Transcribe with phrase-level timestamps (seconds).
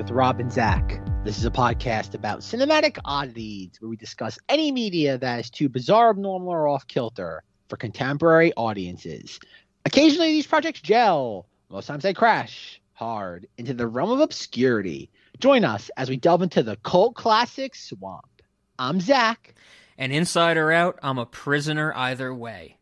[0.00, 0.98] with Rob and Zach.
[1.24, 5.68] This is a podcast about cinematic oddities where we discuss any media that is too
[5.68, 9.38] bizarre, abnormal, or off kilter for contemporary audiences.
[9.84, 11.44] Occasionally, these projects gel.
[11.68, 15.10] Most times, they crash hard into the realm of obscurity.
[15.38, 18.40] Join us as we delve into the cult classic swamp.
[18.78, 19.54] I'm Zach.
[19.98, 22.78] And inside or out, I'm a prisoner either way.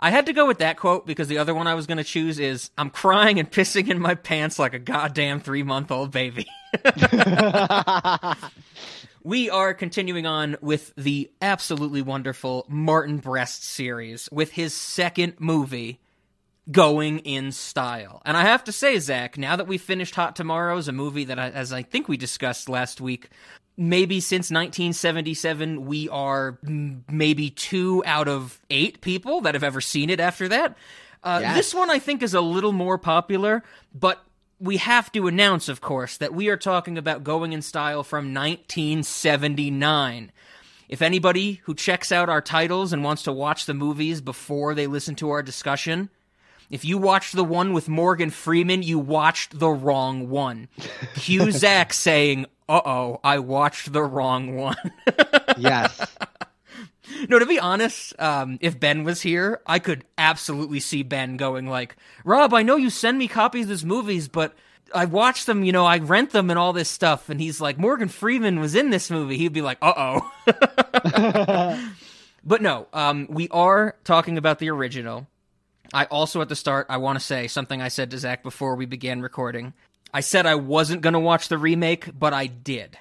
[0.00, 2.04] I had to go with that quote because the other one I was going to
[2.04, 6.12] choose is I'm crying and pissing in my pants like a goddamn three month old
[6.12, 6.46] baby.
[9.24, 16.00] we are continuing on with the absolutely wonderful Martin Brest series with his second movie,
[16.70, 18.22] Going in Style.
[18.24, 21.38] And I have to say, Zach, now that we've finished Hot Tomorrows, a movie that,
[21.38, 23.30] I, as I think we discussed last week,
[23.78, 30.10] maybe since 1977 we are maybe two out of eight people that have ever seen
[30.10, 30.76] it after that
[31.22, 31.56] uh, yes.
[31.56, 33.62] this one i think is a little more popular
[33.94, 34.24] but
[34.58, 38.34] we have to announce of course that we are talking about going in style from
[38.34, 40.32] 1979
[40.88, 44.88] if anybody who checks out our titles and wants to watch the movies before they
[44.88, 46.10] listen to our discussion
[46.70, 50.68] if you watched the one with Morgan Freeman, you watched the wrong one.
[51.14, 54.76] Cue Zach saying, uh oh, I watched the wrong one.
[55.58, 56.00] yes.
[57.28, 61.66] No, to be honest, um, if Ben was here, I could absolutely see Ben going
[61.66, 64.54] like, "Rob, I know you send me copies of these movies, but
[64.94, 67.78] I watch them, you know, I rent them and all this stuff." And he's like,
[67.78, 70.32] "Morgan Freeman was in this movie." He'd be like, "Uh oh."
[72.44, 75.26] but no, um, we are talking about the original.
[75.92, 78.74] I also at the start I want to say something I said to Zach before
[78.74, 79.72] we began recording.
[80.12, 82.98] I said I wasn't going to watch the remake, but I did.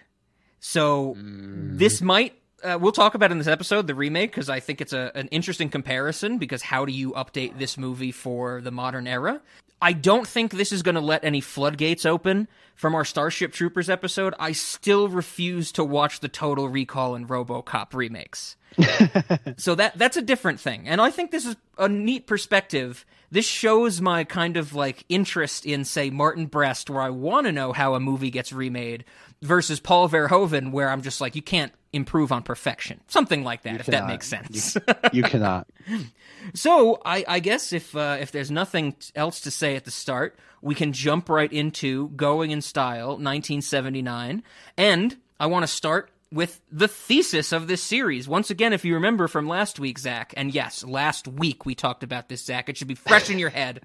[0.59, 1.77] So mm.
[1.77, 4.93] this might uh, we'll talk about in this episode the remake because I think it's
[4.93, 9.41] a, an interesting comparison because how do you update this movie for the modern era?
[9.81, 13.89] I don't think this is going to let any floodgates open from our Starship Troopers
[13.89, 14.33] episode.
[14.39, 18.56] I still refuse to watch the Total Recall and RoboCop remakes.
[19.57, 20.87] so that that's a different thing.
[20.87, 25.65] And I think this is a neat perspective this shows my kind of like interest
[25.65, 29.05] in say Martin Brest where I want to know how a movie gets remade
[29.41, 33.01] versus Paul Verhoeven where I'm just like you can't improve on perfection.
[33.07, 33.99] Something like that you if cannot.
[33.99, 34.75] that makes sense.
[34.75, 34.81] You,
[35.13, 35.67] you cannot.
[36.53, 40.37] so, I, I guess if uh, if there's nothing else to say at the start,
[40.61, 44.43] we can jump right into Going in Style 1979
[44.77, 48.27] and I want to start with the thesis of this series.
[48.27, 52.03] Once again, if you remember from last week, Zach, and yes, last week we talked
[52.03, 52.69] about this, Zach.
[52.69, 53.81] It should be fresh in your head.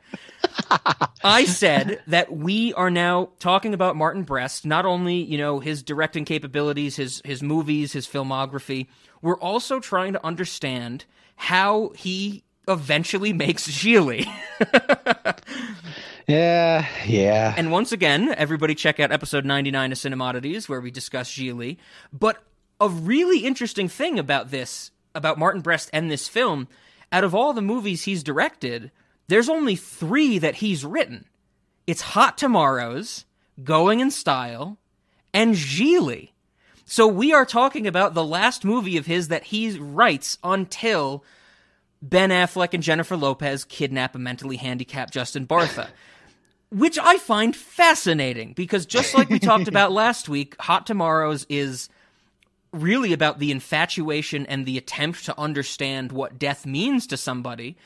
[1.25, 5.83] I said that we are now talking about Martin Brest, not only, you know, his
[5.83, 8.89] directing capabilities, his his movies, his filmography.
[9.21, 11.05] We're also trying to understand
[11.37, 14.29] how he eventually makes Gigli.
[16.27, 17.55] Yeah, yeah.
[17.57, 21.79] And once again, everybody check out episode 99 of Cinemodities where we discuss Gigli.
[22.13, 22.43] But
[22.81, 26.69] a really interesting thing about this, about Martin Brest and this film,
[27.11, 28.91] out of all the movies he's directed,
[29.29, 31.27] there's only three that he's written.
[31.87, 33.25] It's Hot Tomorrows,
[33.63, 34.79] Going in Style,
[35.35, 36.31] and Gigli.
[36.85, 41.25] So we are talking about the last movie of his that he writes until
[42.01, 45.89] Ben Affleck and Jennifer Lopez kidnap a mentally handicapped Justin Bartha
[46.73, 51.89] which I find fascinating because just like we talked about last week, Hot Tomorrows is
[52.73, 57.77] really about the infatuation and the attempt to understand what death means to somebody.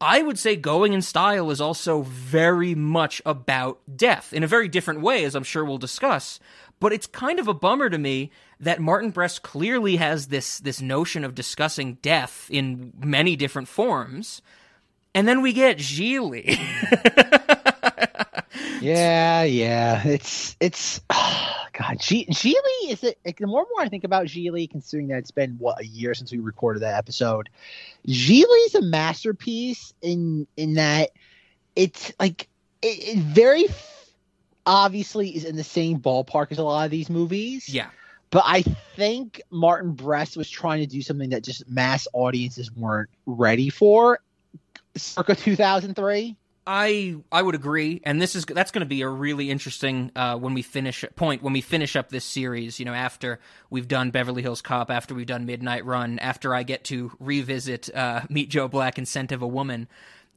[0.00, 4.66] I would say Going in Style is also very much about death in a very
[4.66, 6.40] different way, as I'm sure we'll discuss.
[6.80, 10.82] But it's kind of a bummer to me that Martin Brest clearly has this this
[10.82, 14.42] notion of discussing death in many different forms,
[15.14, 16.58] and then we get Gigli.
[18.84, 20.06] yeah, yeah.
[20.06, 21.98] It's it's oh, God.
[22.00, 23.18] G- is it?
[23.24, 25.86] Like, the more and more I think about Gigli, considering that it's been what a
[25.86, 27.48] year since we recorded that episode,
[28.06, 31.10] is a masterpiece in in that
[31.74, 32.48] it's like
[32.82, 33.66] it, it very
[34.66, 37.68] obviously is in the same ballpark as a lot of these movies.
[37.68, 37.88] Yeah.
[38.30, 38.62] But I
[38.96, 44.18] think Martin Brest was trying to do something that just mass audiences weren't ready for
[44.96, 46.36] circa 2003.
[46.66, 50.38] I I would agree, and this is that's going to be a really interesting uh,
[50.38, 52.78] when we finish point when we finish up this series.
[52.78, 53.38] You know, after
[53.68, 57.94] we've done Beverly Hills Cop, after we've done Midnight Run, after I get to revisit
[57.94, 59.88] uh, Meet Joe Black and Scent of a Woman,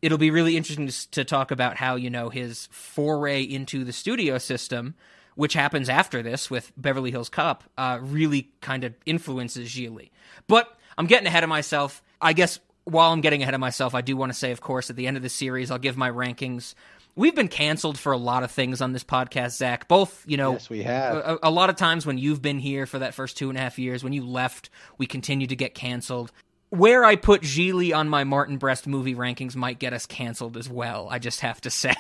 [0.01, 3.93] it'll be really interesting to, to talk about how you know his foray into the
[3.93, 4.95] studio system,
[5.35, 10.09] which happens after this with Beverly Hills Cop, uh, really kind of influences Gigli.
[10.47, 12.03] But I'm getting ahead of myself.
[12.19, 12.59] I guess
[12.89, 15.07] while I'm getting ahead of myself, I do want to say, of course, at the
[15.07, 16.73] end of the series, I'll give my rankings
[17.17, 19.89] we've been canceled for a lot of things on this podcast, Zach.
[19.89, 21.17] Both, you know, yes, we have.
[21.17, 23.61] A, a, lot of times when you've been here for that first two and a
[23.61, 26.31] half years, when you left, we continue to get canceled.
[26.69, 30.69] Where I put Gigli on my Martin Brest movie rankings might get us canceled as
[30.69, 31.07] well.
[31.09, 31.95] I just have to say.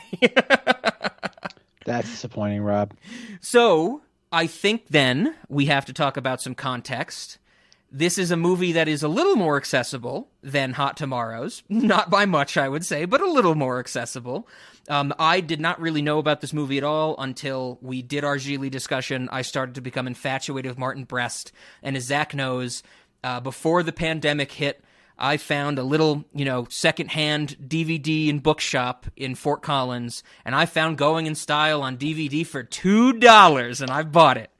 [1.85, 2.93] That's disappointing, Rob.
[3.41, 4.01] So
[4.31, 7.39] I think then we have to talk about some context.
[7.89, 11.63] This is a movie that is a little more accessible than Hot Tomorrows.
[11.69, 14.47] Not by much, I would say, but a little more accessible.
[14.89, 18.37] Um, I did not really know about this movie at all until we did our
[18.37, 19.29] Gigli discussion.
[19.31, 21.51] I started to become infatuated with Martin Brest.
[21.81, 22.83] And as Zach knows,
[23.23, 24.83] uh, before the pandemic hit,
[25.17, 30.67] I found a little, you know, secondhand DVD and bookshop in Fort Collins, and I
[30.67, 34.51] found Going in Style on DVD for $2, and I bought it.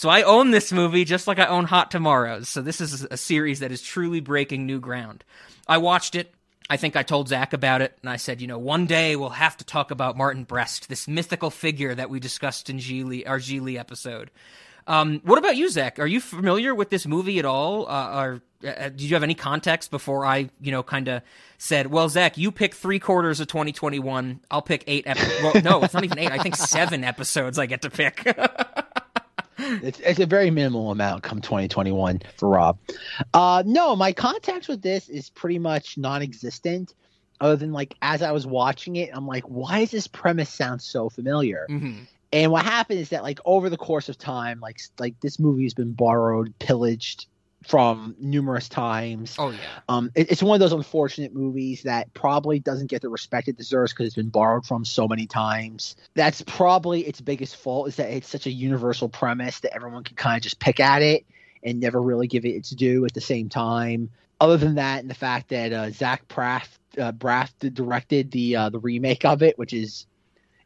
[0.00, 2.48] So I own this movie just like I own Hot Tomorrows.
[2.48, 5.24] So this is a series that is truly breaking new ground.
[5.68, 6.32] I watched it.
[6.70, 9.28] I think I told Zach about it, and I said, you know, one day we'll
[9.28, 13.38] have to talk about Martin Brest, this mythical figure that we discussed in Gigli, our
[13.38, 14.30] Gigli episode.
[14.86, 15.98] Um, what about you, Zach?
[15.98, 17.86] Are you familiar with this movie at all?
[17.86, 21.22] Uh, or uh, did you have any context before I, you know, kind of
[21.58, 24.40] said, "Well, Zach, you pick three quarters of 2021.
[24.50, 25.04] I'll pick eight.
[25.06, 26.32] Ep- well, no, it's not even eight.
[26.32, 28.24] I think seven episodes I get to pick."
[29.82, 32.78] it's, it's, a very minimal amount come 2021 for Rob.
[33.34, 36.94] Uh, no, my context with this is pretty much non-existent.
[37.40, 40.82] Other than like as I was watching it, I'm like, why does this premise sound
[40.82, 41.66] so familiar?
[41.70, 42.02] Mm-hmm.
[42.32, 45.64] And what happened is that like over the course of time, like like this movie
[45.64, 47.26] has been borrowed, pillaged
[47.64, 49.36] from numerous times.
[49.38, 49.58] Oh yeah.
[49.88, 53.56] Um, it, it's one of those unfortunate movies that probably doesn't get the respect it
[53.56, 55.96] deserves because it's been borrowed from so many times.
[56.14, 60.16] That's probably its biggest fault is that it's such a universal premise that everyone can
[60.16, 61.26] kind of just pick at it
[61.62, 64.10] and never really give it its due at the same time.
[64.40, 66.66] Other than that, and the fact that uh, Zach Braff
[66.98, 70.06] uh, Braff directed the uh, the remake of it, which is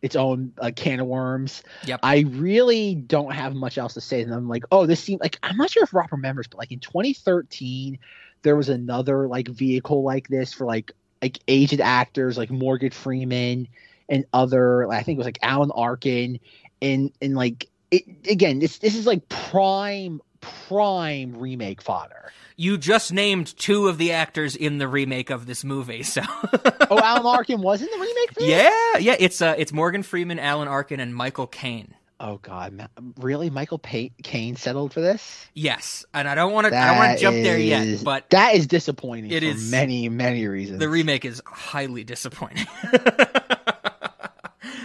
[0.04, 1.62] its own uh, can of worms.
[1.86, 2.00] Yep.
[2.02, 4.20] I really don't have much else to say.
[4.20, 6.72] And I'm like, oh, this seemed like I'm not sure if Rob remembers, but like
[6.72, 7.98] in 2013,
[8.42, 10.92] there was another like vehicle like this for like
[11.22, 13.66] like aged actors like Morgan Freeman
[14.10, 14.92] and other.
[14.92, 16.38] I think it was like Alan Arkin
[16.82, 18.58] and and like it again.
[18.58, 20.20] This this is like prime
[20.68, 22.32] prime remake fodder.
[22.56, 26.04] You just named two of the actors in the remake of this movie.
[26.04, 26.22] So,
[26.90, 28.30] oh, Alan Arkin was in the remake.
[28.40, 29.16] yeah, yeah.
[29.18, 31.94] It's uh, it's Morgan Freeman, Alan Arkin, and Michael Caine.
[32.20, 32.88] Oh God,
[33.18, 33.50] really?
[33.50, 35.46] Michael Caine settled for this?
[35.52, 36.76] Yes, and I don't want to.
[36.76, 39.32] I don't want to jump is, there yet, but that is disappointing.
[39.32, 40.78] It is many, many reasons.
[40.78, 42.68] The remake is highly disappointing.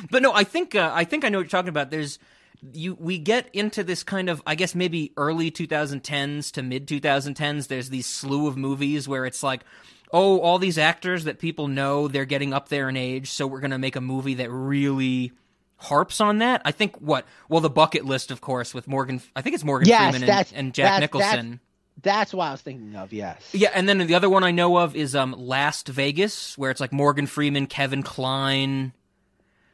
[0.10, 1.92] but no, I think uh, I think I know what you're talking about.
[1.92, 2.18] There's
[2.74, 7.68] you we get into this kind of I guess maybe early 2010s to mid 2010s
[7.68, 9.64] there's these slew of movies where it's like
[10.12, 13.62] oh all these actors that people know they're getting up there in age so we're
[13.62, 15.32] going to make a movie that really
[15.78, 16.62] harps on that.
[16.66, 19.88] I think what well the bucket list of course with Morgan I think it's Morgan
[19.88, 21.50] yes, Freeman and, and, Jack that's, Nicholson.
[21.52, 21.64] That's,
[22.02, 23.50] that's what I was thinking of, yes.
[23.52, 26.82] Yeah, and then the other one I know of is um Last Vegas where it's
[26.82, 28.94] like Morgan Freeman, Kevin Kline,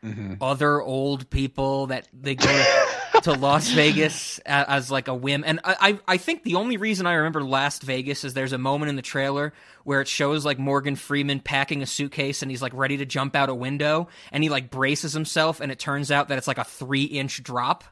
[0.06, 0.34] mm-hmm.
[0.42, 2.76] other old people that they go
[3.24, 5.44] to Las Vegas as, as, like a whim.
[5.46, 8.58] And I, I, I think the only reason I remember Last Vegas is there's a
[8.58, 12.62] moment in the trailer where it shows like Morgan Freeman packing a suitcase and he's
[12.62, 16.12] like ready to jump out a window and he like braces himself and it turns
[16.12, 17.84] out that it's like a three inch drop.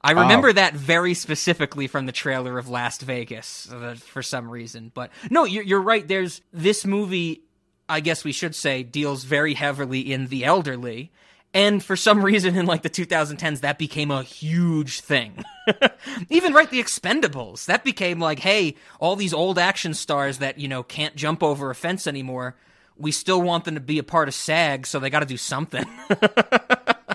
[0.00, 0.52] I remember oh.
[0.52, 4.92] that very specifically from the trailer of Last Vegas uh, for some reason.
[4.92, 6.06] But no, you're, you're right.
[6.06, 7.40] There's this movie.
[7.88, 11.10] I guess we should say deals very heavily in the elderly
[11.54, 15.44] and for some reason in like the 2010s, that became a huge thing.
[16.28, 20.66] Even right, the Expendables, that became like, hey, all these old action stars that, you
[20.66, 22.56] know, can't jump over a fence anymore,
[22.96, 25.36] we still want them to be a part of SAG, so they got to do
[25.36, 25.84] something.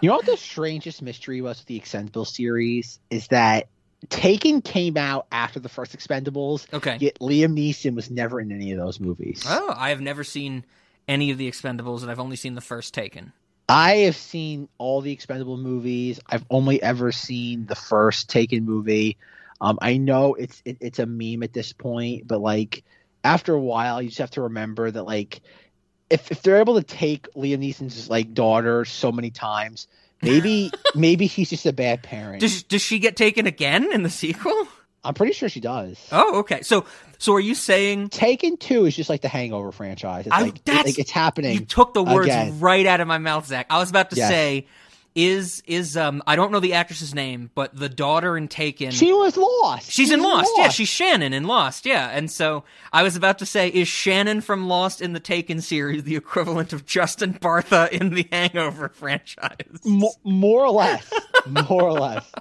[0.02, 3.68] you know what the strangest mystery was with the Expendables series is that
[4.08, 6.72] Taken came out after the first Expendables.
[6.74, 6.98] Okay.
[7.00, 9.44] Yet Liam Neeson was never in any of those movies.
[9.46, 10.66] Oh, I have never seen
[11.08, 13.34] any of the Expendables, and I've only seen the first Taken.
[13.70, 16.20] I have seen all the expendable movies.
[16.28, 19.18] I've only ever seen the first Taken movie.
[19.62, 22.84] Um, I know it's it, it's a meme at this point, but like
[23.24, 25.42] after a while, you just have to remember that like
[26.10, 29.88] if if they're able to take Liam Neeson's like daughter so many times,
[30.22, 32.42] maybe maybe he's just a bad parent.
[32.42, 34.68] Does does she get taken again in the sequel?
[35.04, 35.98] I'm pretty sure she does.
[36.12, 36.62] Oh, okay.
[36.62, 36.86] So,
[37.18, 40.26] so are you saying Taken Two is just like the Hangover franchise?
[40.28, 41.54] It's I, like, it, like it's happening.
[41.54, 42.60] You took the words again.
[42.60, 43.68] right out of my mouth, Zach.
[43.70, 44.30] I was about to yes.
[44.30, 44.68] say,
[45.16, 48.92] is is um I don't know the actress's name, but the daughter in Taken.
[48.92, 49.92] She was lost.
[49.92, 50.52] She's in Lost.
[50.58, 51.86] Yeah, she's Shannon in Lost.
[51.86, 52.64] Yeah, and so
[52.94, 56.74] I was about to say, is Shannon from Lost in the Taken series the equivalent
[56.74, 59.56] of Justin Bartha in the Hangover franchise?
[59.84, 61.12] Mo- more or less.
[61.48, 62.32] more or less.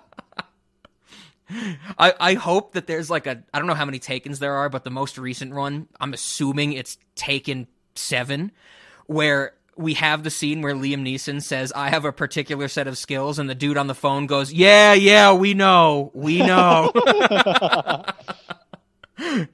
[1.99, 4.69] I, I hope that there's like a I don't know how many Takens there are,
[4.69, 8.52] but the most recent one, I'm assuming it's Taken seven,
[9.07, 12.99] where we have the scene where Liam Neeson says, I have a particular set of
[12.99, 16.11] skills, and the dude on the phone goes, Yeah, yeah, we know.
[16.14, 16.93] We know.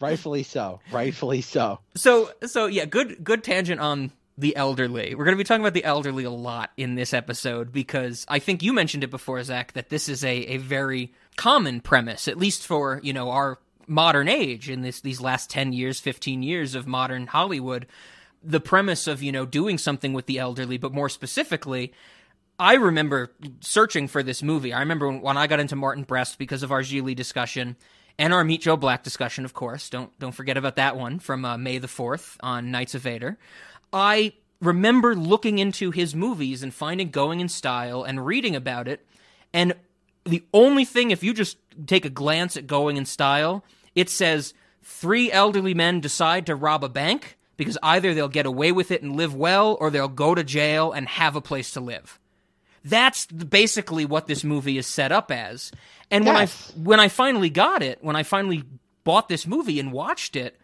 [0.00, 0.80] Rightfully so.
[0.92, 1.80] Rightfully so.
[1.94, 5.14] So so yeah, good good tangent on the elderly.
[5.14, 8.40] We're going to be talking about the elderly a lot in this episode because I
[8.40, 12.38] think you mentioned it before, Zach, that this is a, a very common premise, at
[12.38, 16.74] least for, you know, our modern age in this these last 10 years, 15 years
[16.74, 17.86] of modern Hollywood.
[18.42, 21.92] The premise of, you know, doing something with the elderly, but more specifically,
[22.58, 24.72] I remember searching for this movie.
[24.72, 27.76] I remember when, I got into Martin Brest because of our Gigli discussion
[28.18, 29.88] and our Meet Joe Black discussion, of course.
[29.88, 33.38] Don't don't forget about that one from uh, May the Fourth on Knights of Vader.
[33.92, 39.06] I remember looking into his movies and finding Going in Style and reading about it.
[39.52, 39.74] And
[40.24, 43.64] the only thing, if you just take a glance at Going in Style,
[43.94, 48.72] it says three elderly men decide to rob a bank because either they'll get away
[48.72, 51.80] with it and live well or they'll go to jail and have a place to
[51.80, 52.18] live.
[52.84, 55.72] That's basically what this movie is set up as.
[56.10, 58.64] And when I when I finally got it, when I finally
[59.04, 60.58] bought this movie and watched it,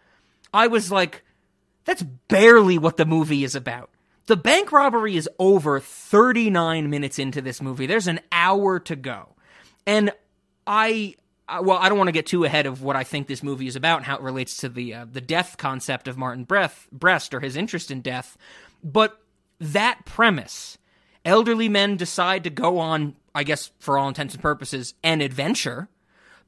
[0.53, 1.23] I was like,
[1.85, 3.91] that's barely what the movie is about.
[4.27, 7.87] The bank robbery is over 39 minutes into this movie.
[7.87, 9.35] There's an hour to go.
[9.87, 10.13] And
[10.67, 11.15] I
[11.61, 13.75] well, I don't want to get too ahead of what I think this movie is
[13.75, 17.35] about and how it relates to the uh, the death concept of Martin Breth, Brest
[17.35, 18.37] or his interest in death,
[18.85, 19.21] but
[19.59, 20.79] that premise,
[21.25, 25.89] elderly men decide to go on, I guess for all intents and purposes, an adventure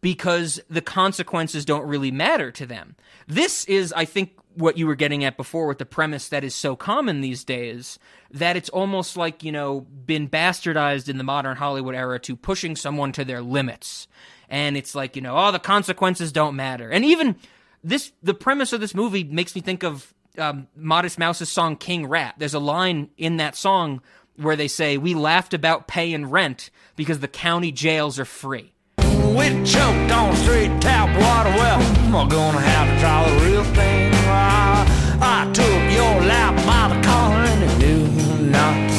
[0.00, 2.96] because the consequences don't really matter to them.
[3.28, 6.54] This is, I think, what you were getting at before with the premise that is
[6.54, 7.98] so common these days
[8.30, 12.76] that it's almost like, you know, been bastardized in the modern Hollywood era to pushing
[12.76, 14.06] someone to their limits.
[14.48, 16.90] And it's like, you know, oh, the consequences don't matter.
[16.90, 17.36] And even
[17.82, 22.06] this, the premise of this movie makes me think of um, Modest Mouse's song King
[22.06, 22.34] Rat.
[22.38, 24.02] There's a line in that song
[24.36, 28.72] where they say, We laughed about pay and rent because the county jails are free.
[28.98, 31.50] We choked on straight tap water.
[31.50, 31.78] Well,
[32.12, 34.01] we're gonna have to try the real thing.
[35.20, 37.00] I, took your lap by the
[37.60, 38.90] and not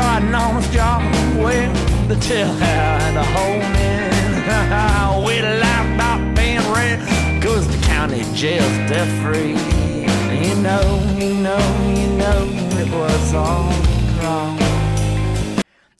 [0.00, 0.22] I
[2.08, 3.24] the had a
[3.74, 4.06] in.
[5.26, 5.38] we
[5.94, 6.20] about
[6.74, 8.90] rent, cause the county jail's
[9.22, 9.54] free.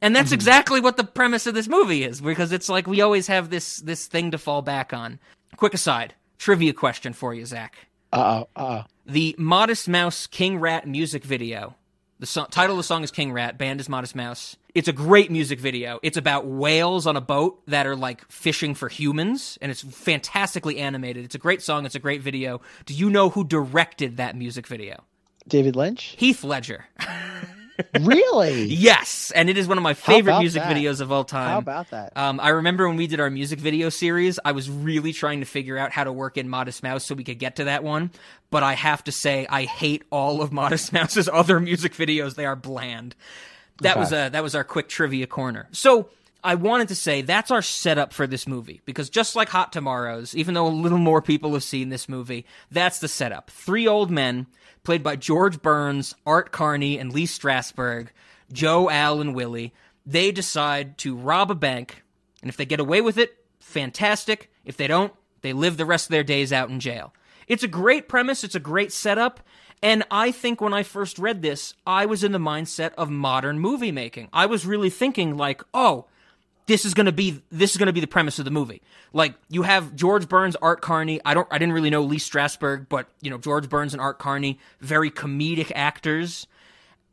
[0.03, 3.27] And that's exactly what the premise of this movie is, because it's like we always
[3.27, 5.19] have this this thing to fall back on.
[5.57, 7.77] Quick aside, trivia question for you, Zach.
[8.13, 8.49] Uh oh.
[8.57, 8.83] Uh.
[9.07, 11.77] The Modest Mouse King Rat music video.
[12.19, 13.59] The so- title of the song is King Rat.
[13.59, 14.57] Band is Modest Mouse.
[14.75, 15.99] It's a great music video.
[16.03, 20.79] It's about whales on a boat that are like fishing for humans, and it's fantastically
[20.79, 21.25] animated.
[21.25, 21.87] It's a great song.
[21.87, 22.61] It's a great video.
[22.85, 25.05] Do you know who directed that music video?
[25.49, 26.15] David Lynch?
[26.19, 26.87] Heath Ledger.
[28.01, 28.65] Really?
[28.65, 30.77] yes, and it is one of my favorite music that?
[30.77, 31.51] videos of all time.
[31.51, 32.17] How about that?
[32.17, 35.47] Um, I remember when we did our music video series, I was really trying to
[35.47, 38.11] figure out how to work in Modest Mouse so we could get to that one.
[38.51, 42.35] But I have to say, I hate all of Modest Mouse's other music videos.
[42.35, 43.15] They are bland.
[43.81, 44.01] That Okay.
[44.01, 45.69] was a that was our quick trivia corner.
[45.73, 46.09] So
[46.43, 50.35] I wanted to say that's our setup for this movie because just like Hot Tomorrows,
[50.35, 53.51] even though a little more people have seen this movie, that's the setup.
[53.51, 54.47] Three old men
[54.87, 58.09] played by George Burns, Art Carney, and Lee Strasberg,
[58.53, 59.75] Joe, Al, and Willie.
[60.07, 62.05] They decide to rob a bank,
[62.41, 64.49] and if they get away with it, fantastic.
[64.65, 67.13] If they don't, they live the rest of their days out in jail.
[67.49, 69.41] It's a great premise, it's a great setup,
[69.83, 73.59] and I think when I first read this, I was in the mindset of modern
[73.59, 74.29] movie making.
[74.33, 76.07] I was really thinking like, "Oh,
[76.67, 78.83] this is going to be this is to be the premise of the movie.
[79.13, 81.21] Like you have George Burns, Art Carney.
[81.25, 84.19] I don't I didn't really know Lee Strasberg, but you know George Burns and Art
[84.19, 86.47] Carney, very comedic actors.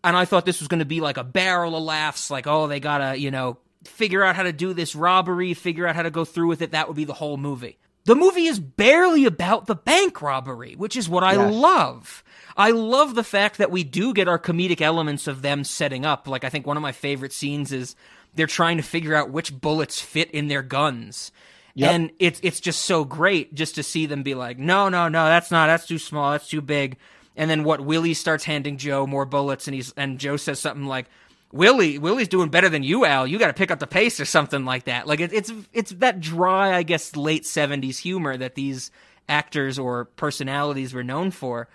[0.04, 2.68] And I thought this was going to be like a barrel of laughs, like oh
[2.68, 6.12] they gotta you know figure out how to do this robbery, figure out how to
[6.12, 6.72] go through with it.
[6.72, 7.78] That would be the whole movie.
[8.06, 11.54] The movie is barely about the bank robbery, which is what I Yes.
[11.54, 12.24] love.
[12.58, 16.28] I love the fact that we do get our comedic elements of them setting up.
[16.28, 17.96] Like I think one of my favorite scenes is
[18.36, 21.32] they're trying to figure out which bullets fit in their guns.
[21.76, 21.92] Yep.
[21.92, 25.26] And it's it's just so great just to see them be like, no, no, no,
[25.26, 26.98] that's not, that's too small, that's too big.
[27.36, 30.86] And then what Willie starts handing Joe more bullets and he's and Joe says something
[30.86, 31.08] like
[31.52, 33.28] Willie, Willie's doing better than you, Al.
[33.28, 35.08] You got to pick up the pace or something like that.
[35.08, 38.92] Like it, it's it's that dry, I guess, late '70s humor that these
[39.30, 41.68] actors or personalities were known for.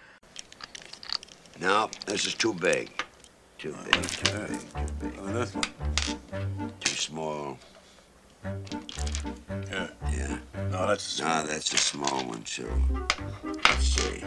[1.61, 3.05] No, this is too big.
[3.59, 3.93] Too big.
[3.95, 4.61] Too big.
[4.61, 5.12] Too big.
[5.21, 6.73] Oh, this one.
[6.81, 7.59] Too small.
[8.45, 9.88] Yeah.
[10.12, 10.38] Yeah.
[10.71, 12.71] No, that's No, that's a small one too.
[13.45, 14.23] Let's see.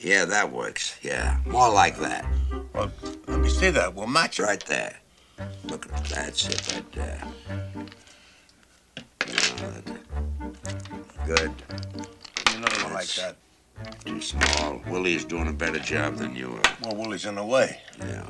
[0.00, 0.98] Yeah, that works.
[1.02, 2.26] Yeah, more like that.
[2.74, 2.92] well.
[3.26, 3.94] Let me see that.
[3.94, 4.42] We'll match it.
[4.42, 4.96] Right there.
[5.64, 6.08] Look, at that.
[6.08, 7.22] that's it right there.
[11.26, 11.52] Good.
[12.54, 13.36] Another one like that.
[14.04, 14.82] Too small.
[14.88, 16.72] Willie's doing a better job than you are.
[16.82, 17.80] Well, Willie's in the way.
[18.00, 18.24] Yeah,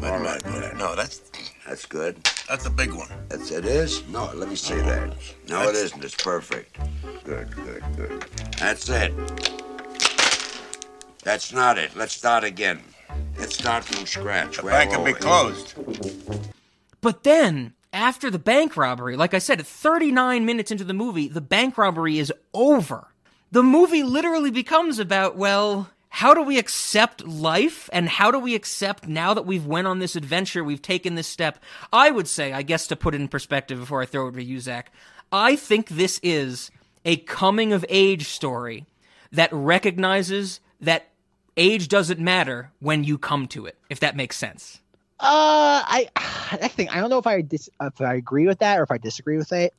[0.00, 0.62] Wait, All wait, right, wait.
[0.62, 0.76] wait.
[0.76, 1.20] No, that's
[1.66, 2.16] that's good.
[2.48, 3.08] that's a big one.
[3.28, 4.06] That's it is?
[4.08, 5.14] No, let me see that.
[5.48, 6.02] No, it isn't.
[6.04, 6.76] It's perfect.
[7.24, 8.22] Good, good, good.
[8.58, 9.12] That's it.
[11.22, 11.94] That's not it.
[11.94, 12.80] Let's start again.
[13.38, 14.56] Let's start from scratch.
[14.56, 15.74] The Where bank can be closed.
[17.00, 21.40] But then, after the bank robbery, like I said, 39 minutes into the movie, the
[21.40, 23.08] bank robbery is over.
[23.52, 28.54] The movie literally becomes about, well, how do we accept life and how do we
[28.54, 31.58] accept now that we've went on this adventure, we've taken this step?
[31.92, 34.42] I would say, I guess to put it in perspective before I throw it to
[34.42, 34.90] you, Zach,
[35.30, 36.70] I think this is
[37.04, 38.86] a coming of age story
[39.32, 41.08] that recognizes that
[41.54, 44.80] age doesn't matter when you come to it, if that makes sense.
[45.20, 48.80] Uh, I I think I don't know if I dis, if I agree with that
[48.80, 49.74] or if I disagree with it.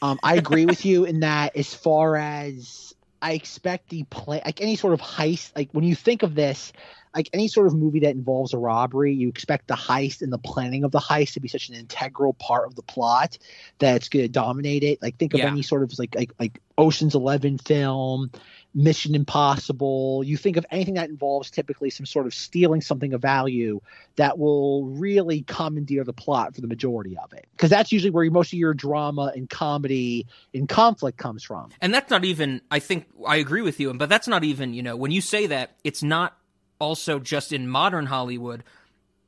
[0.00, 2.91] Um, I agree with you in that as far as
[3.22, 6.72] I expect the play, like any sort of heist, like when you think of this,
[7.14, 10.38] like any sort of movie that involves a robbery, you expect the heist and the
[10.38, 13.38] planning of the heist to be such an integral part of the plot
[13.78, 15.00] that it's going to dominate it.
[15.00, 15.48] Like think of Yeah.
[15.48, 18.30] any sort of like like like Ocean's Eleven film,
[18.74, 20.22] Mission Impossible.
[20.24, 23.80] You think of anything that involves typically some sort of stealing something of value
[24.16, 27.46] that will really commandeer the plot for the majority of it.
[27.52, 31.70] Because that's usually where most of your drama and comedy and conflict comes from.
[31.80, 34.82] And that's not even, I think, I agree with you, but that's not even, you
[34.82, 36.36] know, when you say that, it's not
[36.78, 38.64] also just in modern Hollywood.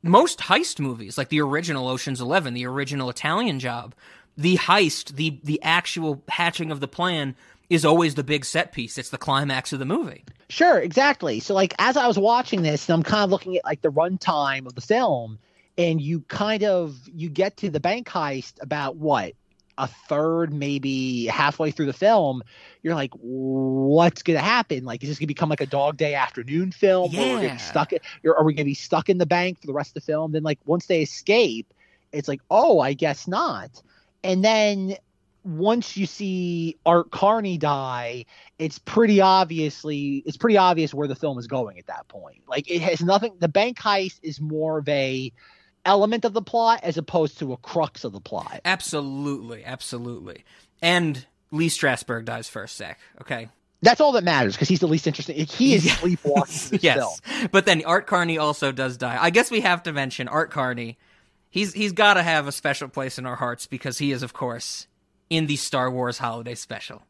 [0.03, 3.95] Most heist movies, like the original Ocean's Eleven, the original Italian job,
[4.37, 7.37] the heist, the, the actual hatching of the plan
[7.71, 8.99] is always the big set piece.
[8.99, 10.25] It's the climax of the movie.
[10.49, 11.41] Sure, exactly.
[11.41, 14.67] So like as I was watching this, I'm kind of looking at like the runtime
[14.67, 15.39] of the film,
[15.79, 19.33] and you kind of you get to the bank heist about what
[19.77, 22.43] a third, maybe halfway through the film.
[22.83, 24.85] You're like, what's gonna happen?
[24.85, 27.11] Like, is this gonna become like a Dog Day Afternoon film?
[27.13, 27.57] Where we're gonna Yeah.
[27.57, 27.93] stuck.
[28.25, 30.31] Or are we gonna be stuck in the bank for the rest of the film?
[30.31, 31.75] Then like once they escape,
[32.13, 33.83] it's like, oh, I guess not.
[34.23, 34.95] And then
[35.45, 38.25] once you see Art Carney die,
[38.59, 42.43] it's pretty obviously it's pretty obvious where the film is going at that point.
[42.49, 43.35] Like it has nothing.
[43.39, 45.33] The bank heist is more of a
[45.85, 48.61] element of the plot as opposed to a crux of the plot.
[48.65, 50.45] Absolutely, absolutely.
[50.81, 52.99] And Lee Strasberg dies first, Zach.
[53.21, 53.49] Okay.
[53.83, 55.37] That's all that matters because he's the least interesting.
[55.45, 55.97] He is Yeah.
[55.97, 57.21] sleepwalking yes.
[57.21, 57.49] film.
[57.53, 59.19] But then Art Carney also does die.
[59.21, 60.97] I guess we have to mention Art Carney.
[61.51, 64.33] He's he's got to have a special place in our hearts because he is, of
[64.33, 64.87] course,
[65.31, 67.03] in the Star Wars Holiday Special.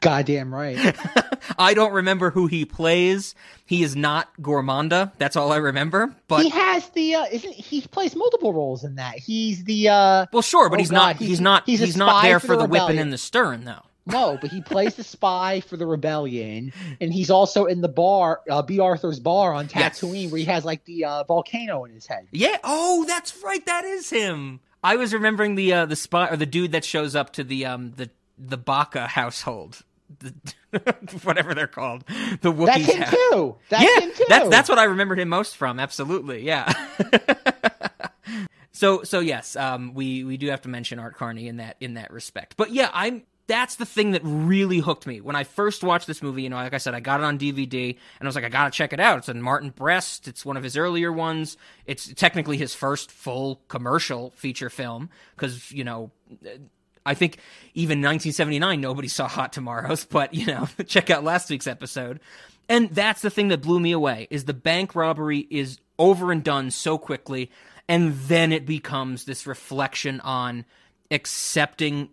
[0.00, 0.96] Goddamn right.
[1.58, 3.36] I don't remember who he plays.
[3.64, 5.12] He is not Gormaanda.
[5.18, 6.12] That's all I remember.
[6.26, 9.16] But he has the uh, isn't he plays multiple roles in that.
[9.18, 11.16] He's the uh well, sure, but Oh, he's not.
[11.18, 11.62] He's, he's- not.
[11.66, 13.82] he's He's, not there for the the whipping and the stern, though.
[14.06, 18.40] no, but he plays the spy for the rebellion, and he's also in the bar,
[18.50, 20.00] uh, Bea Arthur's bar on Yes.
[20.00, 22.26] Tatooine, where he has like the uh, volcano in his head.
[22.32, 22.56] Yeah.
[22.64, 23.64] Oh, that's right.
[23.66, 24.58] That is him.
[24.82, 27.66] I was remembering the uh, the spy or the dude that shows up to the
[27.66, 29.82] um the the Baka household,
[30.18, 30.34] the,
[31.22, 32.04] whatever they're called,
[32.40, 32.66] the Wookiee.
[32.66, 33.10] That's him house.
[33.10, 33.56] too.
[33.68, 34.26] That's yeah, him too.
[34.28, 35.78] that's that's what I remembered him most from.
[35.78, 36.72] Absolutely, yeah.
[38.72, 41.94] so so yes, um, we we do have to mention Art Carney in that in
[41.94, 42.56] that respect.
[42.56, 46.22] But yeah, I'm that's the thing that really hooked me when I first watched this
[46.22, 46.42] movie.
[46.42, 48.48] You know, like I said, I got it on DVD and I was like, I
[48.48, 49.18] gotta check it out.
[49.18, 50.28] It's in Martin Brest.
[50.28, 51.56] It's one of his earlier ones.
[51.86, 56.10] It's technically his first full commercial feature film because you know.
[57.04, 57.38] I think
[57.74, 62.20] even 1979 nobody saw Hot Tomorrows, but you know, check out last week's episode.
[62.68, 66.44] And that's the thing that blew me away is the bank robbery is over and
[66.44, 67.50] done so quickly
[67.88, 70.64] and then it becomes this reflection on
[71.10, 72.08] accepting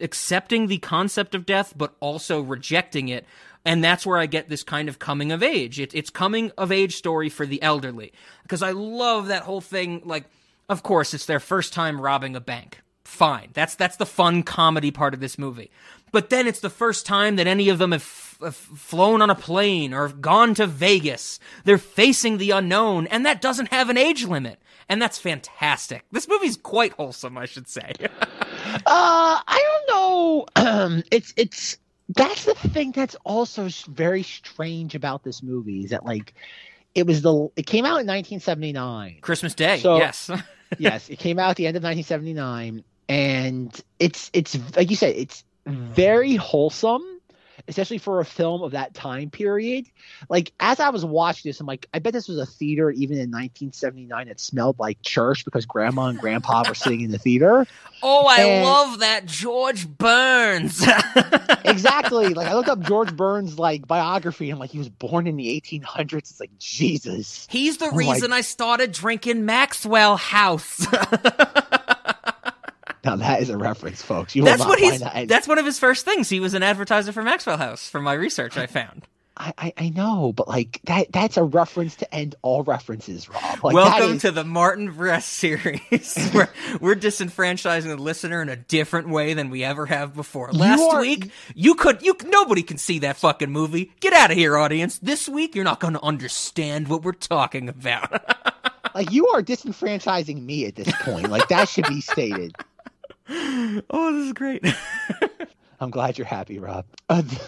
[0.00, 3.26] accepting the concept of death but also rejecting it
[3.64, 5.80] and that's where I get this kind of coming of age.
[5.80, 10.02] It, it's coming of age story for the elderly because I love that whole thing.
[10.04, 10.24] Like,
[10.68, 12.82] of course, it's their first time robbing a bank.
[13.04, 13.50] Fine.
[13.54, 15.70] That's that's the fun comedy part of this movie.
[16.12, 19.30] But then it's the first time that any of them have, f- have flown on
[19.30, 21.40] a plane or gone to Vegas.
[21.64, 24.60] They're facing the unknown, and that doesn't have an age limit.
[24.88, 26.04] And that's fantastic.
[26.12, 27.92] This movie's quite wholesome, I should say.
[28.76, 28.80] Uh,
[29.46, 29.88] I don't
[30.56, 31.02] know.
[31.12, 36.34] it's it's that's the thing that's also very strange about this movie is that like
[36.94, 39.18] it was the it came out in 1979.
[39.20, 40.30] Christmas Day, So- yes.
[40.78, 45.14] yes, it came out at the end of 1979, and it's it's like you said,
[45.16, 47.13] it's very wholesome,
[47.68, 49.86] especially for a film of that time period.
[50.28, 53.16] Like as I was watching this, I'm like, I bet this was a theater even
[53.16, 57.66] in 1979 that smelled like church because Grandma and Grandpa were sitting in the theater.
[58.02, 60.82] oh, I And- love that George Burns.
[61.64, 62.34] exactly.
[62.34, 65.60] Like I looked up George Burns' like biography, and like he was born in the
[65.60, 66.12] 1800s.
[66.14, 67.46] It's like Jesus.
[67.50, 70.86] He's the oh my- reason I started drinking Maxwell House.
[73.04, 74.34] Now that is a reference, folks.
[74.34, 75.00] You that's what he's.
[75.00, 75.28] that.
[75.28, 76.28] That's one of his first things.
[76.28, 79.06] He was an advertiser for Maxwell House, from my research I found.
[79.36, 83.64] I, I I know, but like that that's a reference to end all references, Rob.
[83.64, 86.28] Like, Welcome is- to the Martin Brest series.
[86.32, 90.52] where we're disenfranchising the listener in a different way than we ever have before.
[90.52, 93.92] Last are- week, you could you nobody can see that fucking movie.
[93.98, 94.98] Get out of here, audience.
[95.00, 98.12] This week, you're not going to understand what we're talking about.
[98.94, 101.28] like you are disenfranchising me at this point.
[101.28, 102.54] Like that should be stated.
[103.28, 104.64] Oh, this is great.
[105.80, 106.84] I'm glad you're happy, Rob.
[107.08, 107.40] Uh, the,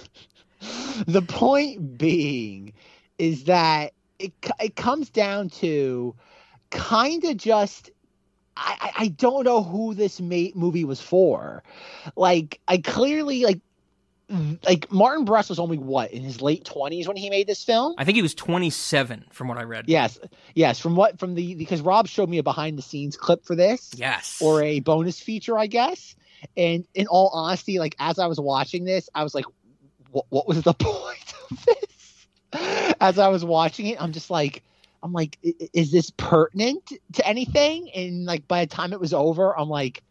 [1.06, 2.72] the point being
[3.18, 6.14] is that it it comes down to
[6.70, 7.90] kind of just
[8.56, 11.62] I, I don't know who this movie was for.
[12.16, 13.60] Like I clearly like
[14.64, 17.94] like Martin Brest was only what in his late 20s when he made this film.
[17.96, 19.84] I think he was 27 from what I read.
[19.88, 20.18] Yes,
[20.54, 20.80] yes.
[20.80, 23.92] From what from the because Rob showed me a behind the scenes clip for this.
[23.96, 24.40] Yes.
[24.42, 26.16] or a bonus feature, I guess.
[26.56, 29.44] And in all honesty, like as I was watching this, I was like,
[30.10, 30.46] "What?
[30.48, 34.62] Was the point of this?" As I was watching it, I'm just like,
[35.02, 37.90] I'm like, "I- i- is this pertinent to anything?
[37.94, 40.02] And like by the time it was over, I'm like,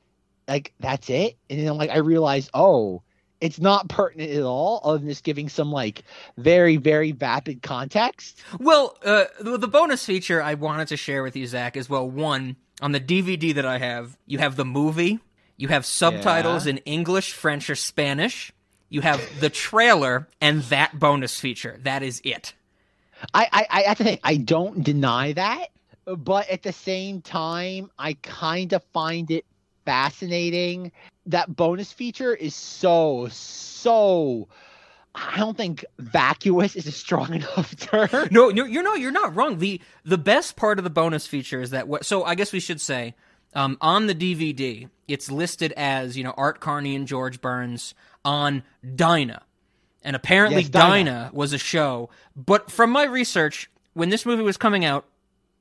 [0.48, 1.38] like that's it.
[1.50, 3.02] And then I'm like, I realized, oh,
[3.46, 6.04] it's not pertinent at all, other than just giving some like
[6.38, 8.42] very, very vapid context.
[8.60, 12.56] Well, uh, the, bonus feature I wanted to share with you, Zach, is well, one
[12.82, 15.20] on the DVD that I have, you have the movie,
[15.58, 16.72] you have subtitles Yeah.
[16.72, 18.52] in English, French, or Spanish.
[18.90, 21.80] You have the trailer and that bonus feature.
[21.84, 22.54] That is it.
[23.34, 24.20] I, I, I have to think.
[24.24, 25.68] I don't deny that,
[26.06, 29.46] but at the same time, I kind of find it
[29.86, 30.92] fascinating.
[31.28, 34.48] That bonus feature is so, so.
[35.16, 38.28] I don't think vacuous is a strong enough term.
[38.32, 39.60] No, you're, you're no, you're not wrong.
[39.60, 42.06] the The best part of the bonus feature is that what.
[42.06, 43.16] So I guess we should say,
[43.54, 47.94] um, on the DVD, it's listed as you know Art Carney and George Burns
[48.26, 48.64] on
[48.96, 49.44] Dinah,
[50.04, 51.12] and apparently Yes, Dinah.
[51.12, 52.10] Dinah was a show.
[52.36, 55.06] But from my research, when this movie was coming out,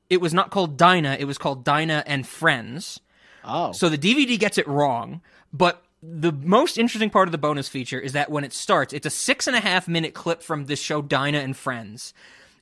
[0.09, 1.17] it was not called Dinah.
[1.19, 2.99] It was called Dinah and Friends.
[3.45, 5.21] Oh, So the DVD gets it wrong,
[5.53, 9.05] but the most interesting part of the bonus feature is that when it starts, it's
[9.05, 12.13] a six and a half minute clip from this show Dinah and Friends.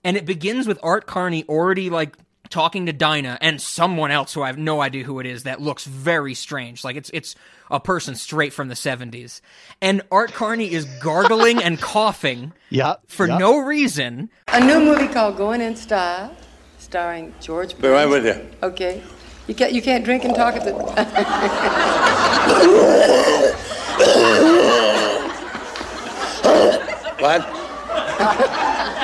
[0.04, 2.18] And it begins with Art Carney already like
[2.50, 5.62] talking to Dinah and someone else who I have no idea who it is that
[5.62, 6.84] looks very strange.
[6.84, 7.36] Like it's it's
[7.72, 9.42] a person straight from the 70s.
[9.82, 13.02] And Art Carney is gargling and coughing yep.
[13.08, 13.40] for yep.
[13.40, 14.30] no reason.
[14.50, 16.36] A new movie called Going in Style,
[16.78, 17.78] starring George.
[17.80, 18.50] Be right with you.
[18.62, 19.02] Okay.
[19.48, 20.74] You can't you can't drink and talk at the.
[27.20, 27.42] What?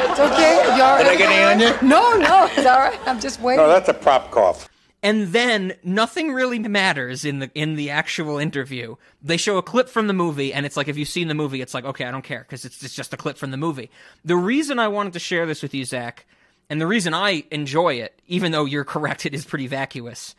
[0.09, 0.63] It's okay.
[0.75, 1.03] You all right?
[1.03, 1.87] Did I get any on you?
[1.87, 2.99] No, no, it's all right.
[3.05, 3.63] I'm just waiting.
[3.63, 4.67] No, that's a prop cough.
[5.01, 8.95] and then nothing really matters in the in the actual interview.
[9.21, 11.61] They show a clip from the movie, and it's like if you've seen the movie,
[11.61, 13.89] it's like okay, I don't care because it's it's just a clip from the movie.
[14.25, 16.25] The reason I wanted to share this with you, Zach,
[16.69, 20.35] and the reason I enjoy it, even though you're correct, it is pretty vacuous.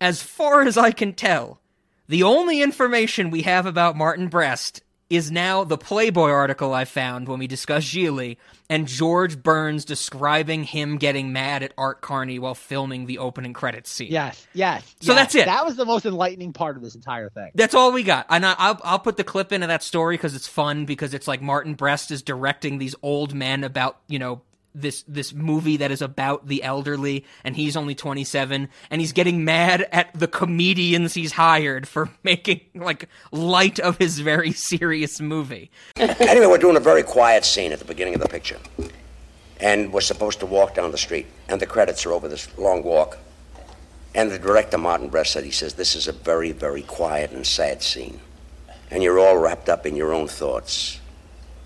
[0.00, 1.60] As far as I can tell,
[2.08, 7.28] the only information we have about Martin Brest is now the Playboy article I found
[7.28, 8.36] when we discussed Gigli
[8.70, 13.90] and George Burns describing him getting mad at Art Carney while filming the opening credits
[13.90, 14.10] scene.
[14.10, 14.82] Yes, yes.
[15.00, 15.20] So yes.
[15.20, 15.44] that's it.
[15.46, 17.50] That was the most enlightening part of this entire thing.
[17.54, 18.26] That's all we got.
[18.30, 21.28] And I, I'll, I'll put the clip into that story because it's fun because it's
[21.28, 24.42] like Martin Brest is directing these old men about, you know,
[24.74, 29.44] this this movie that is about the elderly and he's only 27 and he's getting
[29.44, 35.70] mad at the comedians he's hired for making like light of his very serious movie.
[35.96, 38.58] Anyway, we're doing a very quiet scene at the beginning of the picture.
[39.60, 41.26] And we're supposed to walk down the street.
[41.48, 43.18] And the credits are over this long walk.
[44.14, 47.46] And the director, Martin Brest, said, he says, this is a very, very quiet and
[47.46, 48.20] sad scene.
[48.90, 51.00] And you're all wrapped up in your own thoughts.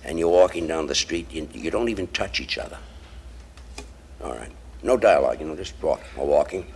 [0.05, 2.79] And you're walking down the street, you, you don't even touch each other.
[4.23, 4.51] All right.
[4.83, 6.67] No dialogue, you know, just walk, walking.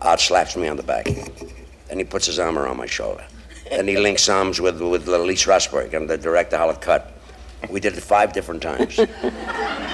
[0.00, 1.04] Art slaps me on the back.
[1.04, 3.24] Then he puts his arm around my shoulder.
[3.68, 7.12] Then he links arms with, with Lee Strasberg and the director, Howard Cut.
[7.68, 8.98] We did it five different times.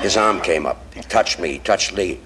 [0.01, 0.95] His arm came up.
[0.95, 2.21] He touched me, he touched Lee.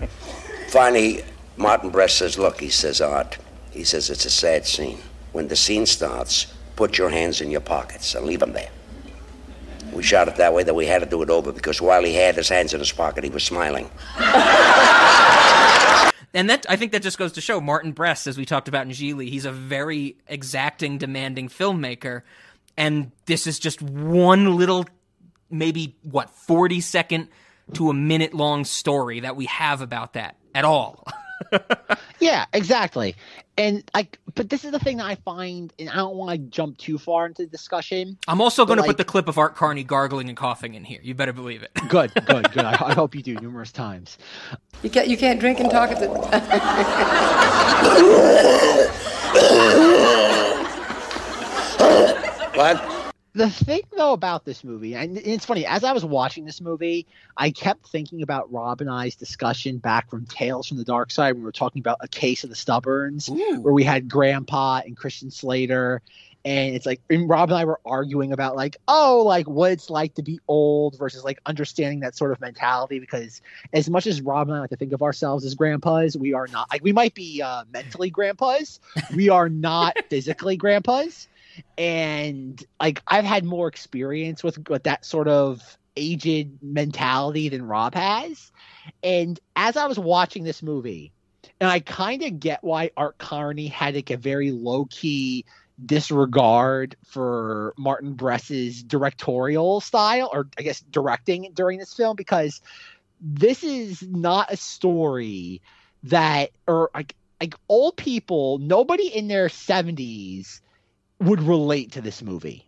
[0.68, 1.24] Finally,
[1.56, 3.38] Martin Brest says, Look, he says, Art,
[3.70, 4.98] he says, it's a sad scene.
[5.32, 8.70] When the scene starts, put your hands in your pockets and leave them there.
[9.92, 12.14] We shot it that way that we had to do it over because while he
[12.14, 13.90] had his hands in his pocket, he was smiling.
[16.32, 18.86] And that I think that just goes to show Martin Brest, as we talked about
[18.86, 22.22] in Gigli, he's a very exacting, demanding filmmaker.
[22.76, 24.86] And this is just one little,
[25.50, 27.28] maybe what, 40 second
[27.74, 31.04] to a minute long story that we have about that at all.
[32.20, 33.16] Yeah, exactly.
[33.56, 36.38] And like, but this is the thing that I find, and I don't want to
[36.38, 38.18] jump too far into the discussion.
[38.28, 40.84] I'm also going to But, put the clip of Art Carney gargling and coughing in
[40.84, 41.00] here.
[41.02, 41.70] You better believe it.
[41.88, 42.64] Good, good, good.
[42.66, 44.18] I, I hope you do numerous times.
[44.82, 46.08] You can't, you can't drink and talk at the
[52.54, 52.99] What?
[53.32, 57.06] The thing though about this movie, and it's funny, as I was watching this movie,
[57.36, 61.32] I kept thinking about Rob and I's discussion back from Tales from the Dark Side
[61.32, 63.28] when we were talking about a case of the stubborns,
[63.62, 66.02] where we had Grandpa and Christian Slater.
[66.44, 69.90] And it's like, and Rob and I were arguing about like, oh, like what it's
[69.90, 72.98] like to be old versus like understanding that sort of mentality.
[72.98, 76.32] Because as much as Rob and I like to think of ourselves as grandpas, we
[76.32, 76.68] are not.
[76.70, 78.80] Like we might be uh, mentally grandpas,
[79.14, 81.28] we are not physically grandpas
[81.76, 85.62] and like I've had more experience with, with that sort of
[85.96, 88.52] aged mentality than Rob has.
[89.02, 91.12] And as I was watching this movie,
[91.60, 95.44] and I kind of get why Art Carney had like a very low key
[95.84, 102.60] disregard for Martin Brest's directorial style, or I guess directing during this film, because
[103.20, 105.60] this is not a story
[106.04, 110.60] that, or like, like old people, nobody in their 70s
[111.20, 112.66] would relate to this movie.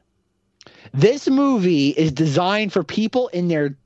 [0.92, 3.76] This movie is designed for people in their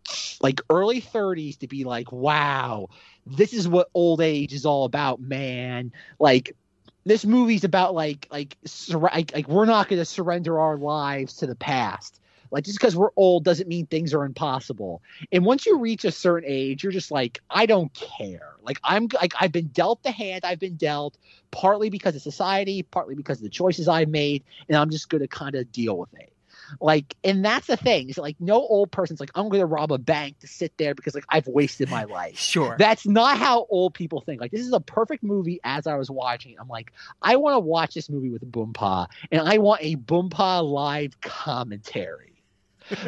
[0.41, 2.89] like early 30s to be like, wow,
[3.27, 5.93] this is what old age is all about, man.
[6.19, 6.55] Like
[7.05, 11.37] this movie's about like like sur- like, like we're not going to surrender our lives
[11.37, 12.21] to the past.
[12.51, 15.03] Like just because we're old doesn't mean things are impossible.
[15.33, 18.55] And once you reach a certain age, you're just like, I don't care.
[18.63, 21.17] Like I'm like I've been dealt the hand I've been dealt,
[21.51, 25.29] partly because of society, partly because of the choices I've made, and I'm just gonna
[25.29, 26.33] kind of deal with it.
[26.81, 28.09] Like, and that's the thing.
[28.09, 31.15] Is like no old person's like, I'm gonna rob a bank to sit there because
[31.15, 32.39] like I've wasted my life.
[32.39, 32.77] Sure.
[32.79, 34.41] That's not how old people think.
[34.41, 35.61] Like this is a perfect movie.
[35.65, 39.09] As I was watching, it, I'm like, I want to watch this movie with Boompa,
[39.31, 42.36] and I want a Boompa live commentary.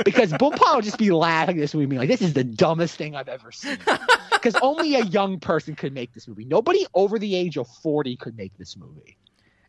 [0.04, 3.14] Because Boompa will just be laughing at this movie, like, "This is the dumbest thing
[3.14, 3.78] I've ever seen."
[4.30, 6.44] Because only a young person could make this movie.
[6.44, 9.16] Nobody over the age of forty could make this movie.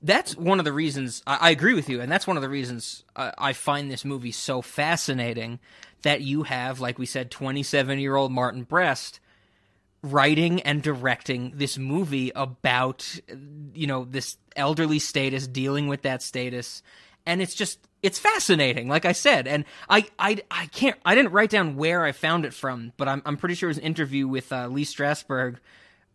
[0.04, 2.50] that's one of the reasons I, I agree with you, and that's one of the
[2.50, 5.60] reasons I, I find this movie so fascinating.
[6.04, 9.20] That you have, like we said, twenty-seven-year-old Martin Brest
[10.02, 13.20] writing and directing this movie about,
[13.74, 16.82] you know, this elderly status, dealing with that status,
[17.26, 18.88] and it's just it's fascinating.
[18.88, 22.46] Like I said, and I I I can't I didn't write down where I found
[22.46, 25.58] it from, but I'm I'm pretty sure it was an interview with uh, Lee Strasberg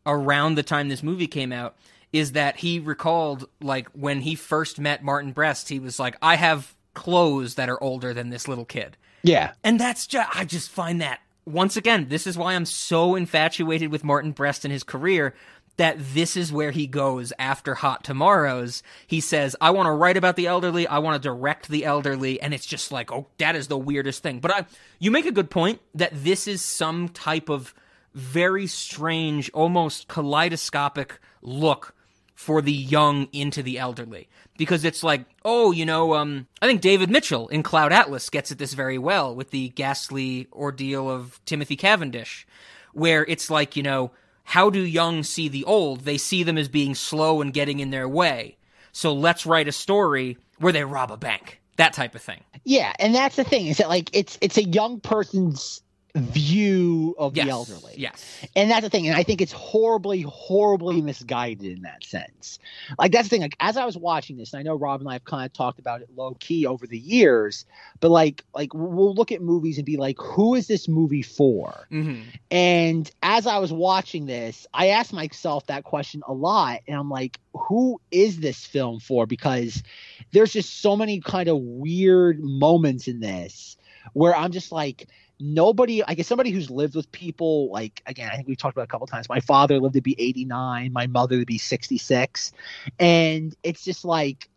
[0.06, 1.76] around the time this movie came out
[2.12, 6.36] is that he recalled like when he first met Martin Brest, he was like, I
[6.36, 8.96] have clothes that are older than this little kid.
[9.24, 13.14] Yeah, And that's just, I just find that, once again, this is why I'm so
[13.14, 15.34] infatuated with Martin Brest and his career.
[15.76, 18.82] That this is where he goes after Hot Tomorrows.
[19.06, 20.86] He says, I want to write about the elderly.
[20.86, 22.40] I want to direct the elderly.
[22.40, 24.38] And it's just like, oh, that is the weirdest thing.
[24.38, 24.66] But I,
[25.00, 27.74] you make a good point that this is some type of
[28.14, 31.94] very strange, almost kaleidoscopic look
[32.34, 36.80] for the young into the elderly because it's like oh you know um i think
[36.80, 41.40] david mitchell in cloud atlas gets at this very well with the ghastly ordeal of
[41.44, 42.46] timothy cavendish
[42.92, 44.10] where it's like you know
[44.44, 46.00] how do young see the old?
[46.00, 48.56] They see them as being slow and getting in their way.
[48.92, 51.60] So let's write a story where they rob a bank.
[51.76, 52.42] That type of thing.
[52.64, 55.82] Yeah, and that's the thing is that like it's it's a young person's
[56.14, 57.46] view of Yes.
[57.46, 57.94] the elderly.
[57.96, 58.46] Yes.
[58.54, 59.08] And that's the thing.
[59.08, 62.58] And I think it's horribly, horribly misguided in that sense.
[62.98, 63.40] Like that's the thing.
[63.42, 65.52] Like as I was watching this, and I know Rob and I have kind of
[65.52, 67.64] talked about it low key over the years,
[68.00, 71.86] but like like we'll look at movies and be like, who is this movie for?
[71.90, 76.80] hmm And as I was watching this, I asked myself that question a lot.
[76.86, 79.26] And I'm like, who is this film for?
[79.26, 79.82] Because
[80.32, 83.76] there's just so many kind of weird moments in this
[84.12, 85.08] where I'm just like,
[85.40, 88.84] nobody, I guess somebody who's lived with people, like, again, I think we've talked about
[88.84, 89.28] a couple times.
[89.28, 92.52] My father lived to be 89, my mother to be 66.
[92.98, 94.48] And it's just like,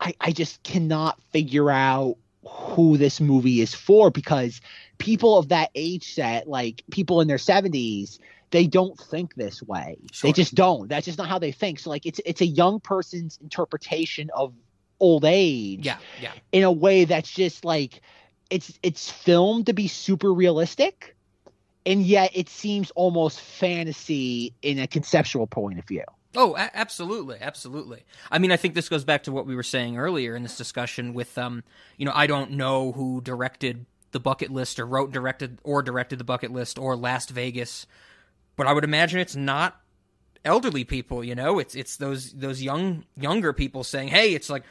[0.00, 2.16] I, I just cannot figure out
[2.48, 4.60] who this movie is for because
[4.98, 8.18] people of that age set, like people in their 70s,
[8.50, 9.98] they don't think this way.
[10.12, 10.28] Sure.
[10.28, 10.88] They just don't.
[10.88, 11.80] That's just not how they think.
[11.80, 14.54] So like it's it's a young person's interpretation of
[15.00, 15.98] old age Yeah.
[16.22, 16.32] Yeah.
[16.52, 18.00] in a way that's just like
[18.50, 21.16] it's it's filmed to be super realistic
[21.86, 26.02] and yet it seems almost fantasy in a conceptual point of view.
[26.34, 28.04] Oh, a- absolutely, absolutely.
[28.30, 30.56] I mean, I think this goes back to what we were saying earlier in this
[30.56, 31.62] discussion with, um,
[31.96, 36.18] you know, I don't know who directed the bucket list or wrote, directed, or directed
[36.18, 37.86] the bucket list or Last Vegas,
[38.56, 39.80] but I would imagine it's not
[40.44, 41.22] elderly people.
[41.24, 44.62] You know, it's it's those those young younger people saying, "Hey, it's like,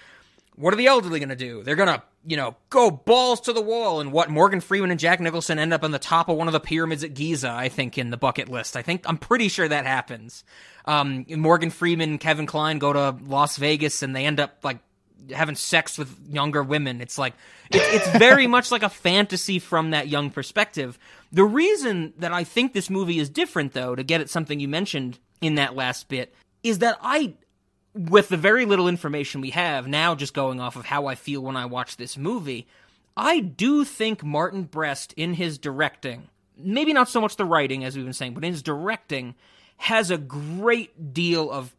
[0.56, 1.64] what are the elderly going to do?
[1.64, 5.00] They're going to, you know, go balls to the wall." And what Morgan Freeman and
[5.00, 7.70] Jack Nicholson end up on the top of one of the pyramids at Giza, I
[7.70, 8.76] think, in the bucket list.
[8.76, 10.44] I think I'm pretty sure that happens.
[10.86, 14.80] Um, Morgan Freeman and Kevin Kline go to Las Vegas and they end up like
[15.32, 17.02] having sex with younger women.
[17.02, 17.34] It's like
[17.72, 20.98] it's, it's very much like a fantasy from that young perspective.
[21.32, 24.68] The reason that I think this movie is different, though, to get at something you
[24.68, 27.34] mentioned in that last bit, is that I
[27.96, 31.42] with the very little information we have now, just going off of how I feel
[31.42, 32.68] when I watch this movie,
[33.16, 36.28] I do think Martin Brest in his directing,
[36.58, 39.36] maybe not so much the writing as we've been saying, but in his directing,
[39.78, 41.74] has a great deal of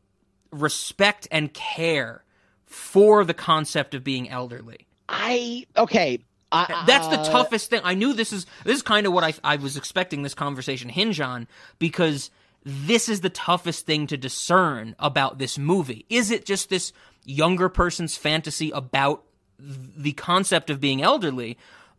[0.51, 2.25] respect and care
[2.65, 4.87] for the concept of being elderly.
[5.09, 6.21] I okay.
[6.51, 7.81] I, That's the uh, toughest thing.
[7.85, 10.89] I knew this is this is kind of what I I was expecting this conversation
[10.89, 11.49] hinge on
[11.79, 12.31] because
[12.69, 16.05] this is the toughest thing to discern about this movie.
[16.11, 16.93] Is it just this
[17.25, 19.23] younger person's fantasy about
[19.59, 21.57] the concept of being elderly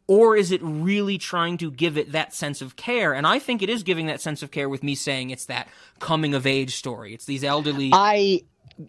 [0.07, 3.13] or is it really trying to give it that sense of care?
[3.13, 5.69] And I think it is giving that sense of care with me saying it's that
[5.99, 7.13] coming of age story.
[7.13, 8.41] It's these elderly I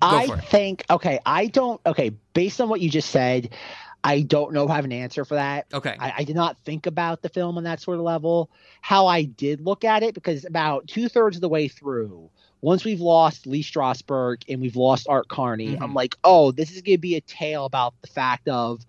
[0.03, 1.21] I think okay.
[1.25, 2.11] I don't okay.
[2.35, 3.51] Based on what you just said,
[4.05, 5.67] I don't know if I have an answer for that.
[5.73, 5.97] Okay.
[5.99, 8.51] I, I did not think about the film on that sort of level.
[8.81, 12.31] How I did look at it because about two thirds of the way through,
[12.61, 15.83] once we've lost Lee Strasberg and we've lost Art Carney, Mhm.
[15.83, 18.85] I'm like, oh, this is gonna be a tale about the fact of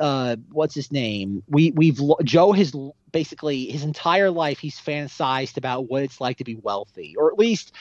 [0.00, 2.74] uh what's his name we we've joe has
[3.12, 7.38] basically his entire life he's fantasized about what it's like to be wealthy or at
[7.38, 7.72] least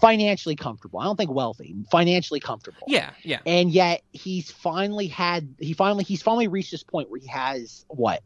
[0.00, 3.38] financially comfortable i don't think wealthy financially comfortable Yeah, yeah.
[3.46, 7.84] and yet he's finally had he finally he's finally reached this point where he has
[7.88, 8.22] what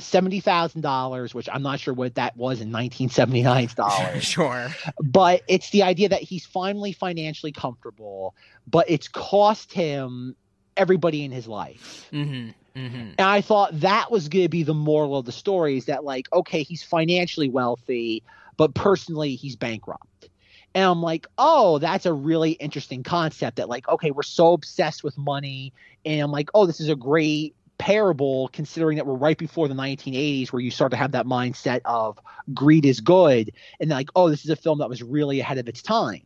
[0.00, 4.68] seventy thousand dollars, which I'm not sure what that was in 1979 dollars, Sure.
[5.02, 8.36] but it's the idea that he's finally financially comfortable,
[8.68, 10.36] but it's cost him
[10.76, 12.08] everybody in his life.
[12.12, 12.50] Mm-hmm.
[12.78, 12.96] Mm-hmm.
[13.18, 16.04] And I thought that was going to be the moral of the story is that,
[16.04, 18.22] like, okay, he's financially wealthy,
[18.56, 20.28] but personally, he's bankrupt.
[20.74, 25.02] And I'm like, oh, that's a really interesting concept that, like, okay, we're so obsessed
[25.02, 25.72] with money.
[26.04, 29.74] And I'm like, oh, this is a great parable considering that we're right before the
[29.74, 32.18] 1980s where you start to have that mindset of
[32.52, 33.52] greed is good.
[33.80, 36.22] And like, oh, this is a film that was really ahead of its time.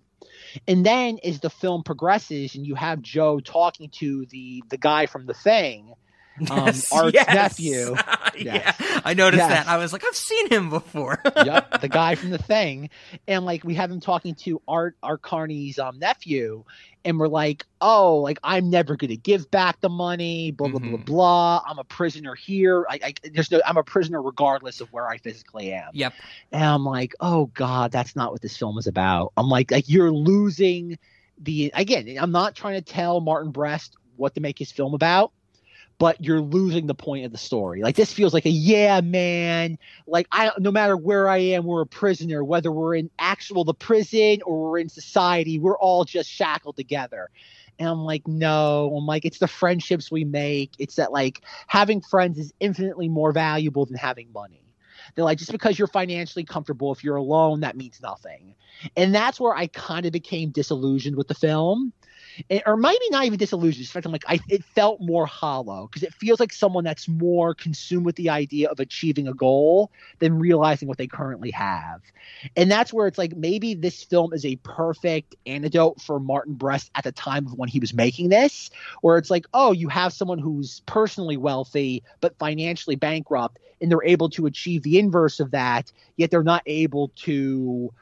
[0.66, 5.06] And then as the film progresses and you have Joe talking to the the guy
[5.06, 5.94] from the thing,
[6.50, 7.28] um, Yes, Art's yes.
[7.34, 7.94] nephew.
[8.38, 8.72] yeah,
[9.04, 9.50] I noticed Yes.
[9.50, 9.68] that.
[9.68, 11.20] I was like, I've seen him before.
[11.44, 12.90] yep, the guy from the thing,
[13.28, 16.64] and like we have him talking to Art Art Carney's um nephew,
[17.04, 20.98] and we're like, oh, like I'm never gonna give back the money, blah blah blah
[20.98, 21.04] Mhm.
[21.04, 21.62] blah.
[21.66, 22.86] I'm a prisoner here.
[22.88, 25.90] I, I there's no, I'm a prisoner regardless of where I physically am.
[25.92, 26.14] Yep.
[26.52, 29.32] And I'm like, oh god, that's not what this film is about.
[29.36, 30.98] I'm like, like you're losing
[31.38, 32.16] the again.
[32.18, 35.32] I'm not trying to tell Martin Brest what to make his film about,
[36.02, 37.80] but you're losing the point of the story.
[37.80, 39.78] Like this feels like a yeah, man.
[40.04, 42.42] Like I, no matter where I am, we're a prisoner.
[42.42, 47.30] Whether we're in actual the prison or we're in society, we're all just shackled together.
[47.78, 48.92] And I'm like, no.
[48.96, 50.72] I'm like, it's the friendships we make.
[50.80, 54.64] It's that like having friends is infinitely more valuable than having money.
[55.14, 58.56] They're like, just because you're financially comfortable, if you're alone, that means nothing.
[58.96, 61.92] And that's where I kind of became disillusioned with the film.
[62.48, 63.86] It, or maybe not even disillusioned.
[63.86, 67.08] In fact, I'm like, I, it felt more hollow because it feels like someone that's
[67.08, 72.00] more consumed with the idea of achieving a goal than realizing what they currently have.
[72.56, 76.90] And that's where it's like maybe this film is a perfect antidote for Martin Brest
[76.94, 78.70] at the time of when he was making this,
[79.00, 84.04] where it's like, oh, you have someone who's personally wealthy but financially bankrupt, and they're
[84.04, 87.92] able to achieve the inverse of that, yet they're not able to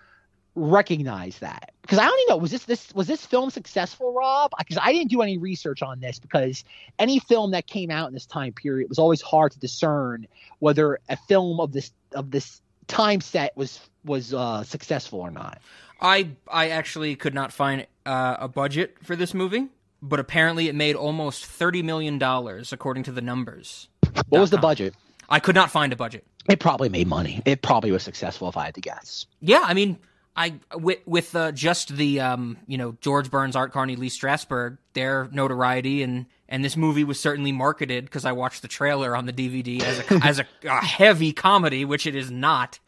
[0.54, 4.52] recognize that because I don't even know was this this was this film successful, Rob?
[4.58, 6.64] Because I didn't do any research on this because
[6.98, 10.26] any film that came out in this time period was always hard to discern
[10.58, 15.60] whether a film of this of this time set was was uh, successful or not.
[16.00, 19.68] I I actually could not find uh, a budget for this movie,
[20.02, 23.88] but apparently it made almost thirty million dollars according to the numbers.
[24.28, 24.94] What was the budget?
[25.28, 26.26] I could not find a budget.
[26.48, 27.42] It probably made money.
[27.44, 29.26] It probably was successful if I had to guess.
[29.40, 29.98] Yeah, I mean,
[30.40, 34.78] I with with uh, just the um, you know George Burns, Art Carney, Lee Strasberg,
[34.94, 39.26] their notoriety and and this movie was certainly marketed because I watched the trailer on
[39.26, 42.78] the DVD as a as a, a heavy comedy, which it is not.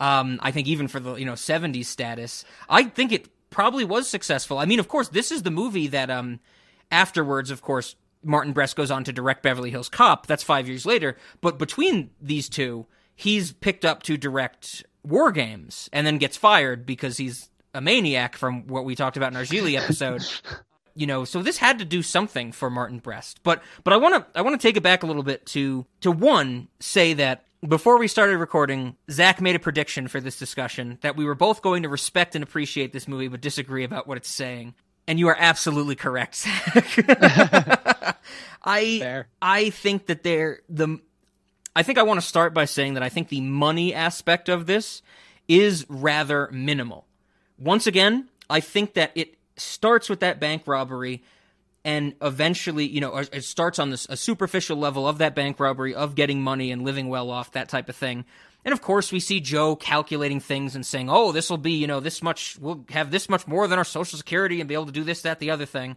[0.00, 4.06] Um, I think even for the you know '70s status, I think it probably was
[4.06, 4.58] successful.
[4.58, 6.40] I mean, of course, this is the movie that um
[6.90, 10.26] afterwards, of course, Martin Brest goes on to direct Beverly Hills Cop.
[10.26, 12.84] That's five years later, but between these two,
[13.16, 18.36] he's picked up to direct War Games and then gets fired because he's a maniac
[18.36, 20.24] from what we talked about in our Gigli episode.
[20.94, 23.40] you know, so this had to do something for Martin Brest.
[23.42, 25.86] But but I want to I want to take it back a little bit to
[26.00, 30.98] to one say that before we started recording, Zach made a prediction for this discussion
[31.00, 34.16] that we were both going to respect and appreciate this movie but disagree about what
[34.16, 34.74] it's saying.
[35.06, 38.18] And you are absolutely correct, Zach.
[38.62, 39.28] I Fair.
[39.40, 40.98] I think that there the
[41.74, 44.66] I think I want to start by saying that I think the money aspect of
[44.66, 45.02] this
[45.46, 47.06] is rather minimal.
[47.58, 51.22] Once again, I think that it starts with that bank robbery
[51.84, 55.94] and eventually, you know, it starts on this a superficial level of that bank robbery
[55.94, 58.24] of getting money and living well off that type of thing.
[58.64, 61.86] And of course, we see Joe calculating things and saying, "Oh, this will be, you
[61.86, 62.58] know, this much.
[62.60, 65.22] We'll have this much more than our Social Security and be able to do this,
[65.22, 65.96] that, the other thing."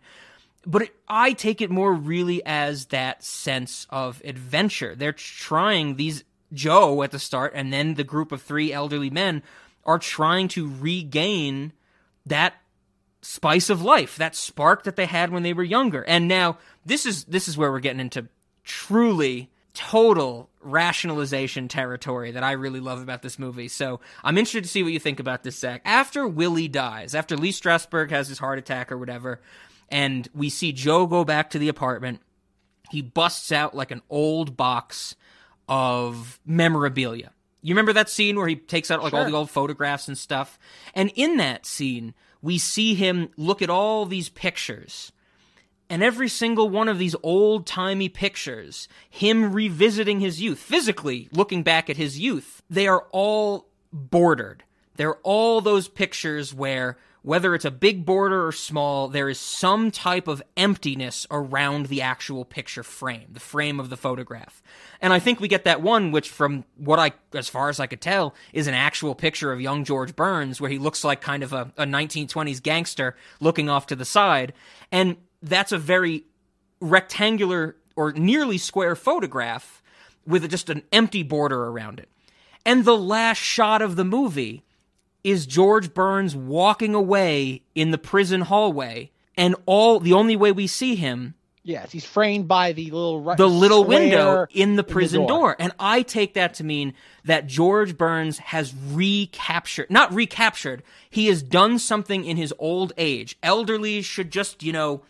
[0.66, 4.96] But it, I take it more really as that sense of adventure.
[4.96, 9.42] They're trying these Joe at the start, and then the group of three elderly men
[9.86, 11.74] are trying to regain
[12.26, 12.54] that
[13.22, 16.04] spice of life, that spark that they had when they were younger.
[16.04, 18.28] And now this is this is where we're getting into
[18.64, 23.68] truly total rationalization territory that I really love about this movie.
[23.68, 25.82] So I'm interested to see what you think about this, Zach.
[25.86, 29.40] After Willie dies, after Lee Strasberg has his heart attack or whatever,
[29.92, 32.22] and we see Joe go back to the apartment.
[32.90, 35.16] He busts out like an old box
[35.68, 37.32] of memorabilia.
[37.62, 40.58] You remember that scene where he takes out like all the old photographs and stuff?
[40.96, 45.12] And in that scene, we see him look at all these pictures.
[45.90, 51.64] And every single one of these old timey pictures, him revisiting his youth, physically looking
[51.64, 54.64] back at his youth, they are all bordered.
[54.96, 59.92] They're all those pictures where whether it's a big border or small, there is some
[59.92, 64.64] type of emptiness around the actual picture frame, the frame of the photograph.
[65.00, 67.86] And I think we get that one, which from what I, as far as I
[67.86, 71.44] could tell, is an actual picture of young George Burns, where he looks like kind
[71.44, 74.54] of a, a 1920s gangster looking off to the side.
[74.92, 76.26] And that's a very
[76.80, 79.84] rectangular or nearly square photograph
[80.26, 82.10] with just an empty border around it.
[82.66, 84.64] And the last shot of the movie
[85.24, 90.68] is George Burns walking away in the prison hallway, and all the only way we
[90.68, 95.28] see him Yes, he's framed by the little the little window in the prison door.
[95.28, 95.56] door.
[95.60, 96.96] And I take that to mean
[97.26, 103.38] that George Burns has recaptured, not recaptured, he has done something in his old age.
[103.44, 105.04] Elderly should just, you know,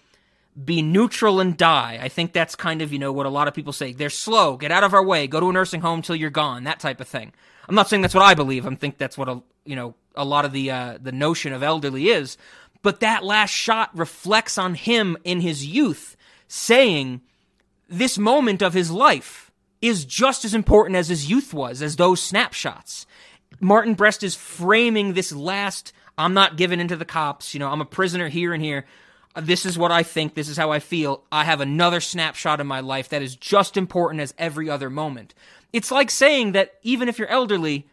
[0.62, 1.98] be neutral and die.
[2.02, 3.94] I think that's kind of, you know, what a lot of people say.
[3.94, 6.66] They're slow, get out of our way, go to a nursing home till you're gone,
[6.66, 7.32] that type of thing.
[7.70, 8.68] I'm not saying that's what I believe.
[8.68, 11.64] I think that's what a, you know, a lot of the uh, the notion of
[11.64, 12.38] elderly is.
[12.82, 17.22] But that last shot reflects on him in his youth saying
[17.88, 19.52] this moment of his life
[19.82, 23.06] is just as important as his youth was, as those snapshots.
[23.60, 27.82] Martin Brest is framing this last, I'm not giving into the cops, you know, I'm
[27.82, 28.86] a prisoner here and here.
[29.36, 31.24] This is what I think, this is how I feel.
[31.32, 35.34] I have another snapshot in my life that is just important as every other moment.
[35.72, 37.88] It's like saying that even if you're elderly,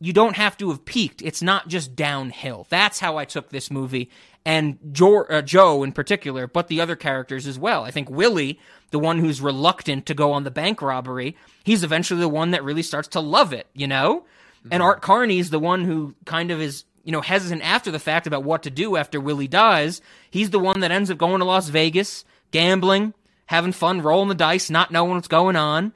[0.00, 1.22] you don't have to have peaked.
[1.22, 2.66] It's not just downhill.
[2.68, 4.10] That's how I took this movie,
[4.44, 7.84] and jo- uh, Joe in particular, but the other characters as well.
[7.84, 12.20] I think Willie, the one who's reluctant to go on the bank robbery, he's eventually
[12.20, 14.24] the one that really starts to love it, you know?
[14.70, 18.26] And Art Carney's the one who kind of is you know, hesitant after the fact
[18.26, 20.02] about what to do after Willie dies.
[20.28, 23.14] He's the one that ends up going to Las Vegas, gambling,
[23.46, 25.92] having fun, rolling the dice, not knowing what's going on,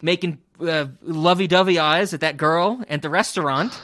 [0.00, 3.80] making uh, lovey-dovey eyes at that girl at the restaurant.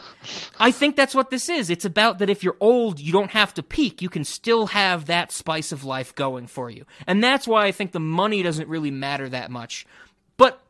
[0.58, 1.70] I think that's what this is.
[1.70, 4.02] It's about that if you're old, you don't have to peak.
[4.02, 6.84] You can still have that spice of life going for you.
[7.06, 9.86] And that's why I think the money doesn't really matter that much.
[10.36, 10.60] But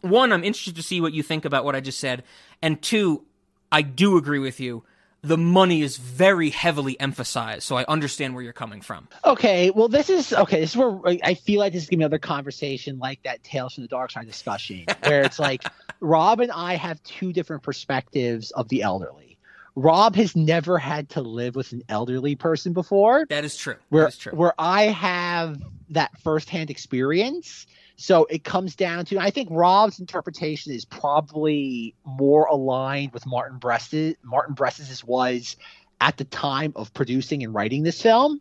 [0.00, 2.24] one, I'm interested to see what you think about what I just said.
[2.60, 3.24] And two,
[3.70, 4.84] I do agree with you.
[5.24, 9.08] The money is very heavily emphasized, so I understand where you're coming from.
[9.24, 10.60] Okay, well, this is okay.
[10.60, 13.74] This is where I- feel like this is gonna be another conversation like that Tales
[13.74, 15.64] from the Dark Side discussion, where it's like
[16.00, 19.38] Rob and I have two different perspectives of the elderly.
[19.76, 23.74] Rob has never had to live with an elderly person before, That is true.
[23.88, 24.32] where that is true.
[24.34, 25.60] where I have
[25.90, 27.66] that firsthand experience.
[27.96, 33.58] So it comes down to I think Rob's interpretation is probably more aligned with Martin
[33.58, 34.16] Brest's.
[34.22, 35.56] Martin Brest's was
[36.00, 38.40] at the time of producing and writing this film.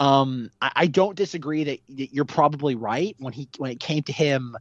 [0.00, 4.02] Um, I, I don't disagree that, that you're probably right when he when it came
[4.04, 4.56] to him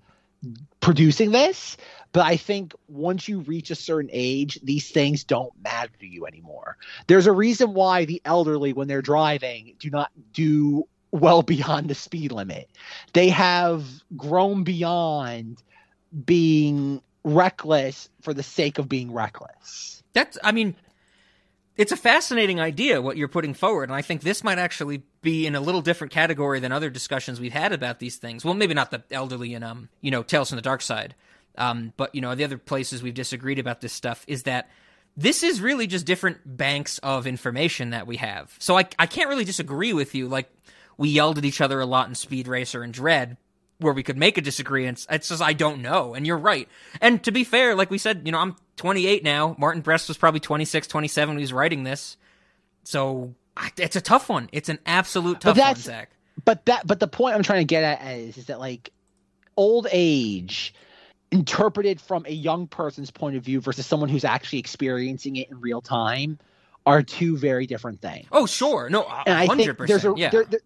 [0.79, 1.77] producing this,
[2.11, 6.27] but I think once you reach a certain age, these things don't matter to you
[6.27, 6.77] anymore.
[7.07, 11.95] There's a reason why the elderly, when they're driving, do not do well beyond the
[11.95, 12.69] speed limit.
[13.13, 13.85] They have
[14.15, 15.63] grown beyond
[16.25, 20.03] being reckless for the sake of being reckless.
[20.13, 20.75] That's, I mean,
[21.77, 25.45] it's a fascinating idea what you're putting forward, and I think this might actually be
[25.45, 28.45] in a little different category than other discussions we've had about these things.
[28.45, 31.15] Well, maybe not the elderly and um, you know, Tales from the Dark Side,
[31.57, 34.69] um, but you know, the other places we've disagreed about this stuff is that
[35.17, 38.55] this is really just different banks of information that we have.
[38.59, 40.29] So I I can't really disagree with you.
[40.29, 40.49] Like
[40.97, 43.37] we yelled at each other a lot in Speed Racer and Dredd,
[43.79, 45.05] where we could make a disagreement.
[45.09, 46.67] It's just I don't know, and you're right.
[47.01, 49.55] And to be fair, like we said, you know, I'm 28 now.
[49.59, 52.17] Martin Brest was probably 26, 27 when he was writing this.
[52.83, 53.33] So
[53.77, 54.49] it's a tough one.
[54.51, 56.09] It's an absolute tough one, Zach.
[56.43, 58.91] But that but the point I'm trying to get at is is that like
[59.57, 60.73] old age
[61.31, 65.59] interpreted from a young person's point of view versus someone who's actually experiencing it in
[65.59, 66.37] real time
[66.85, 68.27] are two very different things.
[68.31, 70.13] Oh, sure, no, and I think there's a.
[70.15, 70.59] Yeah, there, there-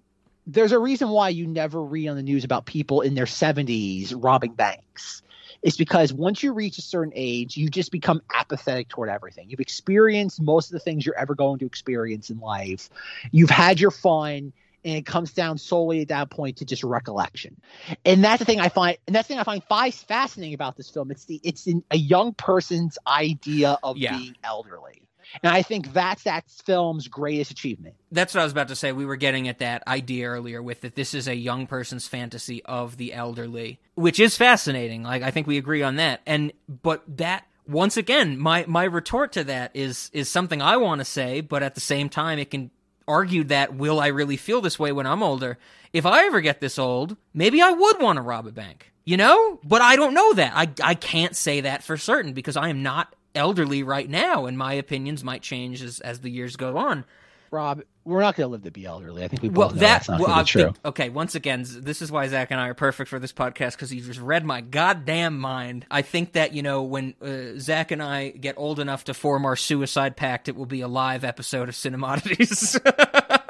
[0.52, 4.14] there's a reason why you never read on the news about people in their 70s
[4.18, 5.22] robbing banks.
[5.62, 9.50] It's because once you reach a certain age, you just become apathetic toward everything.
[9.50, 12.90] You've experienced most of the things you're ever going to experience in life.
[13.32, 14.54] You've had your fun,
[14.86, 17.60] and it comes down solely at that point to just recollection.
[18.06, 20.90] And that's the thing I find, and that's the thing I find fascinating about this
[20.90, 21.12] film.
[21.12, 24.18] It's the it's in a young person's idea of Yeah.
[24.18, 25.02] being elderly,
[25.44, 27.96] and I think that's that film's greatest achievement.
[28.12, 28.92] that's what I was about to say.
[28.92, 32.64] We were getting at that idea earlier with that this is a young person's fantasy
[32.66, 35.04] of the elderly, which is fascinating.
[35.04, 36.22] Like I think we agree on that.
[36.26, 41.00] And but that once again, my my retort to that is is something I want
[41.00, 42.72] to say, but at the same time, it can
[43.08, 45.58] argue that will I really feel this way when I'm older?
[45.94, 48.92] If I ever get this old, maybe I would want to rob a bank.
[49.06, 49.60] You know?
[49.64, 50.54] But I don't know that.
[50.56, 54.58] I I can't say that for certain because I am not elderly right now and
[54.58, 57.06] my opinions might change as as the years go on.
[57.52, 59.24] Rob, we're not going to live to be elderly.
[59.24, 60.64] I think we both Well, that that's not well, be true.
[60.66, 61.10] think- okay.
[61.10, 64.06] Once again, this is why Zach and I are perfect for this podcast because he's
[64.06, 65.88] just read my goddamn mind.
[65.90, 69.46] I think that you know when uh, Zach and I get old enough to form
[69.48, 72.76] our suicide pact, it will be a live episode of Cinemodities.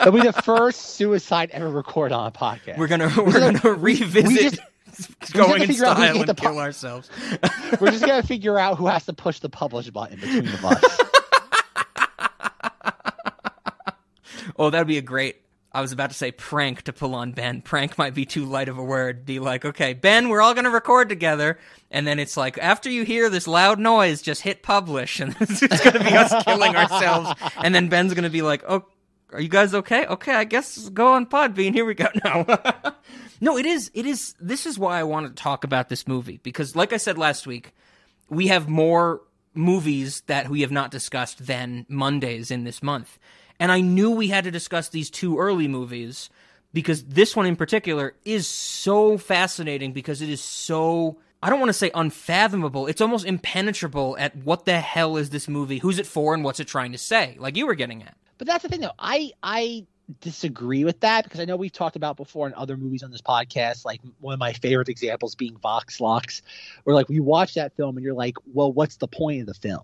[0.02, 2.78] It'll be the first suicide ever recorded on a podcast.
[2.78, 4.60] we're gonna we're gonna revisit just
[5.34, 7.10] going in figure out who style and the kill po- ourselves.
[7.80, 11.00] we're just gonna figure out who has to push the publish button between the us.
[14.58, 15.38] Oh, that'd be a great.
[15.72, 17.62] I was about to say prank to pull on Ben.
[17.62, 19.24] Prank might be too light of a word.
[19.26, 21.60] Be like, okay, Ben, we're all gonna record together,
[21.90, 25.62] and then it's like after you hear this loud noise, just hit publish, and it's
[25.84, 27.32] gonna be us killing ourselves,
[27.64, 28.84] and then Ben's gonna be like, oh,
[29.32, 30.06] are you guys okay?
[30.06, 31.74] Okay, I guess go on Podbean.
[31.74, 32.08] Here we go.
[32.24, 32.46] now.
[33.42, 33.92] no, it is.
[33.94, 34.36] It is.
[34.40, 37.46] This is why I wanted to talk about this movie because, like I said last
[37.46, 37.74] week,
[38.30, 39.22] we have more
[39.54, 43.20] movies that we have not discussed than Mondays in this month.
[43.60, 46.30] And I knew we had to discuss these two early movies
[46.74, 51.70] because this one in particular is so fascinating because it is so I don't want
[51.70, 52.88] to say unfathomable.
[52.88, 55.78] It's almost impenetrable at what the hell is this movie?
[55.78, 57.38] Who's it for and what's it trying to say?
[57.40, 58.18] Like you were getting at.
[58.40, 58.92] But that's the thing, though.
[58.98, 59.86] I I
[60.22, 63.22] disagree with that because I know we've talked about before in other movies on this
[63.22, 63.86] podcast.
[63.86, 66.42] Like one of my favorite examples being Vox Lux,
[66.84, 69.54] where like we watch that film and you're like, well, what's the point of the
[69.54, 69.84] film?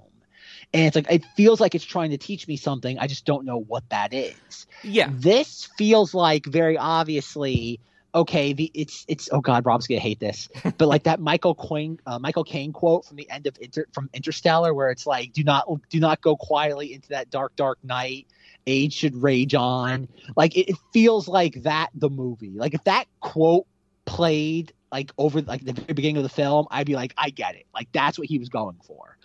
[0.73, 2.97] And it's like it feels like it's trying to teach me something.
[2.97, 4.67] I just don't know what that is.
[4.83, 5.09] Yeah.
[5.11, 7.81] This feels like very obviously
[8.15, 10.47] okay, the it's it's oh god, Rob's gonna hate this,
[10.77, 14.09] but like that Michael Caine uh, Michael Caine quote from the end of Inter, from
[14.13, 18.27] Interstellar, where it's like, do not do not go quietly into that dark dark night.
[18.67, 20.07] Age should rage on.
[20.35, 22.53] Like it, it feels like that the movie.
[22.55, 23.65] Like if that quote
[24.05, 27.55] played like over like the very beginning of the film, I'd be like, I get
[27.55, 27.65] it.
[27.73, 29.17] Like that's what he was going for.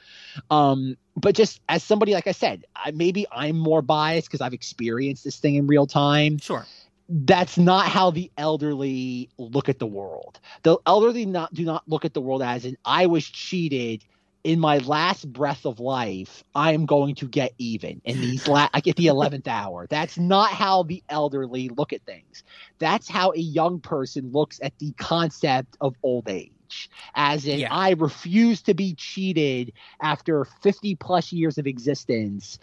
[0.51, 4.53] Um, but just as somebody, like I said, I, maybe I'm more biased because I've
[4.55, 6.67] experienced this thing in real time Sure.
[7.09, 10.41] that's not how the elderly look at the world.
[10.63, 14.05] The elderly not do not look at the world as in I was cheated
[14.45, 16.45] in my last breath of life.
[16.55, 19.87] I am going to get even in these la- I get the eleventh hour.
[19.89, 22.45] That's not how the elderly look at things.
[22.79, 26.91] That's how a young person looks at the concept of old age.
[27.15, 27.75] As in, Yeah.
[27.75, 32.59] I refuse to be cheated after 50 plus years of existence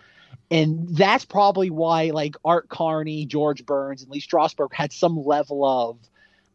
[0.50, 5.66] and that's probably why like Art Carney, George Burns, and Lee Strasberg had some level
[5.66, 5.98] of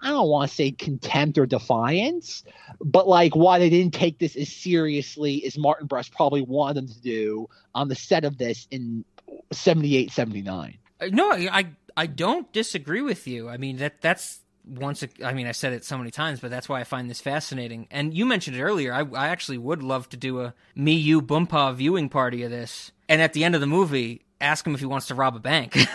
[0.02, 2.42] I don't want to say contempt or defiance,
[2.80, 6.88] but like why they didn't take this as seriously as Martin Brest probably wanted them
[6.88, 9.04] to do on the set of this in
[9.52, 10.78] 78, 79.
[11.00, 13.48] Uh, No, I I- don't disagree with you.
[13.48, 15.04] I mean that that's once.
[15.24, 17.86] I mean I said it so many times, but that's why I find this fascinating.
[17.90, 18.92] And you mentioned it earlier.
[18.92, 22.92] I I actually would love to do a me you Boompa viewing party of this,
[23.08, 25.38] and at the end of the movie, ask him if he wants to rob a
[25.40, 25.76] bank.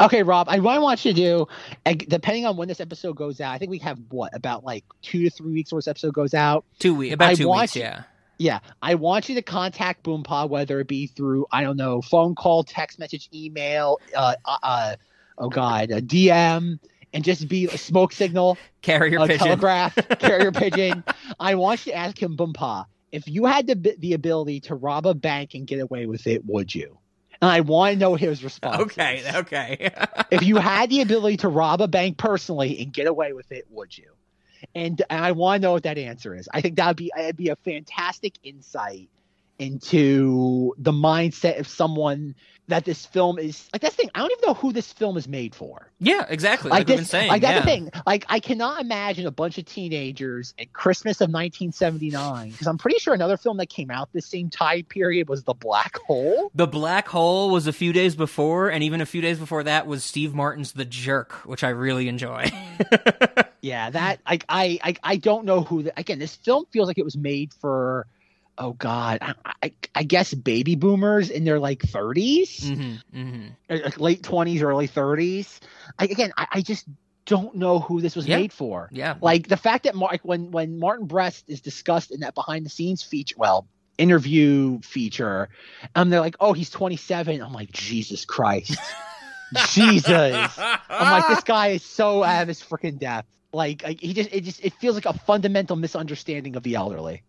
[0.00, 1.16] Okay, Rob, I, what I want you to
[1.84, 4.84] do, depending on when this episode goes out, I think we have what about like
[5.02, 6.64] two to three weeks where this episode goes out.
[6.78, 7.76] two weeks, about I two weeks.
[7.76, 8.02] you- Yeah.
[8.40, 12.36] Yeah, I want you to contact Boompa, whether it be through I don't know, phone
[12.36, 14.96] call, text message, email, uh, uh, uh
[15.38, 16.78] oh god, a DM,
[17.12, 19.38] and just be a smoke signal, Carrier pigeon.
[19.38, 21.02] telegraph, carrier pigeon.
[21.40, 25.06] I want you to ask him, Boompa, if you had the the ability to rob
[25.06, 26.98] a bank and get away with it, would you?
[27.40, 28.82] And I want to know his response.
[28.82, 29.22] Okay.
[29.34, 29.90] Okay.
[30.30, 33.66] if you had the ability to rob a bank personally and get away with it,
[33.70, 34.10] would you?
[34.74, 36.48] And, and I want to know what that answer is.
[36.52, 39.08] I think that would be that'd be a fantastic insight
[39.58, 42.34] into the mindset of someone
[42.68, 44.10] that this film is like that's the thing.
[44.14, 45.90] I don't even know who this film is made for.
[45.98, 46.24] yeah.
[46.28, 46.70] Exactly.
[46.70, 47.28] Like, Like, this, saying.
[47.28, 47.60] like that's yeah.
[47.60, 47.90] the thing.
[48.06, 52.98] Like I cannot imagine a bunch of teenagers at Christmas of 1979 because I'm pretty
[52.98, 56.50] sure another film that came out this same time period was The Black Hole.
[56.54, 59.86] The Black Hole was a few days before, and even a few days before that
[59.86, 62.50] was Steve Martin's The Jerk, which I really enjoy.
[63.60, 65.82] Yeah, that I I I, I don't know who.
[65.82, 68.06] The, again, this film feels like it was made for.
[68.58, 73.78] Oh God, I, I, I guess baby boomers in their like 30s, hmm hmm or,
[73.78, 75.60] like late twenties, early thirties.
[75.98, 76.86] I, again, I, I just
[77.26, 78.36] don't know who this was Yeah.
[78.36, 78.88] made for.
[78.92, 79.14] Yeah.
[79.20, 82.70] Like the fact that Mark, when when Martin Brest is discussed in that behind the
[82.70, 85.48] scenes feature, well, interview feature,
[85.94, 88.80] and they're like, "Oh, he's 27." I'm like, Jesus Christ,
[89.52, 90.58] Jesus.
[90.58, 93.28] I'm like, this guy is so out of his freaking depth.
[93.52, 97.22] Like, like, he just, it just, it feels like a fundamental misunderstanding of the elderly.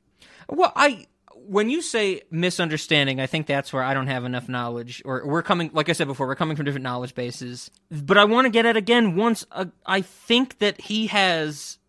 [0.49, 1.07] Well, I
[1.49, 5.41] when you say misunderstanding, I think that's where I don't have enough knowledge, or we're
[5.41, 7.71] coming, like I said before, we're coming from different knowledge bases.
[7.89, 9.15] But I want to get at again.
[9.15, 11.79] Once uh, I think that he has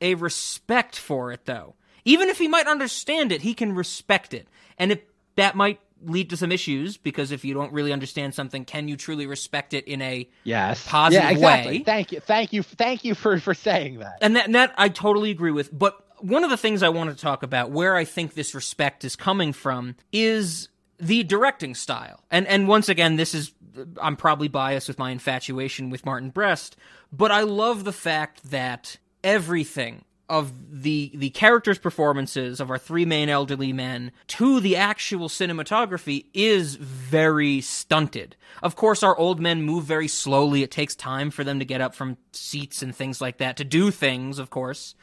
[0.00, 1.74] a respect for it, though.
[2.06, 5.00] Even if he might understand it, he can respect it, and if
[5.34, 8.96] that might lead to some issues because if you don't really understand something, can you
[8.96, 11.78] truly respect it in a Yes, Positive yeah, exactly.
[11.78, 11.84] way.
[11.84, 14.18] Thank you, thank you, thank you for for saying that.
[14.22, 15.76] and that, and that I totally agree with.
[15.76, 19.04] But one of the things I want to talk about, where I think this respect
[19.04, 22.24] is coming from, is the directing style.
[22.30, 23.52] And and once again, this is
[24.00, 26.76] I'm probably biased with my infatuation with Martin Brest,
[27.12, 33.04] but I love the fact that everything of the the characters' performances of our three
[33.04, 38.36] main elderly men to the actual cinematography is very stunted.
[38.62, 40.62] Of course, our old men move very slowly.
[40.62, 43.64] It takes time for them to get up from seats and things like that to
[43.64, 44.38] do things.
[44.38, 44.94] Of course,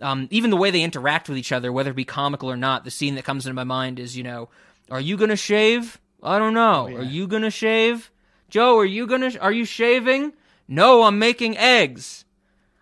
[0.00, 2.84] um, even the way they interact with each other, whether it be comical or not.
[2.84, 4.48] The scene that comes into my mind is, you know,
[4.90, 6.00] are you gonna shave?
[6.22, 6.86] I don't know.
[6.86, 8.10] Are you gonna shave?
[8.48, 9.32] Joe, are you gonna?
[9.40, 10.32] Are you shaving?
[10.68, 12.24] No, I'm making eggs.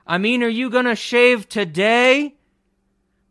[0.06, 2.34] I mean, are you gonna shave today?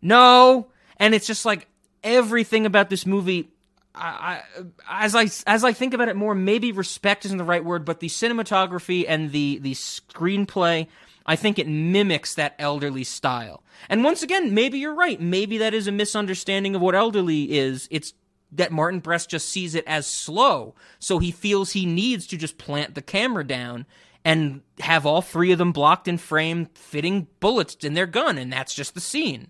[0.01, 0.67] No.
[0.97, 1.67] And it's just like
[2.03, 3.49] everything about this movie.
[3.95, 7.99] As I as I think about it more, maybe respect isn't the right word, but
[7.99, 10.87] the cinematography and the the screenplay,
[11.25, 13.63] I think it mimics that elderly style.
[13.89, 15.21] And once again, maybe you're right.
[15.21, 17.87] Maybe that is a misunderstanding of what elderly is.
[17.91, 18.13] It's
[18.51, 22.57] that Martin Brest just sees it as slow, so he feels he needs to just
[22.57, 23.85] plant the camera down
[24.25, 28.51] and have all three of them blocked in frame, fitting bullets in their gun, and
[28.51, 29.49] that's just the scene.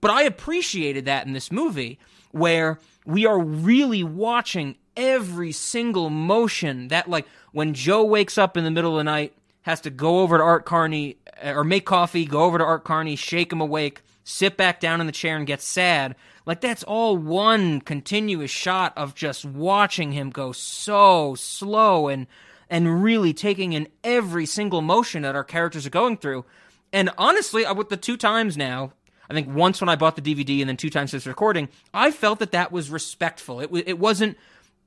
[0.00, 1.98] But I appreciated that in this movie,
[2.34, 8.64] where we are really watching every single motion that, like, when Joe wakes up in
[8.64, 9.32] the middle of the night,
[9.62, 12.84] has to go over to Art Carney uh, or make coffee, go over to Art
[12.84, 16.14] Carney, shake him awake, sit back down in the chair and get sad.
[16.46, 22.26] Like that's all one continuous shot of just watching him go so slow and
[22.68, 26.44] and really taking in every single motion that our characters are going through.
[26.92, 28.92] And honestly, with the two times now,
[29.28, 32.10] I think once when I bought the DVD and then two times since recording, I
[32.10, 33.60] felt that that was respectful.
[33.60, 34.36] It it wasn't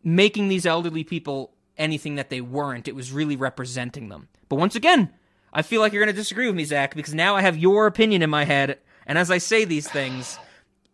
[0.03, 2.88] making these elderly people anything that they weren't.
[2.88, 4.27] It was really representing them.
[4.49, 5.09] But once again,
[5.53, 7.88] I feel like you're going to disagree with me, Zach, because now I have your
[7.88, 10.38] opinion in my head, and as I say these things,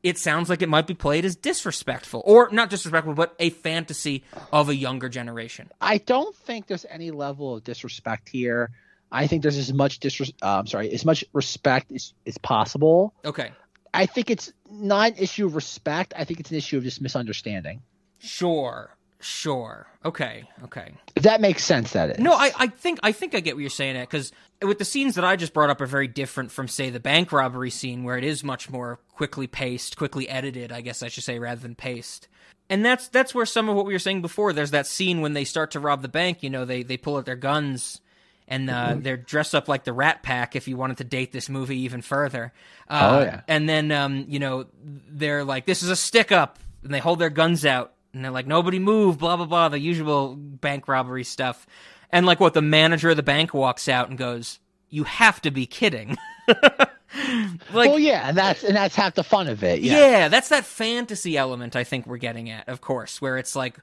[0.04, 4.24] it sounds like it might be played as disrespectful, or not disrespectful, but a fantasy
[4.52, 5.72] of a younger generation.
[5.80, 8.72] I don't think there's any level of disrespect here.
[9.14, 13.14] I think there's as much disres- uh, I'm sorry, as much respect as, as possible.
[13.24, 13.52] Okay.
[13.94, 16.14] I think it's not an issue of respect.
[16.18, 17.84] I think it's an issue of just misunderstanding.
[18.18, 18.96] Sure.
[19.20, 19.88] Sure.
[20.04, 20.44] Okay.
[20.64, 20.94] Okay.
[21.16, 22.20] If that makes sense, that is.
[22.20, 24.86] No, I, I think I think I get what you're saying at because with the
[24.86, 28.04] scenes that I just brought up are very different from say the bank robbery scene
[28.04, 31.62] where it is much more quickly paced, quickly edited, I guess I should say, rather
[31.62, 32.28] than paced.
[32.70, 34.52] And that's that's where some of what we were saying before.
[34.52, 36.44] There's that scene when they start to rob the bank.
[36.44, 38.02] You know, they they pull out their guns
[38.48, 40.56] and uh, they're dressed up like the Rat Pack.
[40.56, 42.54] If you wanted to date this movie even further,
[42.90, 43.42] uh, Oh, yeah.
[43.48, 47.20] And then um, you know they're like, "This is a stick up," and they hold
[47.20, 51.24] their guns out, and they're like, "Nobody move," blah blah blah, the usual bank robbery
[51.24, 51.66] stuff.
[52.12, 55.52] And like, what the manager of the bank walks out and goes, "You have to
[55.52, 56.18] be kidding."
[56.48, 59.82] like, well, yeah, and that's and that's half the fun of it.
[59.82, 59.98] Yeah.
[59.98, 63.78] yeah, that's that fantasy element I think we're getting at, of course, where it's like,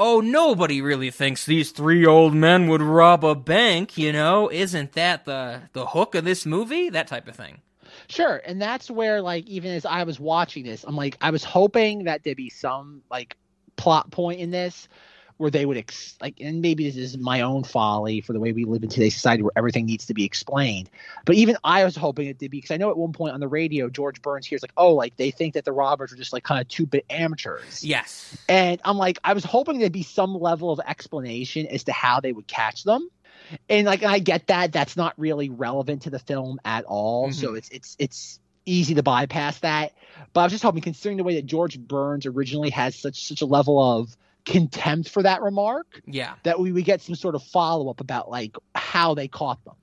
[0.00, 4.50] oh, nobody really thinks these three old men would rob a bank, you know?
[4.50, 6.88] Isn't that the the hook of this movie?
[6.88, 7.60] That type of thing.
[8.08, 11.44] Sure, and that's where like even as I was watching this, I'm like I was
[11.44, 13.36] hoping that there'd be some like
[13.76, 14.88] plot point in this
[15.40, 18.52] where they would ex- like and maybe this is my own folly for the way
[18.52, 20.90] we live in today's society where everything needs to be explained.
[21.24, 23.40] But even I was hoping it did be because I know at one point on
[23.40, 26.34] the radio George Burns hears like, "Oh, like they think that the robbers are just
[26.34, 28.36] like kind of two-bit amateurs." Yes.
[28.50, 32.20] And I'm like, I was hoping there'd be some level of explanation as to how
[32.20, 33.08] they would catch them.
[33.70, 37.32] And like I get that that's not really relevant to the film at all.
[37.32, 37.56] So mm-hmm.
[37.56, 39.92] it's it's it's easy to bypass that.
[40.34, 43.40] But I was just hoping, considering the way that George Burns originally has such such
[43.40, 44.14] a level of
[44.44, 46.34] contempt for that remark, Yeah.
[46.44, 49.74] that we would get some sort of follow up about like how they caught them.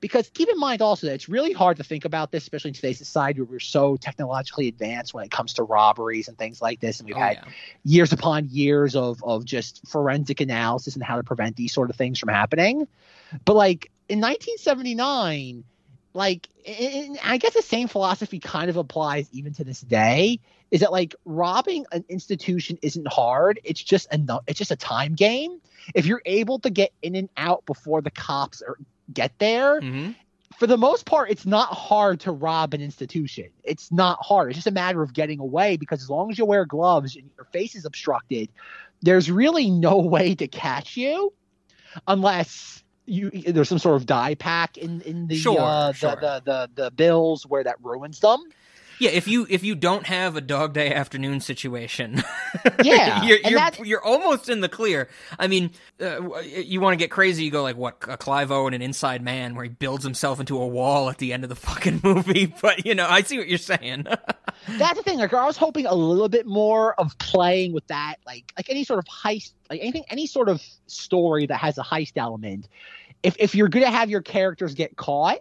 [0.00, 2.74] Because keep in mind also that it's really hard to think about this, especially in
[2.74, 6.80] today's society where we're so technologically advanced when it comes to robberies and things like
[6.80, 6.98] this.
[6.98, 7.52] And we've Oh, had yeah.
[7.84, 11.94] years upon years of of just forensic analysis and how to prevent these sort of
[11.94, 12.88] things from happening.
[13.44, 15.62] But like in 1979,
[16.14, 20.40] like I guess the same philosophy kind of applies even to this day.
[20.70, 23.60] Is that like robbing an institution isn't hard?
[23.64, 25.60] It's just a it's just a time game.
[25.94, 28.76] If you're able to get in and out before the cops are,
[29.12, 30.10] get there, hmm
[30.58, 33.48] for the most part, it's not hard to rob an institution.
[33.64, 34.50] It's not hard.
[34.50, 37.30] It's just a matter of getting away because as long as you wear gloves and
[37.36, 38.50] your face is obstructed,
[39.00, 41.32] there's really no way to catch you
[42.06, 46.16] unless you there's some sort of dye pack in in the Sure, uh, sure.
[46.16, 48.44] The, the the the bills where that ruins them.
[49.02, 52.22] Yeah, if you if you don't have a dog day afternoon situation,
[52.84, 55.08] Yeah, you're and you're, you're almost in the clear.
[55.40, 58.74] I mean, uh, you want to get crazy, you go like what a Clive Owen
[58.74, 61.48] and an Inside Man, where he builds himself into a wall at the end of
[61.48, 62.54] the fucking movie.
[62.62, 64.06] But you know, I see what you're saying.
[64.68, 65.18] That's the thing.
[65.18, 68.84] Like I was hoping a little bit more of playing with that, like like any
[68.84, 72.68] sort of heist, like anything, any sort of story that has a heist element.
[73.24, 75.40] If if you're gonna have your characters get caught,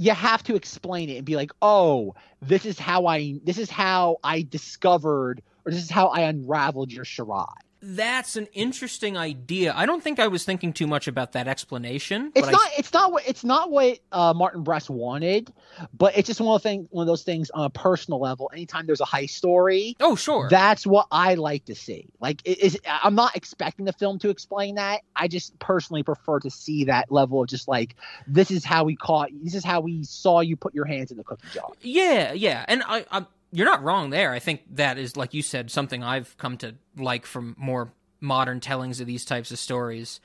[0.00, 3.70] you have to explain it and be like, oh, this is how I this is
[3.70, 7.46] how I discovered or this is how I unraveled your charade.
[7.82, 9.72] That's an interesting idea.
[9.74, 12.30] I don't think I was thinking too much about that explanation.
[12.34, 12.60] It's not.
[12.60, 13.26] I, It's not what.
[13.26, 15.52] It's not what uh, Martin Brest wanted,
[15.96, 16.88] but it's just one of the thing.
[16.90, 18.50] One of those things on a personal level.
[18.52, 20.48] Anytime there's a heist story, oh, sure.
[20.50, 22.08] That's what I like to see.
[22.20, 25.00] Like, it is I'm not expecting the film to explain that.
[25.16, 28.96] I just personally prefer to see that level of just like, this is how we
[28.96, 29.30] caught.
[29.42, 31.70] This is how we saw you put your hands in the cookie jar.
[31.80, 34.32] Yeah, yeah, and I, I, you're not wrong there.
[34.32, 38.60] I think that is, like you said, something I've come to like from more modern
[38.60, 40.20] tellings of these types of stories.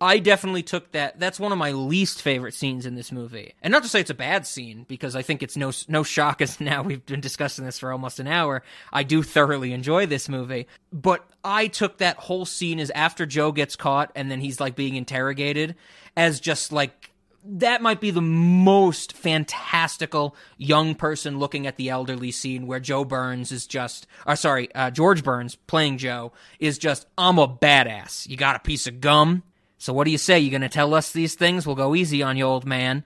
[0.00, 1.20] I definitely took that.
[1.20, 4.10] That's one of my least favorite scenes in this movie, and not to say it's
[4.10, 7.64] a bad scene because I think it's no no shock as now we've been discussing
[7.64, 8.64] this for almost an hour.
[8.92, 13.52] I do thoroughly enjoy this movie, but I took that whole scene as after Joe
[13.52, 15.76] gets caught and then he's like being interrogated
[16.16, 17.11] as just like
[17.44, 23.04] that might be the most fantastical young person looking at the elderly scene where Joe
[23.04, 28.28] Burns is just, or sorry, uh, George Burns playing Joe is just, I'm a badass.
[28.28, 29.42] You got a piece of gum?
[29.78, 30.38] So what do you say?
[30.38, 31.66] You gonna tell us these things?
[31.66, 33.04] We'll go easy on you, old man.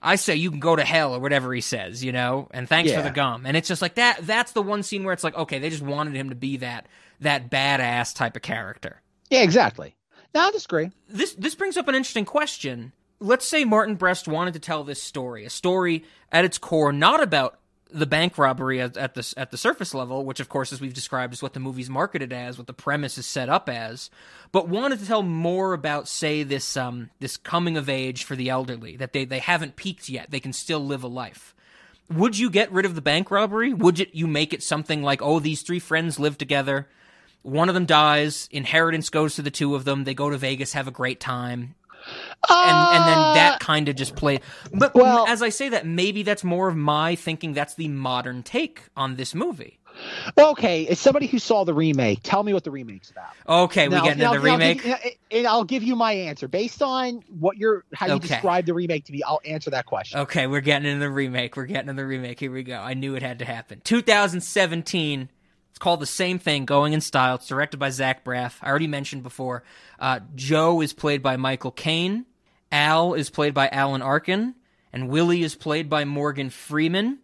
[0.00, 2.48] I say you can go to hell or whatever he says, you know.
[2.52, 3.46] And thanks for the gum.
[3.46, 4.26] And it's just like that.
[4.26, 6.86] That's the one scene where it's like, okay, they just wanted him to be that
[7.20, 9.00] that badass type of character.
[9.30, 9.96] Yeah, exactly.
[10.34, 10.90] No, I disagree.
[11.08, 12.92] This this brings up an interesting question.
[13.20, 17.22] Let's say Martin Brest wanted to tell this story, a story at its core not
[17.22, 17.58] about
[17.90, 20.92] the bank robbery at, at the at the surface level, which of course, as we've
[20.92, 24.10] described, is what the movie's marketed as, what the premise is set up as,
[24.50, 28.50] but wanted to tell more about, say, this um this coming of age for the
[28.50, 31.54] elderly that they they haven't peaked yet, they can still live a life.
[32.10, 33.72] Would you get rid of the bank robbery?
[33.72, 36.88] Would you, you make it something like, oh, these three friends live together,
[37.42, 40.72] one of them dies, inheritance goes to the two of them, they go to Vegas,
[40.72, 41.76] have a great time,
[42.48, 43.34] and and then ah.
[43.34, 44.40] that kind of just play.
[44.72, 47.52] But well- as I say that, maybe that's more of my thinking.
[47.52, 49.78] That's the modern take on this movie.
[50.36, 53.28] Okay, as somebody who saw the remake, tell me what the remake's about.
[53.48, 54.82] Okay, we Now- get into now- the now remake.
[54.82, 54.98] give- uh,
[55.30, 58.26] and I'll give you my answer based on what you're how you Okay.
[58.26, 59.22] describe the remake to me.
[59.22, 60.18] I'll answer that question.
[60.20, 61.56] Okay, we're getting into the remake.
[61.56, 62.40] We're getting into the remake.
[62.40, 62.80] Here we go.
[62.80, 63.82] I knew it had to happen.
[63.84, 65.28] 2017.
[65.74, 67.34] It's called The Same Thing, Going in Style.
[67.34, 68.58] It's directed by Zach Braff.
[68.62, 69.64] I already mentioned before.
[69.98, 72.26] Uh, Joe is played by Michael Caine.
[72.70, 74.54] Al is played by Alan Arkin.
[74.92, 77.18] And Willie is played by Morgan Freeman.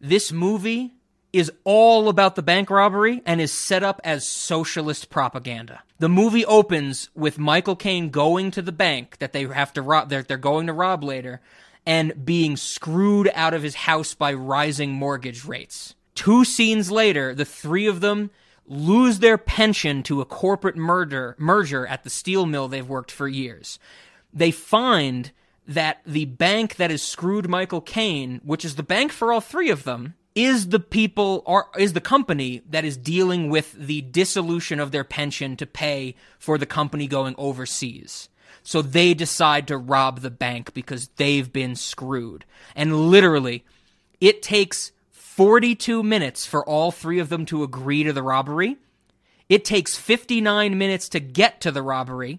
[0.00, 0.94] This movie
[1.30, 5.82] is all about the bank robbery and is set up as socialist propaganda.
[5.98, 10.08] The movie opens with Michael Caine going to the bank that they have to rob
[10.08, 11.42] they're, they're going to rob later
[11.84, 15.94] and being screwed out of his house by rising mortgage rates.
[16.14, 18.30] Two scenes later, the three of them
[18.66, 23.28] lose their pension to a corporate murder merger at the steel mill they've worked for
[23.28, 23.78] years.
[24.32, 25.32] They find
[25.66, 29.70] that the bank that has screwed Michael Caine, which is the bank for all three
[29.70, 34.80] of them, is the people or is the company that is dealing with the dissolution
[34.80, 38.28] of their pension to pay for the company going overseas.
[38.62, 42.44] So they decide to rob the bank because they've been screwed.
[42.74, 43.64] And literally,
[44.20, 44.90] it takes
[45.34, 48.76] 42 minutes for all three of them to agree to the robbery.
[49.48, 52.38] It takes 59 minutes to get to the robbery.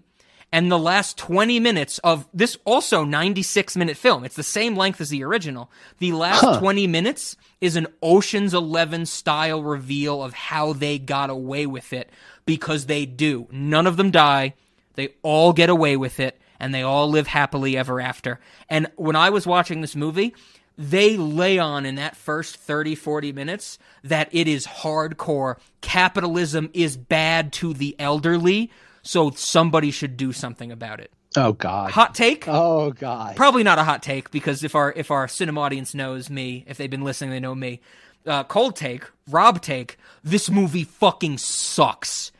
[0.50, 5.02] And the last 20 minutes of this also 96 minute film, it's the same length
[5.02, 5.70] as the original.
[5.98, 11.66] The last 20 minutes is an Ocean's 11 style reveal of how they got away
[11.66, 12.08] with it
[12.46, 13.46] because they do.
[13.50, 14.54] None of them die.
[14.94, 18.40] They all get away with it and they all live happily ever after.
[18.70, 20.34] And when I was watching this movie,
[20.78, 25.56] they lay on in that first 30, 40 minutes that it is hardcore.
[25.80, 28.70] Capitalism is bad to the elderly,
[29.02, 31.10] so somebody should do something about it.
[31.36, 31.90] Oh God.
[31.92, 32.46] Hot take?
[32.48, 33.36] Oh God.
[33.36, 36.78] Probably not a hot take because if our if our cinema audience knows me, if
[36.78, 37.80] they've been listening, they know me.
[38.26, 39.98] Uh, cold take, Rob take.
[40.24, 42.32] This movie fucking sucks.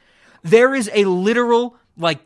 [0.43, 2.21] There is a literal like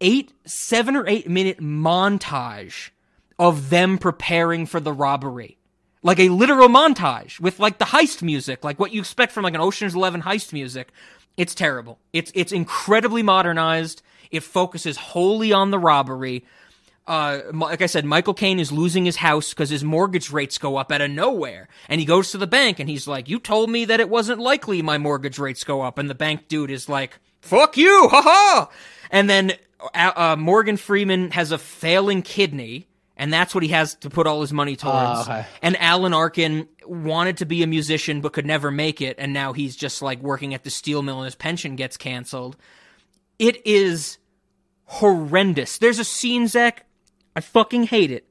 [0.00, 2.90] eight, seven or eight minute montage
[3.38, 5.58] of them preparing for the robbery.
[6.02, 9.54] Like a literal montage with like the heist music, like what you expect from like
[9.54, 10.92] an Ocean's 11 heist music.
[11.36, 11.98] It's terrible.
[12.12, 14.02] It's it's incredibly modernized.
[14.30, 16.44] It focuses wholly on the robbery.
[17.06, 20.76] Uh, like I said, Michael Caine is losing his house because his mortgage rates go
[20.76, 21.68] up out of nowhere.
[21.88, 24.40] And he goes to the bank and he's like, "You told me that it wasn't
[24.40, 28.66] likely my mortgage rates go up." And the bank dude is like, "Fuck you, haha!"
[29.10, 29.52] And then
[29.94, 34.26] uh, uh, Morgan Freeman has a failing kidney, and that's what he has to put
[34.26, 35.28] all his money oh, towards.
[35.28, 35.46] okay.
[35.62, 39.52] And Alan Arkin wanted to be a musician but could never make it, and now
[39.52, 42.56] he's just like working at the steel mill and his pension gets canceled.
[43.38, 44.18] It is
[44.84, 45.78] horrendous.
[45.78, 46.84] There's a scene, Zach,
[47.34, 48.28] I fucking hate it,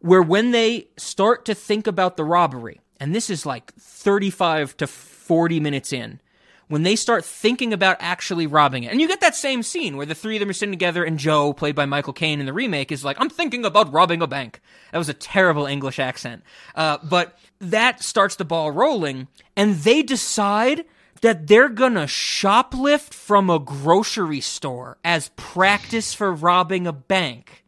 [0.00, 4.86] where when they start to think about the robbery, and this is like 35 to
[4.86, 6.20] 40 minutes in,
[6.68, 8.92] when they start thinking about actually robbing it.
[8.92, 11.18] And you get that same scene where the three of them are sitting together and
[11.18, 14.26] Joe, played by Michael Caine in the remake, is like, I'm thinking about robbing a
[14.26, 14.60] bank.
[14.92, 16.42] That was a terrible English accent.
[16.74, 20.84] Uh, but that starts the ball rolling and they decide
[21.20, 27.64] that they're gonna shoplift from a grocery store as practice for robbing a bank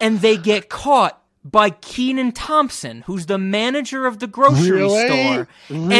[0.00, 1.17] and they get caught
[1.50, 5.06] by Kenan Thompson, who's the manager of the grocery Really?
[5.06, 5.48] store.
[5.70, 5.94] Really?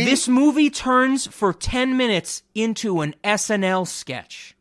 [0.00, 4.54] And this movie turns for 10 minutes into an SNL sketch.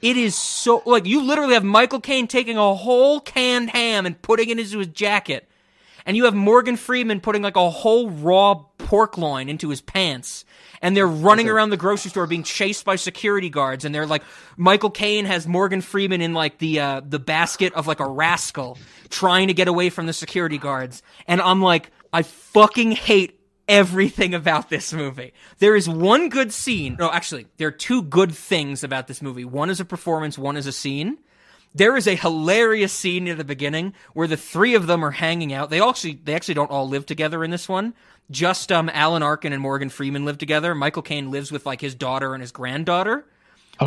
[0.00, 4.20] It is so like you literally have Michael Caine taking a whole canned ham and
[4.22, 5.48] putting it into his jacket.
[6.06, 10.44] And you have Morgan Freeman putting like a whole raw pork loin into his pants.
[10.80, 13.84] And they're running around the grocery store being chased by security guards.
[13.84, 14.22] And they're like,
[14.56, 18.78] Michael Caine has Morgan Freeman in like the, uh, the basket of like a rascal
[19.10, 21.02] trying to get away from the security guards.
[21.26, 25.32] And I'm like, I fucking hate everything about this movie.
[25.58, 26.96] There is one good scene.
[26.98, 29.44] No, actually, there are two good things about this movie.
[29.44, 31.18] One is a performance, one is a scene.
[31.74, 35.52] There is a hilarious scene near the beginning where the three of them are hanging
[35.52, 35.68] out.
[35.68, 37.94] They actually they actually don't all live together in this one.
[38.30, 40.74] Just um Alan Arkin and Morgan Freeman live together.
[40.74, 43.24] Michael Caine lives with like his daughter and his granddaughter.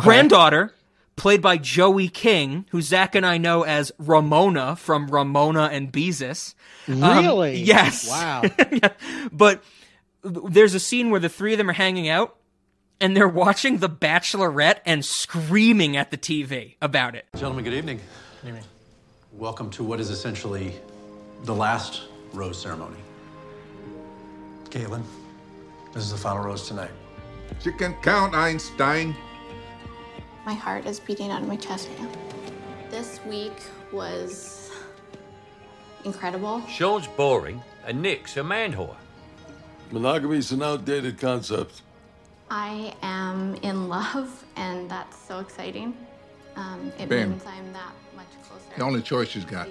[0.00, 0.72] Granddaughter
[1.14, 6.54] played by Joey King, who Zach and I know as Ramona from Ramona and Beezus.
[6.88, 7.62] Um, Really?
[7.62, 8.08] yes.
[8.08, 8.42] Wow.
[8.70, 8.88] Yeah.
[9.32, 9.62] But
[10.24, 12.36] there's a scene where the three of them are hanging out
[13.00, 17.26] and they're watching The Bachelorette and screaming at the TV about it.
[17.34, 18.00] Gentlemen, good evening.
[18.40, 18.64] Good evening.
[19.32, 20.74] Welcome to what is essentially
[21.44, 22.96] the last rose ceremony.
[24.72, 25.02] Kaitlyn,
[25.92, 26.90] this is the final rose tonight.
[27.62, 29.14] You can count, Einstein.
[30.46, 32.08] My heart is beating out of my chest now.
[32.90, 33.52] This week
[33.92, 34.70] was
[36.06, 36.66] incredible.
[36.68, 38.96] Sean's boring, and Nick's a man whore.
[39.90, 41.82] Monogamy's an outdated concept.
[42.50, 45.94] I am in love, and that's so exciting.
[46.56, 47.32] Um, it Ben.
[47.32, 48.64] means I'm that much closer.
[48.74, 49.68] The only choice she's got.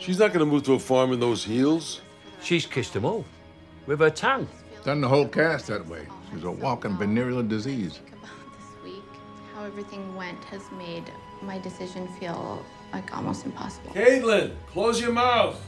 [0.00, 2.00] She's not gonna move to a farm in those heels.
[2.42, 3.24] She's kissed them all.
[3.90, 4.46] With her tongue.
[4.84, 6.06] Done the whole cast that way.
[6.32, 7.98] She's a walking venereal disease.
[8.06, 9.02] about this week.
[9.52, 11.10] How everything went has made
[11.42, 13.90] my decision feel like almost impossible.
[13.90, 15.60] Kaitlyn, close your mouth.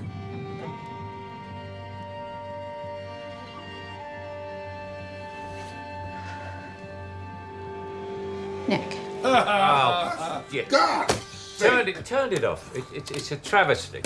[8.69, 10.63] Nick, Oh, yeah.
[10.69, 11.13] God!
[11.59, 12.73] Turned it, turned it off.
[12.77, 14.01] It, it, it's a travesty.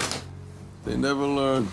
[0.86, 1.68] They never learn.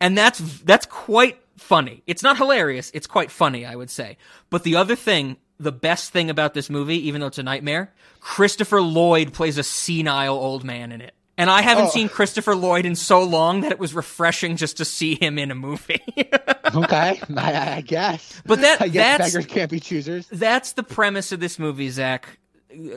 [0.00, 2.02] And that's that's quite funny.
[2.06, 4.16] It's not hilarious, it's quite funny, I would say.
[4.50, 7.92] But the other thing, the best thing about this movie, even though it's a nightmare,
[8.20, 11.14] Christopher Lloyd plays a senile old man in it.
[11.36, 11.90] And I haven't Oh.
[11.90, 15.50] seen Christopher Lloyd in so long that it was refreshing just to see him in
[15.50, 16.00] a movie.
[16.74, 18.40] okay, I, I guess.
[18.46, 20.28] But that- I guess that's- beggars can't be choosers.
[20.30, 22.38] That's the premise of this movie, Zach.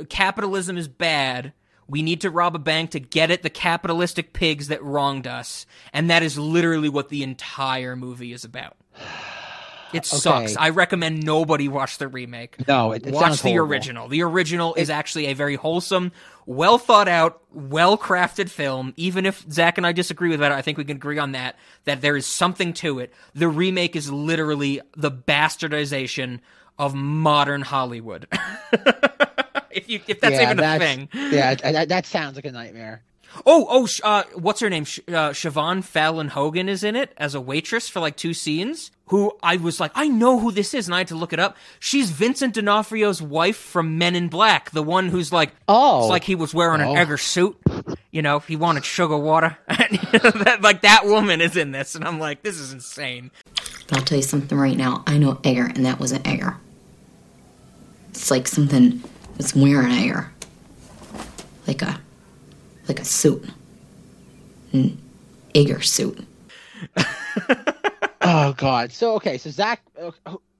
[0.09, 1.53] Capitalism is bad.
[1.87, 5.65] We need to rob a bank to get at the capitalistic pigs that wronged us.
[5.93, 8.75] And that is literally what the entire movie is about.
[9.93, 10.57] It sucks.
[10.57, 12.67] I recommend nobody watch the remake.
[12.67, 13.71] No, it- it watch the horrible.
[13.71, 14.07] original.
[14.09, 16.11] The original is actually a very wholesome,
[16.45, 18.93] well thought out, well crafted film.
[18.97, 21.55] Even if Zach and I disagree with that, I think we can agree on that.
[21.85, 23.13] That there is something to it.
[23.33, 26.41] The remake is literally the bastardization
[26.77, 28.27] of modern Hollywood.
[29.71, 31.09] if you if that's yeah, even a thing.
[31.13, 33.01] Yeah, that, that sounds like a nightmare.
[33.45, 34.85] Oh, oh, uh, what's her name?
[34.85, 38.89] Sh- uh, Siobhan Fallon Hogan is in it as a waitress for like two scenes.
[39.07, 41.39] Who I was like, I know who this is, and I had to look it
[41.39, 41.55] up.
[41.79, 46.01] She's Vincent D'Onofrio's wife from Men in Black, the one who's like, Oh.
[46.01, 46.91] it's like he was wearing Oh.
[46.91, 47.55] an Edgar suit.
[48.11, 49.57] You know, he wanted sugar water.
[49.67, 53.31] that, like that woman is in this, and I'm like, this is insane.
[53.87, 55.03] But I'll tell you something right now.
[55.07, 56.57] I know Edgar, and that was an Edgar.
[58.09, 59.03] It's like something
[59.37, 60.31] that's wearing Edgar.
[61.65, 61.99] Like a,
[62.87, 63.49] like a suit.
[64.73, 64.97] An
[65.55, 66.25] Edgar suit.
[68.29, 68.91] Oh God.
[68.91, 69.81] So okay, so Zach.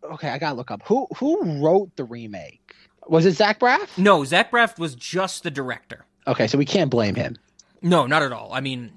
[0.02, 2.74] Okay, I gotta look up who who wrote the remake.
[3.08, 3.98] Was it Zach Braff?
[3.98, 6.06] No, Zach Braff was just the director.
[6.28, 7.36] Okay, so we can't blame him.
[7.82, 8.54] No, not at all.
[8.54, 8.94] I mean,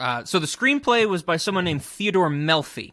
[0.00, 2.92] uh, so the screenplay was by someone named Theodore Melfi,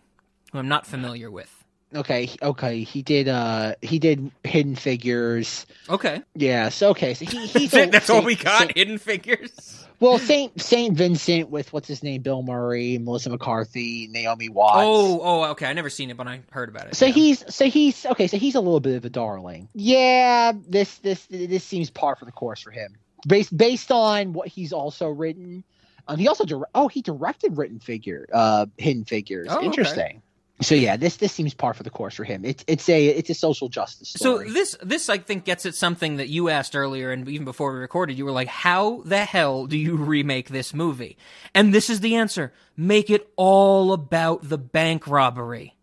[0.52, 1.61] who I'm not familiar with.
[1.94, 3.28] Okay, okay, he did.
[3.28, 5.66] Uh, he did Hidden Figures.
[5.90, 6.22] Okay.
[6.36, 6.70] Yeah.
[6.70, 8.60] So okay, so he he's That's, a- that's all we got.
[8.60, 9.86] Saint- Hidden Figures.
[10.00, 14.78] well, Saint Saint Vincent with what's his name, Bill Murray, Melissa McCarthy, Naomi Watts.
[14.80, 15.66] Oh, oh, okay.
[15.66, 16.96] I never seen it, but I heard about it.
[16.96, 17.14] So yeah.
[17.14, 18.28] he's so he's okay.
[18.28, 19.68] So he's a little bit of a darling.
[19.74, 22.96] Yeah, this this this seems par for the course for him.
[23.28, 25.66] Based based on what he's also written.
[26.08, 29.48] Um, he also dir- oh he directed written figure uh hidden figures.
[29.52, 30.20] Oh, okay.
[30.62, 32.46] So yeah, this this seems par for the course for him.
[32.46, 36.18] It's it's a it's a social justice So this this I think gets at something
[36.18, 39.66] that you asked earlier, and even before we recorded, you were like, "How the hell
[39.66, 41.18] do you remake this movie?"
[41.56, 45.76] And this is the answer: make it all about the bank robbery.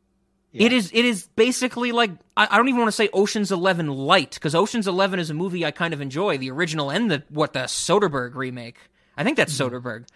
[0.52, 3.88] It is it is basically like I, I don't even want to say Ocean's Eleven
[3.88, 7.22] light because Ocean's Eleven is a movie I kind of enjoy, the original and the
[7.28, 8.78] what the Soderbergh remake.
[9.16, 9.74] I think that's mm-hmm.
[9.74, 10.06] Soderbergh,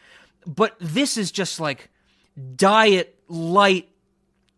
[0.46, 1.90] but this is just like
[2.56, 3.88] diet light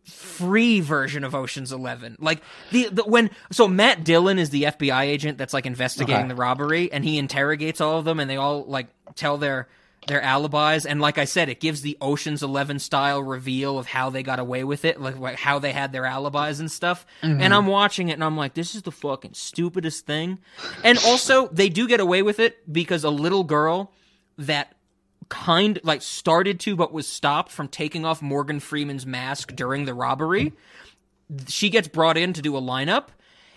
[0.04, 2.16] free version of Ocean's Eleven.
[2.20, 6.28] Like the, the when so Matt Dillon is the FBI agent that's like investigating Okay.
[6.28, 9.68] the robbery, and he interrogates all of them, and they all like tell their
[10.06, 10.84] their alibis.
[10.84, 14.38] And like I said, it gives the Ocean's Eleven style reveal of how they got
[14.38, 17.06] away with it, like, like how they had their alibis and stuff.
[17.22, 17.40] Mhm.
[17.40, 20.40] And I'm watching it, and I'm like, this is the fucking stupidest thing.
[20.82, 23.92] And also, they do get away with it because a little girl
[24.36, 24.74] that
[25.34, 29.92] kind like started to but was stopped from taking off Morgan Freeman's mask during the
[29.92, 30.52] robbery.
[31.48, 33.08] She gets brought in to do a lineup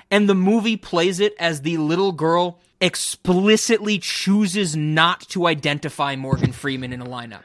[0.09, 6.51] and the movie plays it as the little girl explicitly chooses not to identify Morgan
[6.51, 7.43] Freeman in a lineup.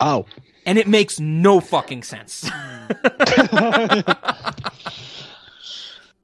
[0.00, 0.24] Oh.
[0.64, 2.48] And it makes no fucking sense.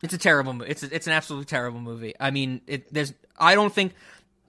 [0.03, 0.71] it's a terrible movie.
[0.71, 2.15] It's a, it's an absolutely terrible movie.
[2.19, 3.93] I mean, it, there's I don't think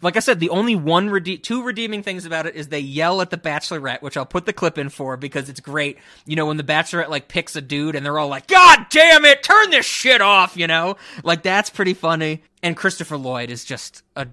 [0.01, 3.21] like I said, the only one rede- two redeeming things about it is they yell
[3.21, 5.97] at the Bachelorette, which I'll put the clip in for because it's great.
[6.25, 9.25] You know, when the Bachelorette like picks a dude and they're all like, "God damn
[9.25, 12.43] it, turn this shit off," you know, like that's pretty funny.
[12.63, 14.27] And Christopher Lloyd is just a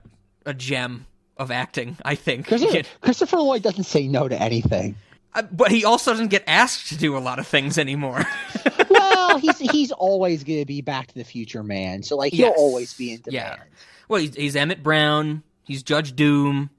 [0.44, 1.06] a gem
[1.36, 1.96] of acting.
[2.04, 2.46] I think.
[2.48, 4.96] Christopher, Christopher Lloyd doesn't say no to anything.
[5.34, 8.24] Uh, but he also doesn't get asked to do a lot of things anymore.
[8.88, 12.46] well, he's he's always going to be Back to the Future man, so like he'll
[12.46, 12.54] Yes.
[12.56, 13.56] always be in demand.
[13.58, 13.64] Yeah.
[14.08, 15.42] Well, he's, he's Emmett Brown.
[15.66, 16.70] He's Judge Doom.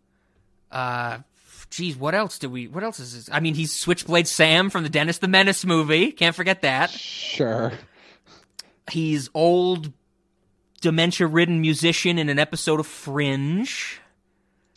[0.71, 1.19] Uh,
[1.69, 2.67] geez, what else do we?
[2.67, 3.29] What else is this?
[3.31, 6.11] I mean, he's Switchblade Sam from the Dennis the Menace movie.
[6.11, 6.89] Can't forget that.
[6.89, 7.73] Sure.
[8.89, 9.91] He's old,
[10.79, 13.99] dementia-ridden musician in an episode of Fringe.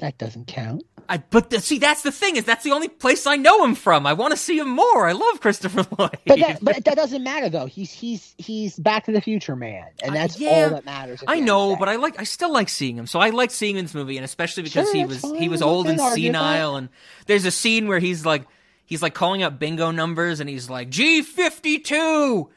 [0.01, 0.83] That doesn't count.
[1.11, 3.75] I, but the, see, that's the thing is that's the only place I know him
[3.75, 4.07] from.
[4.07, 5.07] I want to see him more.
[5.07, 6.17] I love Christopher Lloyd.
[6.27, 7.67] But that, but that doesn't matter though.
[7.67, 11.23] He's he's he's Back to the Future man, and that's yeah, all that matters.
[11.27, 13.07] I know, but I like I still like seeing him.
[13.07, 15.35] So I like seeing him in this movie, and especially because Sure, he was fine.
[15.35, 16.77] he was old and gonna argue with senile.
[16.77, 16.89] And
[17.27, 18.45] there's a scene where he's like
[18.87, 22.49] he's like calling out bingo numbers, and he's like G fifty two.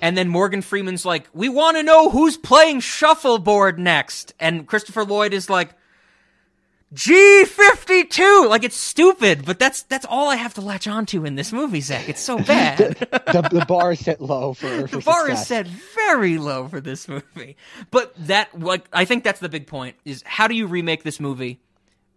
[0.00, 5.04] And then Morgan Freeman's like, "We want to know who's playing shuffleboard next." And Christopher
[5.04, 5.70] Lloyd is like,
[6.92, 8.46] "G fifty two.
[8.48, 11.80] Like it's stupid, but that's that's all I have to latch onto in this movie,
[11.80, 12.08] Zach.
[12.08, 12.96] It's so bad.
[12.98, 16.80] the, the bar is set low for, for the bar is set very low for
[16.80, 17.56] this movie.
[17.90, 21.20] But that, like, I think that's the big point: is how do you remake this
[21.20, 21.60] movie,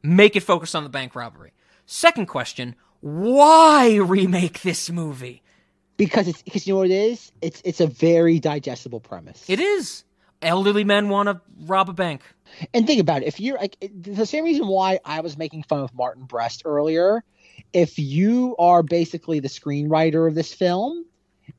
[0.03, 1.53] make it focus on the bank robbery?
[1.85, 5.41] Second question: Why remake this movie?
[5.97, 7.31] because it's because you know what it is.
[7.41, 9.49] It's it's a very digestible premise.
[9.49, 10.03] It is
[10.45, 12.21] elderly men want to rob a bank.
[12.73, 13.27] And think about it.
[13.27, 17.23] If you're like the same reason why I was making fun of Martin Brest earlier,
[17.73, 21.05] if you are basically the screenwriter of this film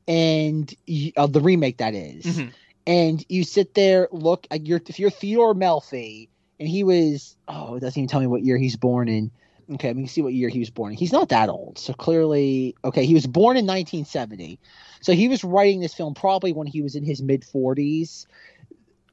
[0.08, 2.52] and you, uh, the remake that is, Mhm.
[2.86, 6.28] and you sit there look like you're if you're Theodore Melfi
[6.58, 9.30] and he was oh it doesn't even tell me what year he's born in.
[9.68, 10.98] Okay, let me see what year he was born in.
[10.98, 13.04] He's not that old, so clearly okay.
[13.04, 14.60] He was born in 1970,
[15.00, 18.26] so he was writing this film probably when he was in his mid 40s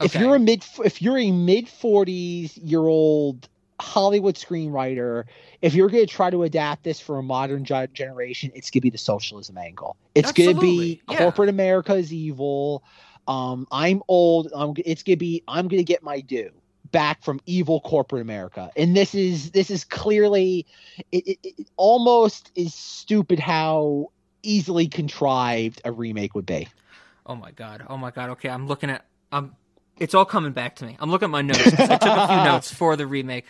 [0.03, 3.47] if you're a mid if you're a mid 40s year old
[3.79, 5.25] Hollywood screenwriter,
[5.61, 8.79] if you're going to try to adapt this for a modern ge- generation, it's going
[8.79, 9.97] to be the socialism angle.
[10.15, 11.17] It's going to be yeah.
[11.17, 12.83] corporate America is evil.
[13.27, 14.51] Um, I'm old.
[14.53, 16.51] I'm, it's going to be I'm going to get my due
[16.91, 18.71] back from evil corporate America.
[18.77, 20.65] And this is this is clearly
[21.11, 24.11] it, it, it almost is stupid how
[24.43, 26.67] easily contrived a remake would be.
[27.25, 27.85] Oh my god!
[27.89, 28.29] Oh my god!
[28.31, 29.05] Okay, I'm looking at.
[29.31, 29.55] Um,
[29.97, 30.97] it's all coming back to me.
[30.99, 31.67] I'm looking at my notes.
[31.67, 33.45] I took a few notes for the remake.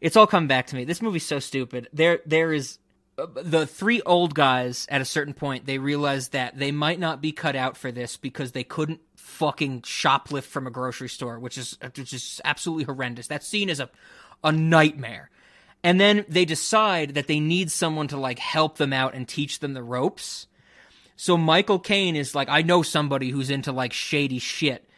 [0.00, 0.84] It's all coming back to me.
[0.84, 1.88] This movie's so stupid.
[1.92, 2.78] There, there is
[3.18, 4.86] uh, the three old guys.
[4.90, 8.16] At a certain point, they realize that they might not be cut out for this
[8.16, 13.28] because they couldn't fucking shoplift from a grocery store, which is which is absolutely horrendous.
[13.28, 13.90] That scene is a
[14.42, 15.30] a nightmare.
[15.84, 19.58] And then they decide that they need someone to like help them out and teach
[19.58, 20.46] them the ropes.
[21.16, 24.88] So Michael Caine is like, I know somebody who's into like shady shit.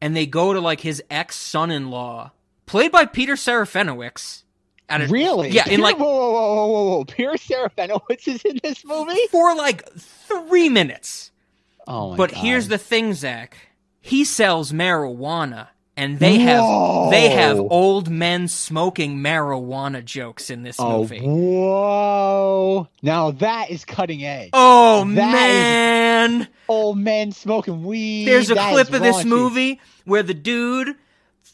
[0.00, 2.32] And they go to like his ex son in law,
[2.66, 4.42] played by Peter Serafinowicz.
[4.88, 5.50] at a- Really?
[5.50, 7.04] Yeah, in like whoa, whoa, whoa, whoa, whoa!
[7.04, 11.30] Pierce Serafinowicz is in this movie for like three minutes.
[11.86, 12.16] Oh my God.
[12.16, 12.40] but God.
[12.42, 13.56] here's the thing, Zach.
[14.00, 15.68] He sells marijuana,
[16.00, 21.20] and they have they have old men smoking marijuana jokes in this Oh, movie.
[21.20, 22.88] whoa!
[23.02, 24.50] Now that is cutting edge.
[24.52, 26.48] Oh That man!
[26.68, 28.24] old men smoking weed.
[28.26, 30.96] There's a That clip of this movie where the dude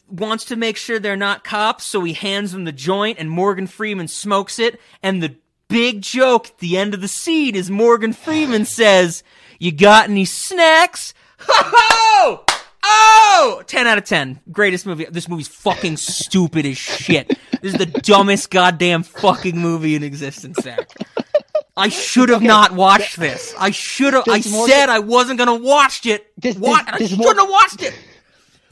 [0.09, 3.67] wants to make sure they're not cops, so he hands them the joint, and Morgan
[3.67, 4.79] Freeman smokes it.
[5.03, 5.35] And the
[5.67, 9.23] big joke at the end of the scene is Morgan Freeman says,
[9.59, 12.43] "You got any snacks?" Ho ho!
[12.89, 13.63] Oh!
[13.67, 14.39] 10 out of 10.
[14.51, 15.05] Greatest movie.
[15.05, 17.27] This movie's fucking stupid as shit.
[17.61, 20.89] This is the dumbest goddamn fucking movie in existence, Zach.
[21.75, 23.53] I should have not watched this.
[23.59, 24.23] I should have.
[24.27, 26.27] I said I wasn't gonna watch it.
[26.39, 26.85] Does- what?
[26.87, 27.93] I shouldn't Mor- have watched it.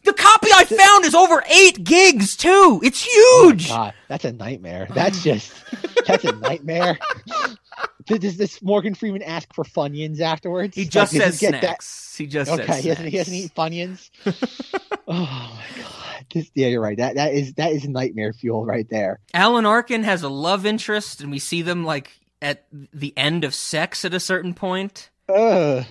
[0.05, 2.79] The copy I found is over eight gigs too.
[2.83, 3.69] It's oh huge.
[3.69, 4.87] God, that's a nightmare.
[4.93, 5.51] That's just
[6.07, 6.97] that's a nightmare.
[8.05, 10.75] Does this Morgan Freeman ask for Funyuns afterwards?
[10.75, 12.15] He just does says that- snacks.
[12.15, 14.09] He just okay, says he hasn't, he hasn't eaten Funyuns.
[15.07, 16.25] oh my god!
[16.33, 16.97] This, yeah, you're right.
[16.97, 19.19] That that is that is nightmare fuel right there.
[19.33, 22.11] Alan Arkin has a love interest, and we see them like
[22.41, 25.09] at the end of sex at a certain point.
[25.27, 25.85] Ugh.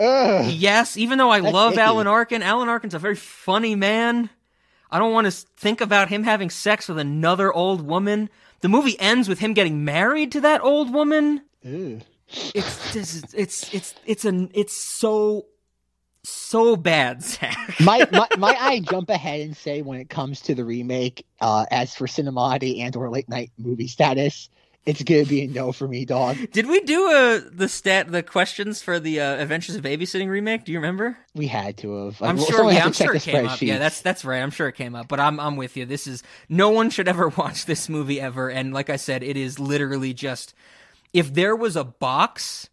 [0.00, 0.50] Ugh.
[0.50, 1.82] Yes, even though I love icky.
[1.82, 4.30] Alan Arkin, Alan Arkin's a very funny man.
[4.90, 8.30] I don't want to think about him having sex with another old woman.
[8.60, 11.42] The movie ends with him getting married to that old woman.
[11.62, 12.00] Ew.
[12.28, 15.46] It's just, it's it's it's an it's so
[16.22, 17.74] so bad, Zach.
[17.80, 21.66] my, my my I jump ahead and say when it comes to the remake, uh,
[21.70, 24.48] as for cinemati and or late night movie status,
[24.86, 26.36] it's gonna be a no for me, dog.
[26.52, 30.64] Did we do uh the stat the questions for the uh, Adventures of Babysitting remake?
[30.64, 31.18] Do you remember?
[31.34, 32.22] We had to have.
[32.22, 32.70] I'm sure.
[32.72, 33.60] Yeah, I'm sure it came up.
[33.60, 34.40] Yeah, that's that's right.
[34.40, 35.08] I'm sure it came up.
[35.08, 35.84] But I'm I'm with you.
[35.84, 38.48] This is no one should ever watch this movie ever.
[38.48, 40.54] And like I said, it is literally just
[41.12, 42.68] if there was a box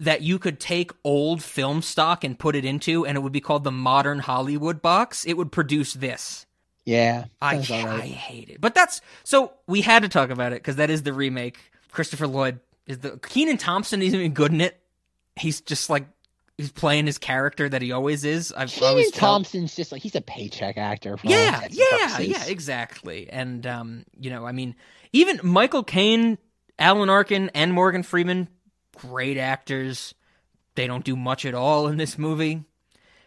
[0.00, 3.40] that you could take old film stock and put it into, and it would be
[3.40, 6.44] called the modern Hollywood box, it would produce this.
[6.84, 7.26] yeah.
[7.40, 8.60] I, all I hate it.
[8.60, 11.58] But that's so we had to talk about it because that is the remake.
[11.92, 14.80] Christopher Lloyd is the Kenan Thompson isn't even good in it.
[15.36, 16.06] He's just like
[16.58, 18.52] he's playing his character that he always is.
[18.52, 21.16] I've Kenan always Thompson's just like he's a paycheck actor.
[21.16, 22.28] For yeah, yeah, purposes.
[22.28, 23.30] yeah, exactly.
[23.30, 24.74] And um, you know, I mean,
[25.12, 26.38] even Michael Caine,
[26.78, 28.48] Alan Arkin, and Morgan Freeman,
[28.96, 30.14] great actors.
[30.74, 32.64] They don't do much at all in this movie.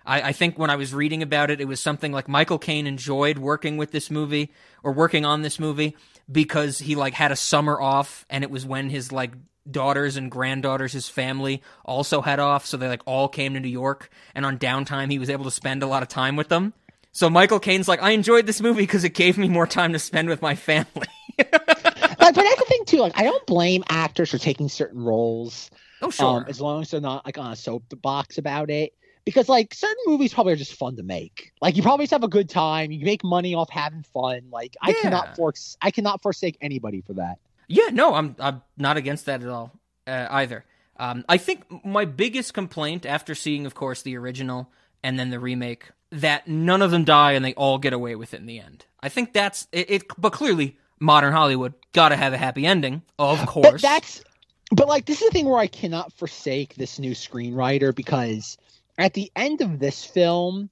[0.05, 2.87] I, I think when I was reading about it, it was something like Michael Caine
[2.87, 4.51] enjoyed working with this movie
[4.83, 5.95] or working on this movie
[6.31, 9.31] because he like had a summer off, and it was when his like
[9.69, 13.67] daughters and granddaughters, his family also had off, so they like all came to New
[13.67, 16.73] York, and on downtime he was able to spend a lot of time with them.
[17.11, 19.99] So Michael Caine's like, I enjoyed this movie because it gave me more time to
[19.99, 21.07] spend with my family.
[22.25, 22.97] but, but that's the thing too.
[22.97, 25.69] Like, I don't blame actors for taking certain roles.
[26.01, 26.39] Oh, sure.
[26.39, 28.93] Um, as long as they're not like on a soapbox about it,
[29.25, 31.51] because like certain movies probably are just fun to make.
[31.61, 32.91] Like you probably just have a good time.
[32.91, 34.41] You make money off having fun.
[34.51, 35.77] Like I cannot force.
[35.81, 37.39] I cannot forsake anybody for that.
[37.67, 39.71] Yeah, no, I'm I'm not against that at all
[40.05, 40.63] uh, either.
[40.97, 44.71] Um, I think my biggest complaint after seeing, of course, the original
[45.03, 48.33] and then the remake, that none of them die and they all get away with
[48.33, 48.85] it in the end.
[49.01, 49.89] I think that's it.
[49.89, 53.71] it but clearly, modern Hollywood got to have a happy ending, of course.
[53.71, 54.23] But that's
[54.71, 58.57] but like this is the thing where I cannot forsake this new screenwriter because
[58.97, 60.69] at the end of this film,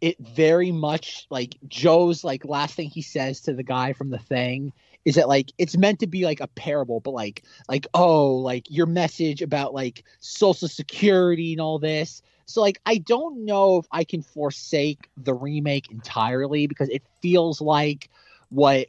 [0.00, 4.18] it very much like Joe's like last thing he says to the guy from the
[4.18, 4.72] thing
[5.04, 8.66] is that like it's meant to be like a parable, but like like oh like
[8.68, 12.22] your message about like social security and all this.
[12.46, 17.60] So like I don't know if I can forsake the remake entirely because it feels
[17.60, 18.10] like
[18.50, 18.88] what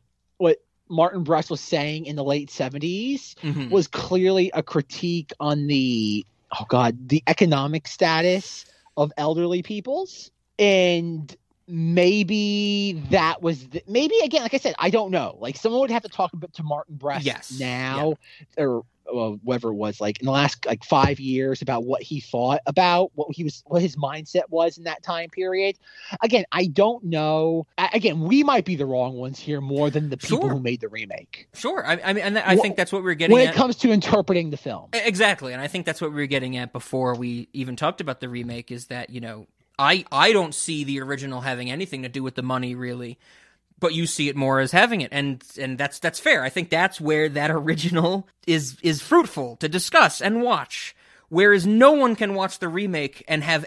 [0.90, 3.70] Martin Brest was saying in the late 70s Mhm.
[3.70, 6.26] was clearly a critique on the
[6.60, 8.66] oh god the economic status
[8.96, 11.36] of elderly peoples and
[11.68, 15.92] maybe that was the, maybe again like i said i don't know like someone would
[15.92, 17.52] have to talk to martin brest Yes.
[17.60, 18.16] now
[18.58, 22.20] or well, whatever it was like in the last like five years about what he
[22.20, 25.78] thought about what he was what his mindset was in that time period
[26.22, 30.10] again i don't know A- again we might be the wrong ones here more than
[30.10, 30.50] the people Sure.
[30.50, 31.86] who made the remake sure.
[31.86, 33.54] I, I mean, and I think that's what we are getting when at.
[33.54, 36.58] it comes to interpreting the film Exactly, and I think that's what we were getting
[36.58, 38.72] at before we even talked about the remake.
[38.72, 39.48] Is that you know
[39.80, 43.18] I I don't see the original having anything to do with the money really,
[43.80, 46.44] but you see it more as having it, and and that's that's fair.
[46.44, 50.96] I think that's where that original is is fruitful to discuss and watch.
[51.30, 53.66] Whereas no one can watch the remake and have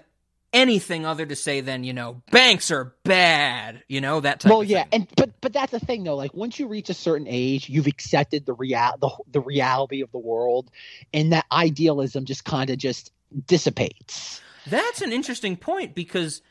[0.53, 4.51] anything other to say than you know banks are bad, you know that type.
[4.51, 5.03] well of yeah thing.
[5.03, 7.87] and but but that's the thing though like once you reach a certain age you've
[7.87, 10.71] accepted the real the, the reality of the world
[11.13, 13.13] and that idealism just kind of just
[13.47, 16.43] dissipates That's an interesting point because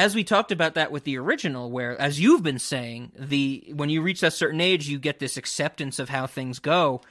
[0.00, 3.90] as we talked about that with the original where as you've been saying the when
[3.90, 7.02] you reach that certain age you get this acceptance of how things go.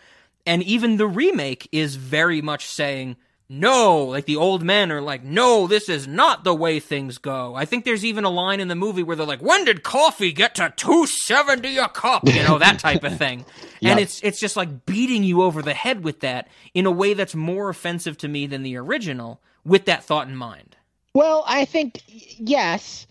[0.47, 3.17] And even the remake is very much saying
[3.47, 7.53] no like the old men are like no this is not the way things go.
[7.53, 10.31] I think there's even a line in the movie where they're like when did coffee
[10.31, 12.27] get to 270 a cup?
[12.27, 13.45] You know that type of thing.
[13.81, 17.13] And it's it's just like beating you over the head with that in a way
[17.13, 20.75] that's more offensive to me than the original with that thought in mind
[21.19, 23.05] Well, I think yes,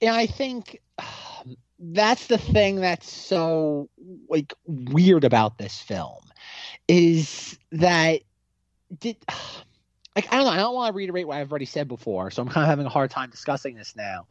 [0.00, 0.80] and I think
[1.78, 3.90] that's the thing that's so
[4.30, 6.22] like weird about this film
[6.88, 8.22] is that
[8.98, 9.18] did
[10.16, 10.52] like I don't know.
[10.52, 12.86] I don't want to reiterate what I've already said before, so I'm kind of having
[12.86, 14.26] a hard time discussing this now.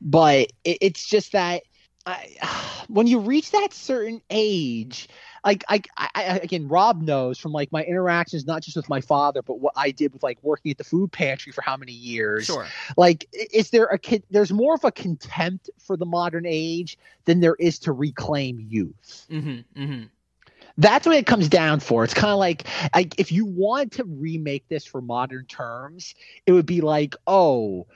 [0.00, 1.64] But it, it's just that
[2.06, 2.36] I,
[2.86, 5.08] when you reach that certain age,
[5.44, 9.42] like I, I, again, Rob knows from like my interactions, not just with my father,
[9.42, 12.46] but what I did with like working at the food pantry for how many years.
[12.46, 12.66] Sure.
[12.96, 14.24] Like, is there a kid?
[14.30, 19.26] There's more of a contempt for the modern age than there is to reclaim youth.
[19.30, 19.82] Mm-hmm.
[19.82, 20.04] Mm-hmm.
[20.78, 22.04] That's what it comes down for.
[22.04, 26.14] It's kind of like, like if you want to remake this for modern terms,
[26.46, 27.88] it would be like, oh,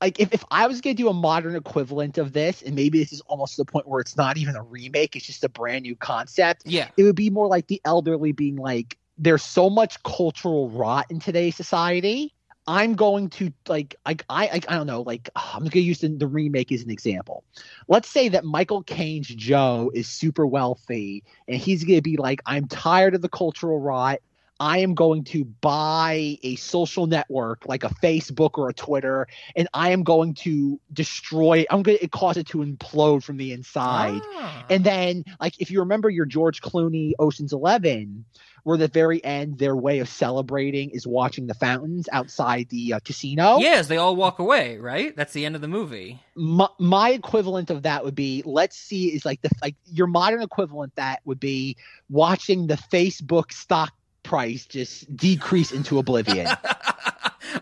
[0.00, 3.12] like if, if I was gonna do a modern equivalent of this, and maybe this
[3.12, 5.82] is almost to the point where it's not even a remake, it's just a brand
[5.82, 6.62] new concept.
[6.66, 6.88] Yeah.
[6.96, 11.20] It would be more like the elderly being like, there's so much cultural rot in
[11.20, 12.34] today's society.
[12.66, 15.80] I'm going to like I I I, I don't know like ah, I'm going to
[15.80, 17.44] use the, the remake as an example.
[17.88, 22.40] Let's say that Michael Caine's Joe is super wealthy and he's going to be like
[22.46, 24.20] I'm tired of the cultural rot.
[24.60, 29.26] I am going to buy a social network like a Facebook or a Twitter,
[29.56, 31.64] and I am going to destroy.
[31.70, 34.20] I'm going to cause it to implode from the inside.
[34.34, 34.66] Ah.
[34.68, 38.26] And then, like, if you remember your George Clooney Ocean's Eleven,
[38.64, 43.00] where the very end their way of celebrating is watching the fountains outside the uh,
[43.00, 43.58] casino.
[43.58, 45.16] Yes, they all walk away, right?
[45.16, 46.20] That's the end of the movie.
[46.36, 50.42] My, my equivalent of that would be let's see is like the like your modern
[50.42, 51.76] equivalent that would be
[52.08, 53.92] watching the Facebook stock
[54.30, 56.46] price just decrease into oblivion.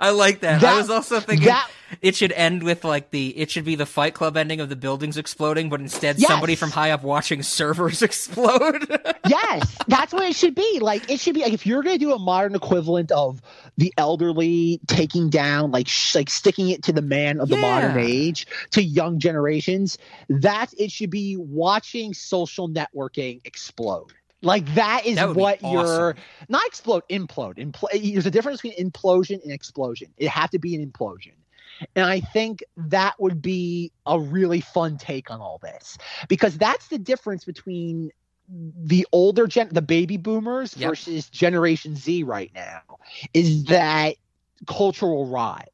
[0.01, 0.62] I like that.
[0.62, 1.70] I was also thinking that-
[2.03, 4.77] it should end with like the it should be the Fight Club ending of the
[4.77, 6.28] buildings exploding, but instead Yes.
[6.28, 8.86] somebody from high up watching servers explode.
[9.28, 10.78] yes, that's what it should be.
[10.82, 13.40] Like it should be like if you're going to do a modern equivalent of
[13.78, 17.99] the elderly taking down like sh- like sticking it to the man of the modern
[17.99, 19.97] age to young generations,
[20.28, 24.12] that it should be watching social networking explode.
[24.43, 26.16] Like that is That what you're
[26.48, 27.56] not explode, implode.
[27.56, 30.12] Impl- there's a difference between implosion and explosion.
[30.16, 31.32] It have to be an implosion.
[31.94, 35.98] And I think that would be a really fun take on all this
[36.28, 38.10] because that's the difference between
[38.48, 40.94] the older gen the baby boomers Yep.
[40.94, 42.82] versus generation Z right now
[43.35, 44.16] is that
[44.66, 45.69] cultural rot.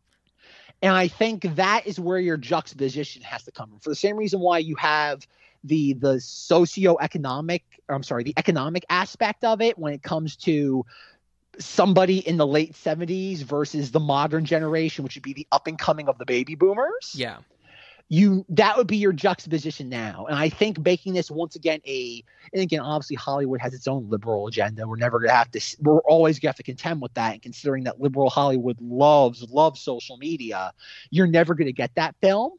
[0.83, 3.79] And I think that is where your juxtaposition has to come from.
[3.81, 5.27] For the same reason why you have
[5.65, 10.85] the the socioeconomic or I'm sorry, the economic aspect of it when it comes to
[11.59, 15.79] somebody in the late 70s versus the modern generation, which would be the up and
[15.79, 17.13] coming of the baby boomers.
[17.15, 17.39] Yeah.
[18.09, 20.27] you that would be your juxtaposition now.
[20.29, 24.09] And i think making this once again a and again obviously hollywood has its own
[24.11, 24.87] liberal agenda.
[24.87, 27.35] We're never gonna have to we're always gonna have to contend with that.
[27.35, 30.73] And considering that liberal hollywood loves loves social media
[31.11, 32.59] you're never gonna get that film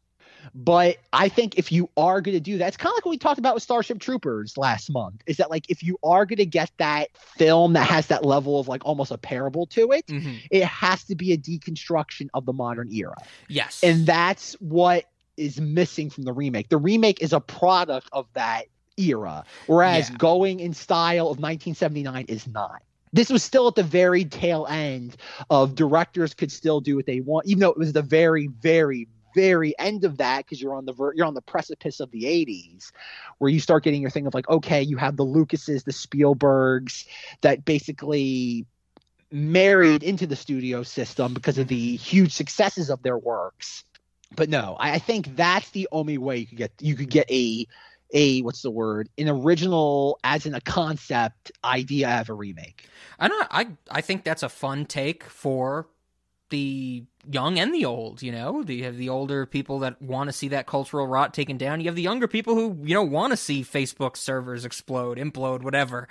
[0.53, 3.11] but I think if you are going to do that, it's kind of like what
[3.11, 5.22] we talked about with Starship Troopers last month.
[5.26, 8.59] Is that like if you are going to get that film that has that level
[8.59, 10.39] of like almost a parable to it, Mhm.
[10.51, 13.15] it has to be a deconstruction of the modern era.
[13.47, 13.81] Yes.
[13.84, 15.05] And that's what
[15.38, 16.69] is missing from the remake.
[16.69, 18.65] The remake is a product of that
[18.97, 20.17] era, whereas Yeah.
[20.17, 22.81] going in style of 1979 is not.
[23.11, 25.15] This was still at the very tail end
[25.49, 29.07] of directors could still do what they want, even though it was the very, very,
[29.36, 32.24] very end of that because you're on the ver- you're on the precipice of the
[32.24, 32.91] 80s,
[33.38, 37.06] where you start getting your thing of like, okay, you have the Lucases, the Spielbergs
[37.41, 38.66] that basically
[39.32, 43.84] married into the studio system because of the huge successes of their works.
[44.36, 47.30] But no, I, I think that's the only way you could get you could get
[47.30, 47.68] a
[48.14, 52.88] a what's the word an original as in a concept idea of a remake.
[53.20, 53.48] I don't.
[53.52, 55.88] I I think that's a fun take for
[56.49, 58.22] the young and the old.
[58.22, 61.34] You know, the you have the older people that want to see that cultural rot
[61.34, 61.80] taken down.
[61.81, 65.63] You have the younger people who you know want to see Facebook servers explode, implode,
[65.63, 66.07] whatever.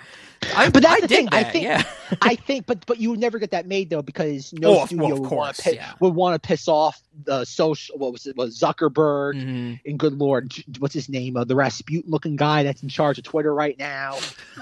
[0.55, 1.29] I, But that's I the thing.
[1.31, 1.83] I think yeah.
[2.21, 5.05] I think, but but you would never get that made though because no Oh, studio
[5.09, 5.91] well, would, course, want to yeah.
[6.01, 7.97] would want to piss off the social.
[7.97, 8.35] What was it?
[8.35, 9.79] Was Zuckerberg Mhm.
[9.85, 11.37] and good lord, what's his name?
[11.37, 14.17] Uh, the Rasputin looking guy that's in charge of Twitter right now.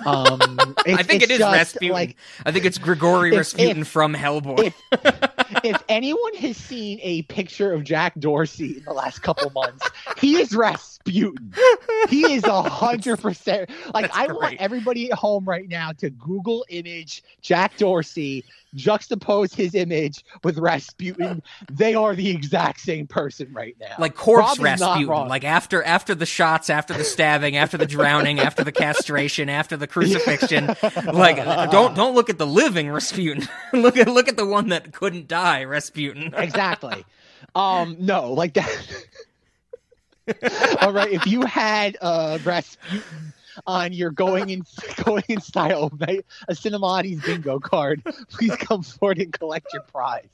[0.06, 0.40] Um,
[0.86, 1.90] I think it's Rasputin.
[1.90, 4.72] Like, I think it's Grigory if- Rasputin if- from Hellboy.
[4.92, 5.32] if
[5.90, 10.56] anyone has seen a picture of Jack Dorsey in the last couple months, he is
[11.06, 11.54] Rasputin.
[12.10, 13.70] He is a hundred percent.
[13.94, 19.76] Like I want everybody at home right now to Google image Jack Dorsey, juxtapose his
[19.76, 21.42] image with Rasputin.
[21.72, 23.96] They are the exact same person right now.
[24.00, 25.28] like corpse Rob Rasputin.
[25.28, 29.78] Like after after the shots, after the stabbing, after the drowning, after the castration, after
[29.78, 30.76] the crucifixion.
[31.14, 31.38] Like
[31.72, 33.48] don't don't look at the living Rasputin.
[33.74, 36.34] look at look at the one that couldn't die, Rasputin.
[36.36, 37.06] exactly.
[37.56, 39.06] Um, no, like that.
[40.82, 43.04] All right, if you had uh, Rasputin
[43.68, 44.64] on your going in
[45.04, 48.04] going in style night a Cinemati's bingo card.
[48.30, 50.28] Please come forward and collect your prize.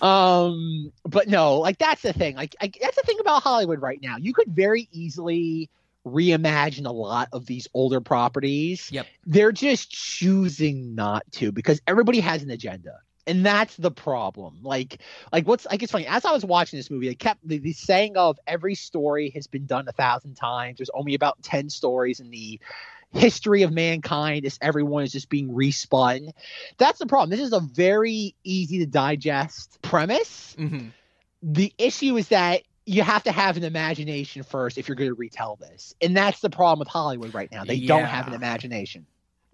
[0.00, 2.36] Um, but no, like that's the thing.
[2.36, 4.16] Like I, that's the thing about Hollywood right now.
[4.16, 5.68] You could very easily
[6.06, 8.90] reimagine a lot of these older properties.
[8.92, 9.06] Yep.
[9.26, 12.98] They're just choosing not to because everybody has an agenda.
[13.26, 14.58] And that's the problem.
[14.62, 15.00] Like,
[15.32, 16.06] like what's like it's funny.
[16.06, 19.46] As I was watching this movie, I kept the, the saying of every story has
[19.46, 20.78] been done a thousand times.
[20.78, 22.60] There's only about ten stories in the
[23.12, 24.44] history of mankind.
[24.44, 26.32] Is everyone is just being respun.
[26.76, 27.30] That's the problem.
[27.30, 30.54] This is a very easy to digest premise.
[30.58, 30.92] Mhm.
[31.42, 35.14] The issue is that you have to have an imagination first if you're going to
[35.14, 37.64] retell this, and that's the problem with Hollywood right now.
[37.64, 39.06] They don't have an imagination,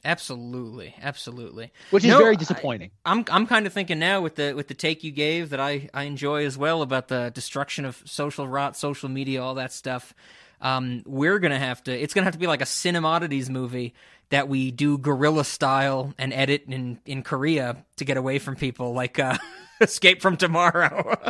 [0.05, 1.73] Absolutely, absolutely.
[1.91, 2.91] which is No, very I- disappointing.
[3.05, 5.89] I'm I'm kind of thinking now with the with the take you gave that I
[5.95, 10.15] I enjoy as well about the destruction of social rot, social media, all that stuff.
[10.63, 11.93] Um, we're gonna have to.
[11.99, 13.95] It's gonna have to be like a cinemodities movie
[14.31, 18.93] that we do guerrilla style and edit in in Korea to get away from people,
[18.93, 19.37] like uh,
[19.91, 21.17] Escape from Tomorrow.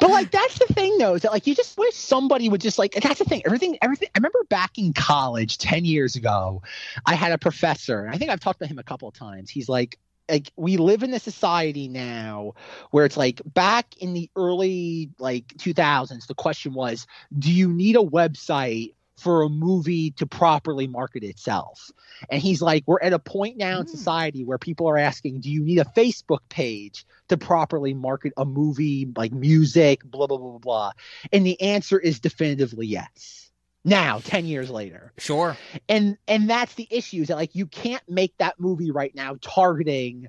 [0.00, 2.78] But like that's the thing though, is that like you just wish somebody would just
[2.78, 3.42] like that's the thing.
[3.46, 6.62] Everything everything I remember back in college ten years ago,
[7.06, 9.50] I had a professor, and I think I've talked to him a couple of times.
[9.50, 9.98] He's like
[10.28, 12.54] like we live in a society now
[12.90, 17.06] where it's like back in the early like 2000s the question was
[17.38, 21.90] do you need a website for a movie to properly market itself.
[22.28, 25.50] And he's like we're at a point now in society where people are asking do
[25.50, 30.50] you need a facebook page to properly market a movie like music blah blah blah
[30.50, 30.58] blah?
[30.58, 30.92] Blah
[31.32, 33.50] and the answer is definitively yes.
[33.84, 35.12] Now 10 years later.
[35.18, 35.56] Sure.
[35.88, 39.36] and and that's the issue is that like you can't make that movie right now
[39.40, 40.28] targeting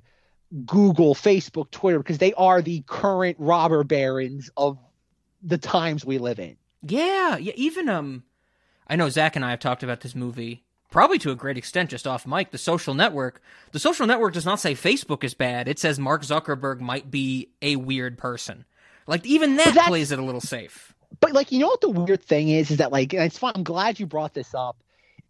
[0.64, 4.78] google facebook twitter because they are the current robber barons of
[5.42, 6.56] the times we live in.
[6.82, 7.52] Yeah, yeah.
[7.56, 8.24] Even um,
[8.88, 11.90] I know Zach and I have talked about this movie probably to a great extent
[11.90, 12.50] just off mic.
[12.52, 13.42] The Social Network.
[13.72, 15.68] The Social Network does not say Facebook is bad.
[15.68, 18.64] It says Mark Zuckerberg might be a weird person.
[19.06, 20.94] Like even that plays it a little safe.
[21.20, 23.52] but like you know what the weird thing is is that like and it's fun
[23.54, 24.76] i'm glad you brought this up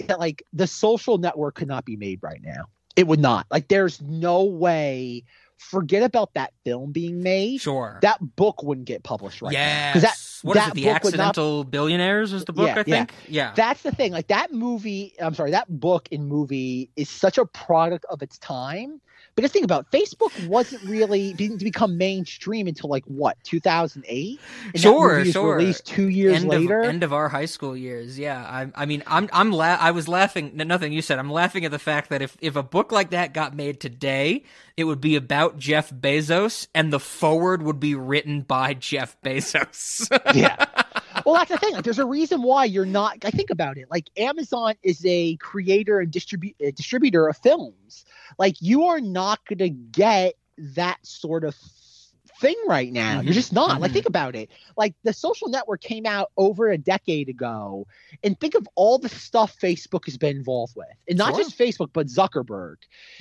[0.07, 2.65] that like the social network could not be made right now
[2.97, 5.23] it would not like there's no way
[5.59, 7.99] forget about that film being made Sure.
[8.01, 10.03] that book wouldn't get published right now yes.
[10.03, 10.17] that
[10.47, 10.75] what is it?
[10.75, 12.69] The would not- Accidental Billionaires is the book.
[12.69, 13.13] Yeah, I think.
[13.29, 13.53] Yeah.
[13.55, 14.13] That's the thing.
[14.13, 18.39] Like that movie, I'm sorry, that book and movie is such a product of its
[18.39, 19.01] time.
[19.35, 24.41] Because think about it, Facebook wasn't really didn't become mainstream until like what 2008.
[24.73, 25.57] And sure, sure.
[25.57, 26.81] Released two years end later.
[26.81, 28.19] Of, end of our high school years.
[28.19, 28.43] Yeah.
[28.43, 30.53] I, I mean, I'm, I'm, la- I was laughing.
[30.55, 31.19] Nothing you said.
[31.19, 34.43] I'm laughing at the fact that if, if a book like that got made today,
[34.77, 40.07] it would be about Jeff Bezos, and the forward would be written by Jeff Bezos.
[40.35, 40.67] yeah.
[41.25, 41.73] Well, that's the thing.
[41.73, 43.25] Like, there's a reason why you're not.
[43.25, 43.91] I think about it.
[43.91, 48.05] Like, Amazon is a creator and distribute a uh, distributor of films.
[48.39, 51.57] Like, you are not going to get that sort of
[52.41, 53.21] thing right now.
[53.21, 53.35] You're Mhm.
[53.37, 53.81] just not.
[53.81, 53.95] Like, Mhm.
[53.95, 54.51] think about it.
[54.77, 57.87] Like, the social network came out over a decade ago,
[58.23, 61.45] and think of all the stuff Facebook has been involved with, and not Sure.
[61.45, 62.77] just Facebook, but Zuckerberg.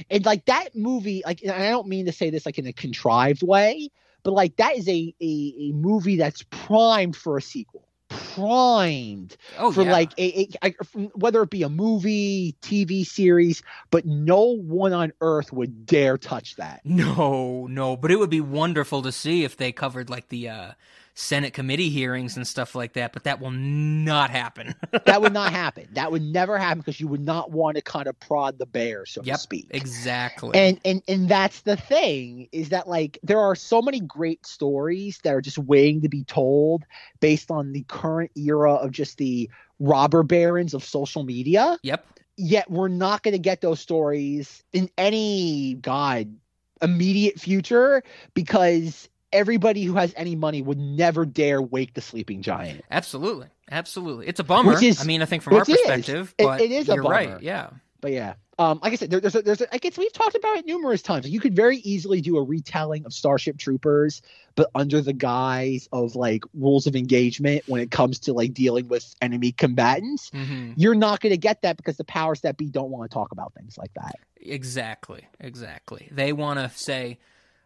[0.10, 2.74] And like that movie, like, and I don't mean to say this like in a
[2.74, 3.90] contrived way,
[4.24, 7.88] but like that is a a, a movie that's primed for a sequel
[8.34, 9.92] primed Oh, for yeah.
[9.92, 13.62] like a, a, a- whether it be a movie tv series
[13.92, 18.42] but no one on earth would dare touch that No, no, but it would be
[18.42, 20.72] wonderful to see if they covered like the uh,
[21.16, 23.14] Senate committee hearings and stuff like that.
[23.14, 24.76] But that will not happen.
[25.06, 28.08] that would not happen that would never happen because you would not want to kind
[28.08, 30.58] of prod the bear so yep, to speak exactly.
[30.58, 35.20] and and and that's the thing is that like there are so many great stories
[35.24, 36.84] that are just waiting to be told
[37.20, 42.06] based on the current era of just the robber barons of social media yep,
[42.38, 46.34] yet we're not going to get those stories in any god
[46.82, 52.82] immediate future because everybody who has any money would never dare wake the sleeping giant
[52.90, 54.28] absolutely, absolutely.
[54.28, 54.74] It's a bummer.
[54.74, 55.78] Which is- I mean, I think from our which is.
[55.78, 57.28] perspective, It- but it is a you're right.
[57.28, 57.40] bummer.
[57.42, 57.70] Yeah,
[58.02, 60.36] but yeah um like i said there, there's a there's a, I guess we've talked
[60.36, 64.22] about it numerous times you could very easily do a retelling of starship troopers
[64.56, 68.88] but under the guise of like rules of engagement when it comes to like dealing
[68.88, 72.70] with enemy combatants hmm you're not going to get that because the powers that be
[72.70, 76.08] don't want to talk about things like that exactly, exactly.
[76.12, 77.18] They want to say,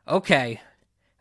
[0.08, 0.60] okay,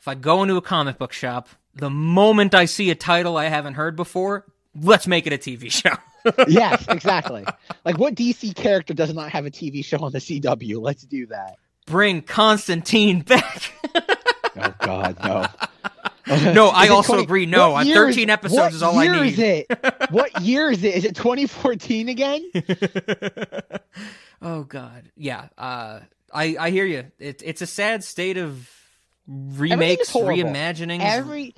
[0.00, 3.46] if I go into a comic book shop, the moment I see a title I
[3.46, 5.94] haven't heard before, let's make it a TV show.
[6.48, 7.44] yes, exactly.
[7.84, 10.80] Like what DC character does not have a TV show on the CW?
[10.80, 11.56] Let's do that.
[11.86, 13.72] Bring Constantine back.
[14.60, 15.46] Oh God, no.
[16.52, 17.46] No, I Is also 20 agree.
[17.46, 19.32] No, on year 13 episodes is all I need.
[19.32, 20.10] Is it?
[20.10, 20.94] what year is it?
[20.94, 22.50] Is it 2014 again?
[24.42, 25.48] oh God, yeah.
[25.56, 26.00] Uh,
[26.32, 27.04] I I hear you.
[27.18, 28.68] It, it's a sad state of
[29.28, 31.00] remakes, reimaginings.
[31.00, 31.54] Every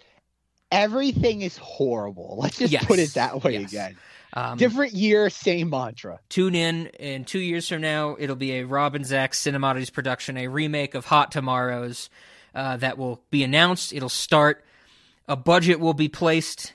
[0.71, 2.39] everything is horrible.
[2.43, 3.71] Let's just Yes, put it that way yes.
[3.73, 3.97] again.
[4.33, 6.21] Um, Different year, same mantra.
[6.29, 8.17] Tune in in two years from now.
[8.19, 12.11] It'll be a Robin Zach Cinematics production, a remake of Hot Tomorrows
[12.55, 13.93] uh, that will be announced.
[13.93, 14.65] It'll start.
[15.27, 16.75] A budget will be placed.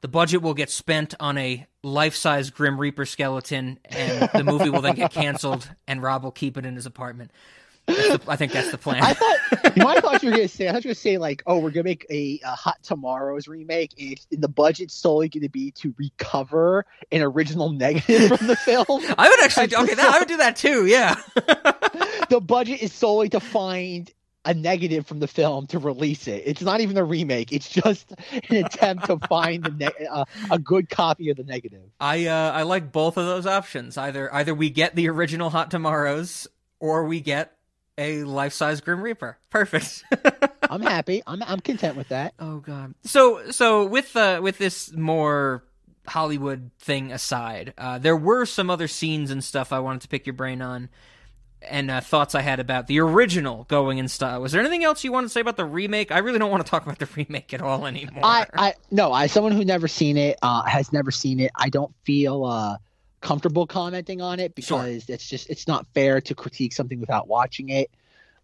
[0.00, 4.80] The budget will get spent on a life-size Grim Reaper skeleton, and the movie will
[4.80, 7.30] then get canceled, and Rob will keep it in his apartment.
[7.94, 9.02] The, I think that's the plan.
[9.02, 9.38] I thought
[9.76, 11.42] you know, I thought you were gonna say I thought you were gonna say like,
[11.46, 15.28] oh, we're gonna make a, a Hot Tomorrows remake, and, it's, and the budget's solely
[15.28, 18.86] gonna be to recover an original negative from the film.
[19.18, 19.94] I would actually okay.
[19.94, 20.86] That, I would do that too.
[20.86, 21.16] Yeah.
[22.30, 24.12] the budget is solely to find
[24.44, 26.42] a negative from the film to release it.
[26.46, 27.52] It's not even a remake.
[27.52, 28.12] It's just
[28.48, 31.82] an attempt to find a, ne- uh, a good copy of the negative.
[32.00, 33.98] I uh, I like both of those options.
[33.98, 36.48] Either either we get the original Hot Tomorrows,
[36.78, 37.54] or we get
[37.98, 39.38] a life-size Grim Reaper.
[39.50, 40.04] Perfect.
[40.70, 41.22] I'm happy.
[41.26, 42.34] I'm I'm content with that.
[42.38, 42.94] Oh god.
[43.02, 45.64] So so with uh with this more
[46.06, 50.26] Hollywood thing aside, uh, there were some other scenes and stuff I wanted to pick
[50.26, 50.88] your brain on,
[51.62, 54.40] and uh, thoughts I had about the original going in style.
[54.40, 56.10] Was there anything else you wanted to say about the remake?
[56.10, 58.24] I really don't want to talk about the remake at all anymore.
[58.24, 61.50] I, I no, I someone who never seen it, uh, has never seen it.
[61.56, 62.76] I don't feel uh
[63.20, 67.68] comfortable commenting on it because it's just it's not fair to critique something without watching
[67.68, 67.90] it.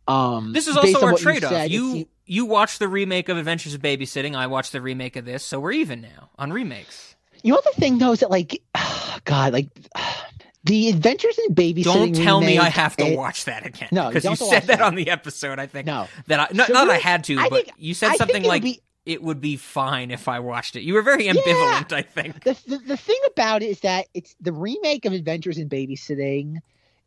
[0.08, 1.50] Um, This is also our you trade-off.
[1.50, 4.34] said, You it's- you watched the remake of Adventures of Babysitting.
[4.36, 7.14] I watched the remake of this, so we're even now on remakes.
[7.42, 8.62] You know the thing though is that like,
[9.24, 9.68] God, like
[10.64, 11.84] the Adventures in Babysitting.
[11.84, 13.88] Don't tell me I have to it- watch that again.
[13.92, 14.80] No, because you, to said that that.
[14.82, 15.58] on the episode.
[15.58, 16.08] I think No.
[16.26, 18.62] that I not, So not I had to, I but think- you said something like
[18.62, 20.82] be- it would be fine if I watched it.
[20.82, 21.92] You were very ambivalent.
[21.92, 22.44] I think.
[22.44, 26.58] The, the the thing about it is that it's the remake of Adventures in Babysitting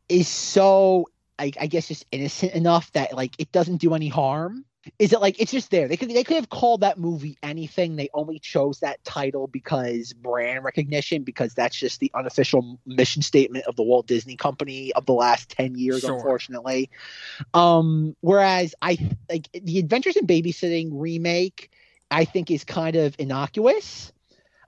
[0.07, 1.05] is so
[1.37, 4.65] I, I guess just innocent enough that like it doesn't do any harm.
[4.97, 5.89] Is it like it's just there?
[5.89, 7.97] They could they could have called that movie anything.
[7.97, 13.65] They only chose that title because brand recognition, because that's just the unofficial mission statement
[13.65, 16.15] of the Walt Disney Company of the last ten years, Sure.
[16.15, 16.89] unfortunately.
[17.53, 18.97] Um, whereas I
[19.29, 21.69] like the Adventures in Babysitting remake,
[22.11, 24.11] I think is kind of innocuous.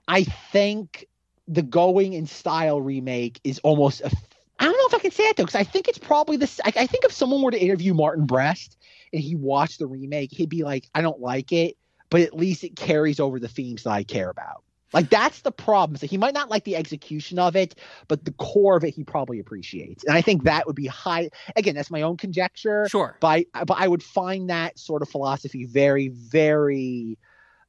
[0.08, 1.06] I think
[1.48, 4.10] the Going in Style remake is almost a.
[4.58, 6.60] I don't know if I can say it though, because I think it's probably this.
[6.64, 8.76] I, I think if someone were to interview Martin Brest
[9.12, 11.76] and he watched the remake, he'd be like, "I don't like it,
[12.10, 14.62] but at least it carries over the themes that I care about."
[14.92, 15.96] Like that's the problem.
[15.96, 17.74] So he might not like the execution of it,
[18.08, 20.04] but the core of it he probably appreciates.
[20.04, 21.30] And I think that would be high.
[21.56, 22.86] Again, that's my own conjecture.
[22.90, 23.16] Sure.
[23.20, 27.18] But I, but I would find that sort of philosophy very, very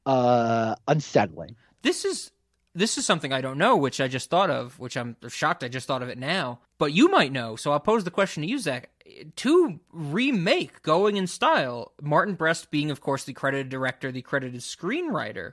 [0.06, 1.56] uh unsettling.
[1.82, 2.30] This is
[2.74, 5.68] this is something I don't know, which I just thought of, which I'm shocked I
[5.68, 6.60] just thought of it now.
[6.78, 8.90] But you might know, so I'll pose the question to you, Zach.
[9.36, 14.60] To remake Going in Style, Martin Brest being, of course, the credited director, the credited
[14.60, 15.52] screenwriter,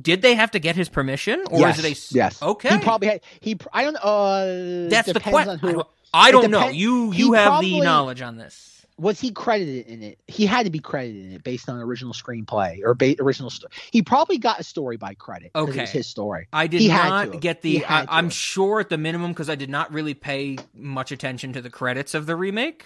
[0.00, 2.42] did they have to get his permission, or yes, is it a yes?
[2.42, 3.20] Okay, He probably had.
[3.40, 3.58] He.
[3.72, 3.96] I don't.
[3.96, 5.60] Uh, that's the question.
[5.62, 6.68] I don't, I don't know.
[6.68, 8.71] You you have probably- the knowledge on this.
[8.98, 10.18] Was he credited in it?
[10.26, 13.72] He had to be credited in it based on original screenplay or ba- original story.
[13.90, 15.50] He probably got a story by credit.
[15.54, 15.72] Okay.
[15.72, 16.48] it was his story.
[16.52, 17.84] I did He not get the.
[17.84, 21.60] I, I'm sure at the minimum because I did not really pay much attention to
[21.62, 22.84] the credits of the remake.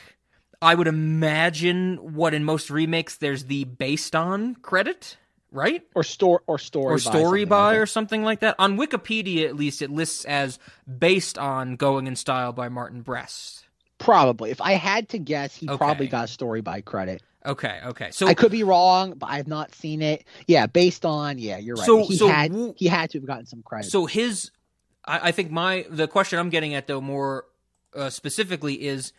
[0.63, 5.17] I would imagine what in most remakes there's the based on credit,
[5.51, 5.83] right?
[5.95, 8.55] or store or story Or by story something by like or something like that.
[8.59, 13.66] On Wikipedia, at least, it lists as based on Going in Style by Martin Brest.
[14.07, 14.51] Probably.
[14.53, 15.77] If I had to guess, he Okay.
[15.77, 17.23] probably got story by credit.
[17.45, 18.09] Okay, okay.
[18.13, 20.25] So I could be wrong, but I have not seen it.
[20.47, 21.85] Yeah, based on yeah, you're right.
[21.87, 23.91] So- he so had he had to have gotten some credit.
[23.91, 24.51] So his,
[25.05, 27.47] I, I think my the question I'm getting at though more
[27.97, 29.13] uh, specifically is,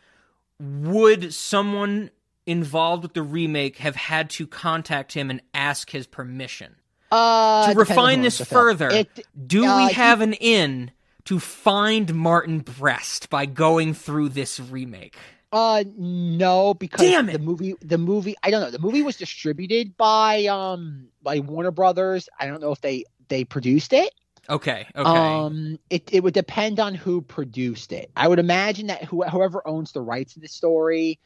[0.59, 2.09] would someone
[2.45, 6.75] involved with the remake have had to contact him and ask his permission
[7.11, 8.61] uh, to it depends on refine this owns the film.
[8.61, 8.89] further?
[8.89, 10.91] It- do uh, we he- have an in
[11.27, 15.17] to find Martin Brest by going through this remake?
[15.51, 17.33] Uh, no, because Damn it.
[17.33, 18.71] the movie, the movie, I don't know.
[18.71, 22.29] The movie was distributed by um by Warner Brothers.
[22.39, 24.13] I don't know if they they produced it.
[24.49, 25.09] Okay, okay.
[25.09, 28.09] Um, it it would depend on who produced it.
[28.15, 31.19] I would imagine that who, whoever owns the rights to the story,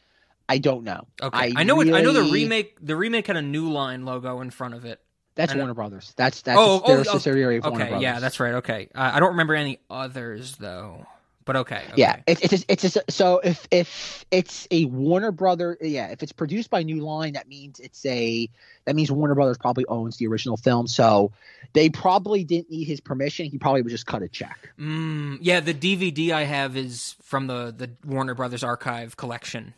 [0.50, 1.06] I don't know.
[1.22, 1.80] Okay, I, know.
[1.82, 2.78] It, I know the remake.
[2.82, 5.00] The remake had a New Line logo in front of it.
[5.36, 6.14] That's Warner Brothers.
[6.18, 8.04] That's that's oh, they're oh, subsidiary of okay, Warner Brothers.
[8.04, 8.56] yeah, that's right.
[8.56, 11.06] Okay, uh, I don't remember any others though.
[11.44, 11.94] But okay, okay.
[11.96, 16.32] Yeah, it's it's it's just, so if if it's a Warner Brother, yeah, if it's
[16.32, 18.48] produced by New Line, that means it's a
[18.86, 21.32] that means Warner Brothers probably owns the original film, so
[21.74, 23.48] they probably didn't need his permission.
[23.48, 24.70] He probably would just cut a check.
[24.80, 29.74] Mm, yeah, the DVD I have is from the the Warner Brothers archive collection.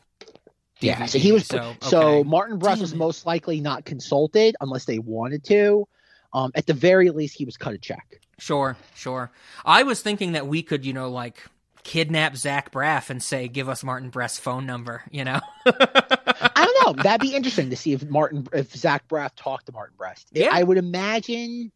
[0.84, 2.30] Yeah, so he was so, so, okay.
[2.30, 5.88] Martin Brest was most likely not consulted unless they wanted to.
[6.34, 8.20] Um, at the very least, he was cut a check.
[8.40, 9.32] Sure, sure.
[9.64, 11.44] I was thinking that we could, you know, like
[11.84, 15.40] kidnap Zach Braff and say, "Give us Martin Brest's phone number." You know.
[15.66, 17.04] I don't know.
[17.04, 20.28] That'd be interesting to see if Martin, if Zach Braff talked to Martin Brest.
[20.32, 20.50] Yeah.
[20.52, 21.72] I would imagine.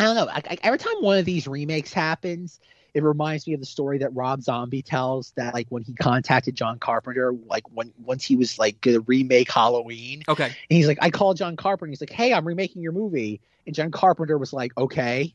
[0.00, 0.28] I don't know.
[0.28, 2.60] I, I, every time one of these remakes happens,
[2.94, 6.54] it reminds me of the story that Rob Zombie tells that like when he contacted
[6.54, 10.44] John Carpenter, like when once he was like gonna remake Halloween, okay.
[10.44, 11.90] and he's like, I called John Carpenter.
[11.90, 15.34] He's like, Hey, I'm remaking your movie, and John Carpenter was like, Okay.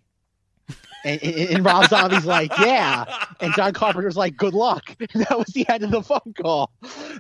[1.06, 3.26] And, and, and Rob Zombie's like, yeah.
[3.42, 4.96] And John Carpenter's like, good luck.
[5.02, 6.72] And that was the end of the phone call.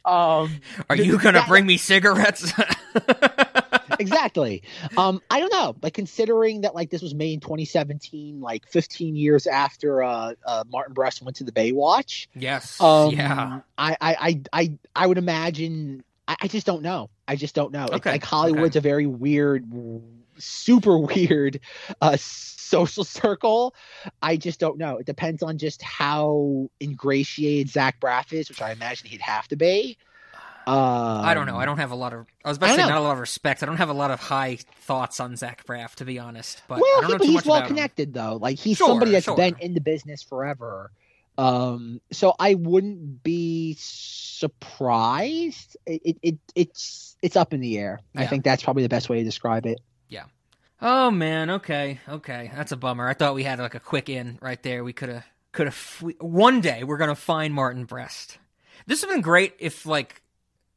[0.05, 2.53] Um, Are you gonna bring me cigarettes?
[3.99, 4.63] exactly.
[4.97, 5.75] Um, I don't know.
[5.81, 10.63] Like considering that like this was made in 2017, like 15 years after uh, uh
[10.69, 12.27] Martin Brest went to the Baywatch.
[12.35, 12.79] yes.
[12.81, 13.61] Um, yeah.
[13.77, 16.03] I, I, I, I, I would imagine.
[16.27, 17.09] I, I just don't know.
[17.27, 17.85] I just don't know.
[17.85, 19.65] It's Okay, like Hollywood's a very weird,
[20.37, 21.59] super weird,
[22.01, 23.75] uh, social circle.
[24.21, 24.97] I just don't know.
[24.97, 29.55] It depends on just how ingratiated Zach Braff is, which I imagine he'd have to
[29.55, 29.97] be.
[30.65, 31.57] Um, I don't know.
[31.57, 32.25] I don't have a lot of.
[32.43, 33.63] I was about to say don't a lot of respect.
[33.63, 36.61] I don't have a lot of high thoughts on Zach Braff, to be honest.
[36.67, 37.75] But I well, don't he, know but too he's well about him.
[37.75, 38.37] connected though.
[38.37, 39.35] Like he's Sure, somebody that's sure.
[39.35, 40.91] been in the business forever.
[41.37, 45.77] Um, so I wouldn't be surprised.
[45.85, 47.99] It, it, it it's it's up in the air.
[48.15, 49.79] I think that's probably the best way to describe it.
[50.09, 50.25] Yeah.
[50.81, 51.49] Oh man.
[51.49, 51.99] Okay.
[52.07, 52.51] Okay.
[52.55, 53.07] That's a bummer.
[53.07, 54.83] I thought we had like a quick in right there.
[54.83, 55.25] We could have.
[55.51, 56.03] Could have.
[56.19, 58.37] One day we're gonna find Martin Brest.
[58.87, 60.22] This would have been great if like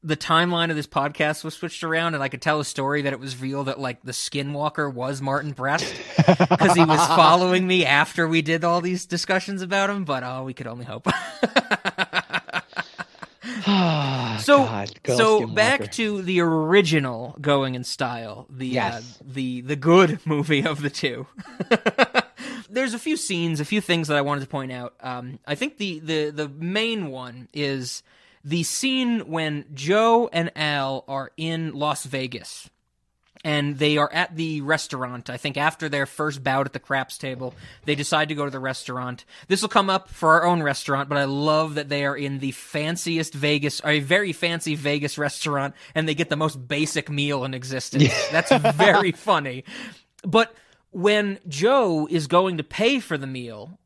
[0.07, 3.13] the timeline of this podcast was switched around and I could tell a story that
[3.13, 7.85] it was real that like the skinwalker was Martin Brest because he was following me
[7.85, 10.05] after we did all these discussions about him.
[10.05, 11.09] But oh, we could only hope.
[13.67, 19.19] So God, so back to the original going in style the Yes.
[19.21, 21.27] uh, the the good movie of the two
[22.71, 25.55] there's a few scenes a few things that i wanted to point out um, i
[25.55, 28.03] think the, the the main one is
[28.47, 32.71] the scene when joe and al are in las vegas
[33.47, 35.31] and they are at the restaurant.
[35.31, 37.55] I think after their first bout at the craps table,
[37.85, 39.25] they decide to go to the restaurant.
[39.47, 42.41] This will come up for our own restaurant, but I love that they are in
[42.41, 47.09] the fanciest Vegas, or a very fancy Vegas restaurant, and they get the most basic
[47.09, 48.13] meal in existence.
[48.33, 49.63] That's very funny.
[50.25, 50.53] But
[50.91, 53.79] when Joe is going to pay for the meal,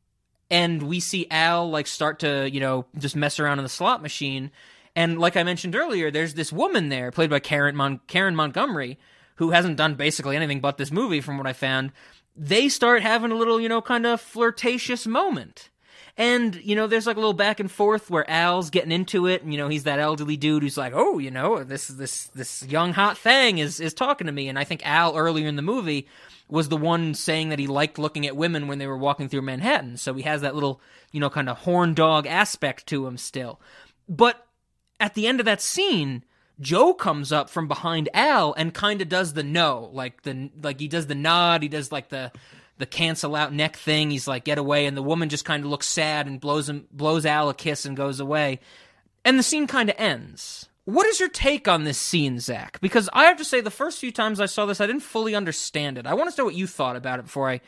[0.50, 4.02] and we see Al like start to you know just mess around in the slot
[4.02, 4.50] machine.
[4.96, 8.98] And like I mentioned earlier, there's this woman there played by Karen Mon- Karen Montgomery
[9.36, 11.92] who hasn't done basically anything but this movie from what I found.
[12.36, 15.70] They start having a little you know kind of flirtatious moment.
[16.16, 19.42] And, you know, there's like a little back and forth where Al's getting into it,
[19.42, 22.62] and you know, he's that elderly dude who's like, Oh, you know, this this this
[22.64, 24.48] young hot thing is is talking to me.
[24.48, 26.08] And I think Al earlier in the movie
[26.50, 29.42] was the one saying that he liked looking at women when they were walking through
[29.42, 29.96] Manhattan.
[29.96, 30.80] So he has that little,
[31.12, 33.60] you know, kind of horn dog aspect to him still.
[34.08, 34.46] But
[34.98, 36.24] at the end of that scene,
[36.60, 40.78] Joe comes up from behind Al and kind of does the no, like the like
[40.78, 42.32] he does the nod, he does like the
[42.78, 44.10] the cancel out neck thing.
[44.10, 46.86] He's like get away, and the woman just kind of looks sad and blows him
[46.92, 48.60] blows Al a kiss and goes away,
[49.24, 50.68] and the scene kind of ends.
[50.90, 52.80] What is your take on this scene, Zach?
[52.80, 55.34] Because I have to say, the first few times I saw this, I didn't fully
[55.34, 56.06] understand it.
[56.06, 57.60] I want to know what you thought about it before I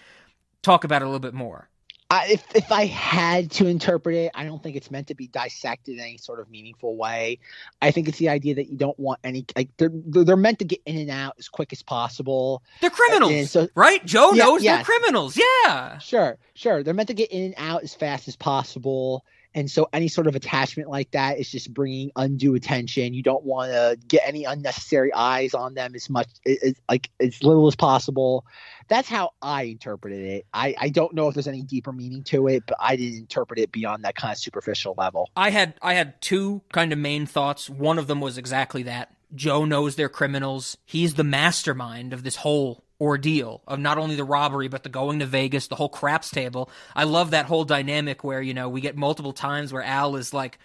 [0.63, 1.69] talk about it a little bit more.
[2.11, 5.29] I, if if I had to interpret it, I don't think it's meant to be
[5.29, 7.39] dissected in any sort of meaningful way.
[7.81, 10.67] I think it's the idea that you don't want any like they're they're meant to
[10.67, 12.63] get in and out as quick as possible.
[12.83, 14.05] They're criminals, so- right?
[14.05, 15.39] Joe Yeah, knows they're criminals.
[15.65, 15.97] Yeah.
[15.99, 16.83] Sure, sure.
[16.83, 19.25] They're meant to get in and out as fast as possible.
[19.55, 23.15] And so any sort of attachment like that is just bringing undue attention.
[23.15, 27.43] You don't want to get any unnecessary eyes on them as much as, like as
[27.43, 28.47] little as possible.
[28.89, 30.47] That's how I interpreted it.
[30.53, 33.59] I, I don't know if there's any deeper meaning to it, but I didn't interpret
[33.59, 35.31] it beyond that kind of superficial level.
[35.37, 37.69] I had I had two kind of main thoughts.
[37.69, 39.15] One of them was exactly that.
[39.35, 40.77] Joe knows they're criminals.
[40.85, 45.19] He's the mastermind of this whole ordeal of not only the robbery but the going
[45.19, 46.71] to Vegas, the whole craps table.
[46.95, 50.33] I love that whole dynamic where, you know, we get multiple times where Al is
[50.33, 50.59] like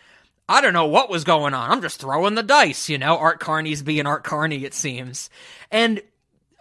[0.50, 1.72] I don't know what was going on.
[1.72, 3.18] I'm just throwing the dice, you know.
[3.18, 5.30] Art Carney's being Art Carney, it seems.
[5.72, 6.02] And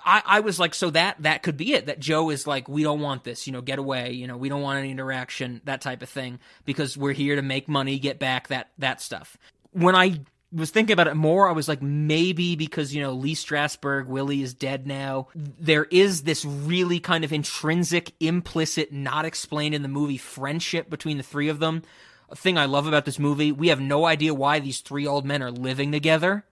[0.05, 1.87] I, I was like, so that that could be it.
[1.87, 4.49] That Joe is like, we don't want this, you know, get away, you know, we
[4.49, 8.19] don't want any interaction, that type of thing, because we're here to make money, get
[8.19, 9.37] back that that stuff.
[9.71, 10.21] When I
[10.53, 14.43] was thinking about it more, I was like, maybe because you know Lee Strasberg, Willie
[14.43, 15.29] is dead now.
[15.35, 21.17] There is this really kind of intrinsic, implicit, not explained in the movie friendship between
[21.17, 21.83] the three of them.
[22.29, 25.25] A thing I love about this movie, we have no idea why these three old
[25.25, 26.45] men are living together.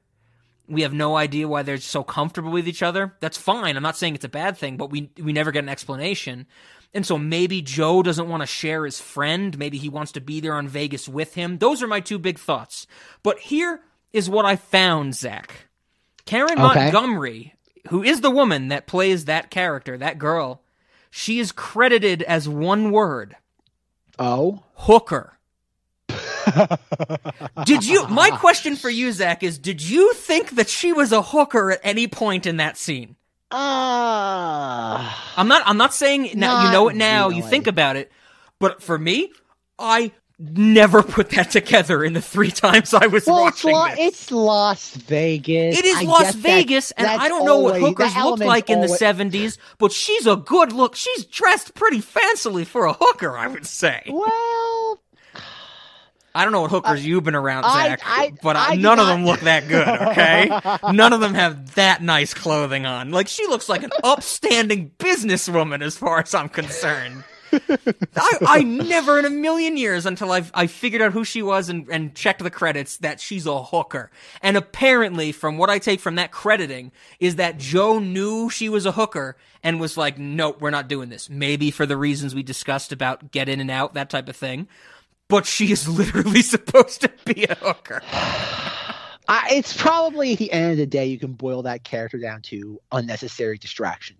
[0.68, 3.14] We have no idea why they're so comfortable with each other.
[3.20, 3.76] That's fine.
[3.76, 6.46] I'm not saying it's a bad thing, but we we never get an explanation.
[6.94, 9.58] And so maybe Joe doesn't want to share his friend.
[9.58, 11.58] Maybe he wants to be there on Vegas with him.
[11.58, 12.86] Those are my two big thoughts.
[13.24, 13.80] But here
[14.12, 15.66] is what I found, Zach.
[16.24, 16.60] Karen Okay.
[16.92, 17.54] Montgomery,
[17.88, 20.62] who is the woman that plays that character, that girl,
[21.10, 23.36] she is credited as one word
[24.18, 25.32] Oh, hooker.
[27.64, 28.06] did you?
[28.08, 31.80] My question for you, Zach, is: Did you think that she was a hooker at
[31.82, 33.16] any point in that scene?
[33.56, 35.32] Ah.
[35.36, 35.62] I'm not.
[35.66, 36.66] I'm not saying now.
[36.66, 37.28] You know it now.
[37.28, 38.10] You think about it,
[38.58, 39.30] but for me,
[39.78, 43.98] I never put that together in the three times I was well, it's, La- this.
[43.98, 45.78] it's Las Vegas.
[45.78, 48.70] It is I Las guess that- Vegas, and I don't know what hookers looked like
[48.70, 50.96] in the 70s, but she's a good look.
[50.96, 54.02] She's dressed pretty fancily for a hooker, I would say.
[54.08, 54.28] Well,
[56.34, 58.98] I don't know what hookers uh, you've been around, Zach, I- but I I, none
[58.98, 60.48] of not- them look that good, okay?
[60.92, 63.10] none of them have that nice clothing on.
[63.12, 67.22] Like, she looks like an upstanding businesswoman as far as I'm concerned.
[68.16, 71.68] I, I never in a million years until I've, I figured out who she was
[71.68, 74.10] and, and checked the credits that she's a hooker.
[74.42, 76.90] And apparently, from what I take from that crediting,
[77.20, 81.10] is that Joe knew she was a hooker and was like, nope, we're not doing
[81.10, 81.30] this.
[81.30, 84.66] Maybe for the reasons we discussed about get in and out, that type of thing.
[85.34, 88.02] But she is literally supposed to be a hooker.
[89.26, 92.40] I, it's probably at the end of the day, you can boil that character down
[92.42, 94.14] to unnecessary distraction.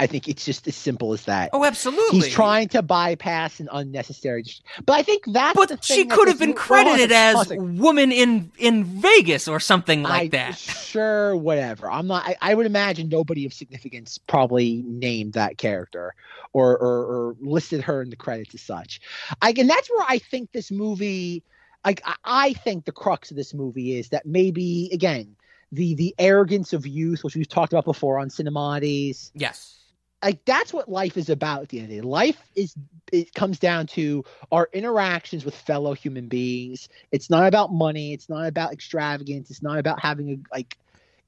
[0.00, 1.50] I think it's just as simple as that.
[1.52, 2.20] Oh, absolutely.
[2.20, 4.44] He's trying to bypass an unnecessary.
[4.84, 5.66] But I think that's.
[5.66, 7.80] the She could have been mo- hold on a credited second, hold on a as
[7.80, 10.58] woman in in Vegas or something like I, that.
[10.58, 11.90] Sure, whatever.
[11.90, 12.26] I'm not.
[12.26, 16.14] I, I would imagine nobody of significance probably named that character
[16.52, 19.00] or, or or listed her in the credits as such.
[19.40, 21.42] I, and that's where I think this movie.
[21.84, 25.36] Like I, I think the crux of this movie is that maybe again
[25.70, 29.30] the the arrogance of youth, which we've talked about before on Cinemodities.
[29.34, 29.78] Yes.
[30.22, 32.00] Like that's what life is about at the end of the day.
[32.02, 32.74] Life is
[33.10, 36.88] it comes down to our interactions with fellow human beings.
[37.10, 38.12] It's not about money.
[38.12, 39.50] It's not about extravagance.
[39.50, 40.78] It's not about having a like.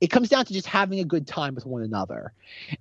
[0.00, 2.32] It comes down to just having a good time with one another,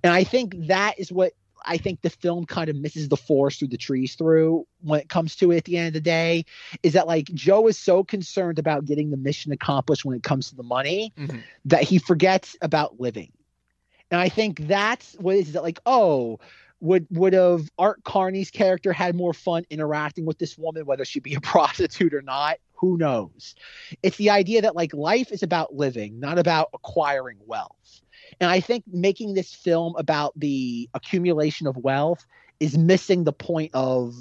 [0.02, 1.32] and I think that is what
[1.64, 5.08] I think the film kind of misses the forest through the trees through when it
[5.08, 5.58] comes to it.
[5.58, 6.44] At the end of the day,
[6.82, 10.50] is that like Joe is so concerned about getting the mission accomplished when it comes
[10.50, 11.42] to the money Mhm.
[11.64, 13.32] that he forgets about living.
[14.10, 16.38] And I think that's what it is that like, oh,
[16.80, 21.20] would would have Art Carney's character had more fun interacting with this woman, whether she
[21.20, 22.58] be a prostitute or not?
[22.74, 23.54] Who knows?
[24.02, 28.02] It's the idea that like life is about living, not about acquiring wealth.
[28.40, 32.26] And I think making this film about the accumulation of wealth
[32.60, 34.14] is missing the point of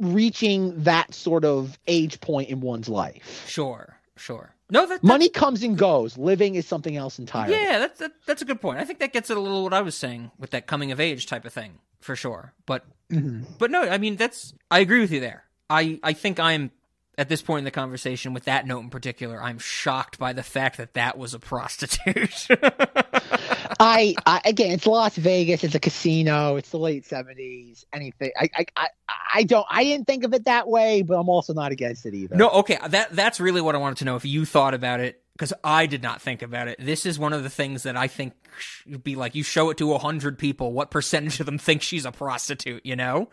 [0.00, 3.44] reaching that sort of age point in one's life.
[3.46, 4.55] Sure, sure.
[4.70, 6.18] No, that, Money comes and goes.
[6.18, 7.54] Living is something else entirely.
[7.54, 8.78] Yeah, that's that, that's a good point.
[8.80, 10.98] I think that gets at a little what I was saying with that coming of
[11.00, 12.52] age type of thing for sure.
[12.66, 13.44] But Mhm.
[13.58, 15.44] but no, I mean that's I agree with you there.
[15.70, 16.72] I I think I'm
[17.18, 20.42] at this point in the conversation with that note in particular, I'm shocked by the
[20.42, 22.48] fact that that was a prostitute.
[23.78, 25.62] I, I again, it's Las Vegas.
[25.64, 26.56] It's a casino.
[26.56, 27.84] It's the late seventies.
[27.92, 28.32] Anything.
[28.38, 28.88] I, I, I,
[29.34, 29.66] I don't.
[29.70, 32.36] I didn't think of it that way, but I'm also not against it either.
[32.36, 35.22] no, okay, that that's really what I wanted to know if you thought about it
[35.32, 36.78] because I did not think about it.
[36.80, 39.76] This is one of the things that I think should be like you show it
[39.78, 42.84] to a hundred people, what percentage of them think she's a prostitute?
[42.86, 43.28] You know,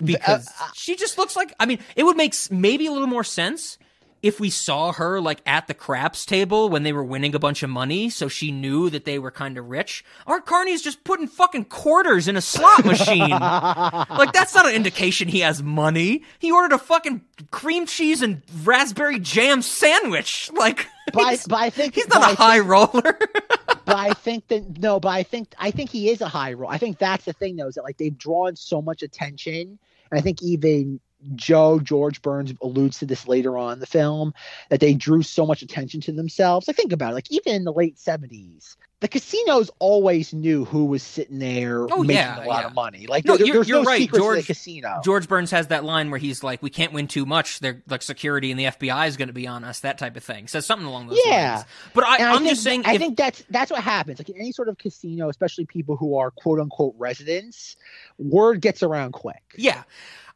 [0.00, 1.54] uh, because uh, she just looks like.
[1.60, 3.78] I mean, it would make maybe a little more sense
[4.24, 7.62] if we saw her like at the craps table when they were winning a bunch
[7.62, 10.02] of money, so she knew that they were kind of rich.
[10.26, 13.28] Art Carney's just putting fucking quarters in a slot machine.
[13.30, 16.22] like that's not an indication he has money.
[16.38, 17.20] He ordered a fucking
[17.50, 20.50] cream cheese and raspberry jam sandwich.
[20.54, 23.18] Like, But I, he's, but I think he's not I a high think- roller.
[23.84, 26.70] but I think that no, but I think I think he is a high roll.
[26.70, 29.78] I think that's the thing though, is that like they've drawn so much attention,
[30.10, 30.98] and I think even
[31.34, 34.34] Joe George Burns alludes to this later on in the film
[34.70, 36.66] that they drew so much attention to themselves.
[36.68, 37.14] Like think about it.
[37.14, 41.98] Like even in the late seventies, the casinos always knew who was sitting there Oh,
[42.02, 42.66] making yeah, a lot yeah.
[42.68, 43.06] of money.
[43.06, 44.10] Like No, there- you're, you're no right.
[44.10, 45.00] George, casino.
[45.04, 47.60] George Burns has that line where he's like, "We can't win too much.
[47.60, 50.24] They're like security and the FBI is going to be on us." That type of
[50.24, 50.46] thing.
[50.48, 51.64] Says something along those yeah, lines.
[51.92, 52.82] But I, I'm think, just saying.
[52.86, 54.18] I if- think that's that's what happens.
[54.20, 57.76] Like in any sort of casino, especially people who are quote unquote residents,
[58.18, 59.42] word gets around quick.
[59.56, 59.82] Yeah.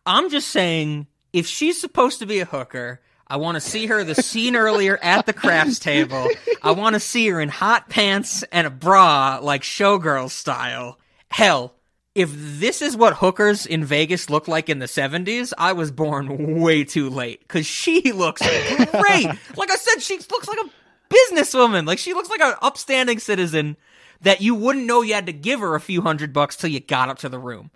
[0.08, 4.02] I'm just saying if she's supposed to be a hooker, I want to see her
[4.04, 6.26] the scene earlier at the craps table.
[6.62, 10.98] I want to see her in hot pants and a bra like showgirl style.
[11.30, 11.74] Hell,
[12.14, 16.58] if this is what hookers in Vegas look like in the 70s, I was born
[16.58, 19.26] way too late cuz she looks great.
[19.56, 21.86] like I said, she looks like a businesswoman.
[21.86, 23.76] Like she looks like an upstanding citizen
[24.22, 26.80] that you wouldn't know you had to give her a few hundred bucks till you
[26.80, 27.70] got up to the room.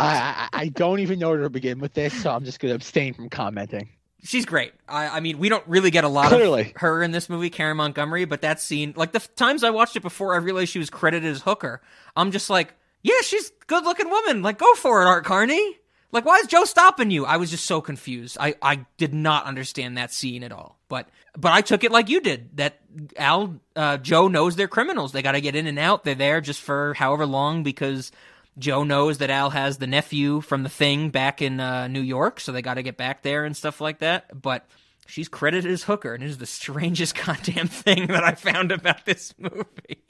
[0.00, 2.70] I, I I don't even know where to begin with this, so I'm just going
[2.70, 3.88] to abstain from commenting.
[4.22, 4.72] she's great.
[4.88, 6.72] I, I mean, we don't really get a lot Clearly.
[6.74, 9.70] of her in this movie, Karen Montgomery, but that scene, like the f- times I
[9.70, 11.80] watched it before, I realized she was credited as Hooker.
[12.16, 14.42] I'm just like, yeah, she's good looking woman.
[14.42, 15.76] Like, go for it, Art Carney.
[16.12, 17.24] Like, why is Joe stopping you?
[17.24, 18.36] I was just so confused.
[18.40, 20.76] I, I did not understand that scene at all.
[20.88, 21.08] But
[21.38, 22.56] but I took it like you did.
[22.56, 22.80] That
[23.16, 25.12] Al uh, Joe knows they're criminals.
[25.12, 26.02] They got to get in and out.
[26.02, 28.10] They're there just for however long because
[28.58, 32.40] Joe knows that Al has the nephew from the thing back in uh, New York,
[32.40, 34.40] so they got to get back there and stuff like that.
[34.40, 34.66] But
[35.06, 39.06] she's credited as Hooker, and it is the strangest goddamn thing that I found about
[39.06, 40.04] this movie.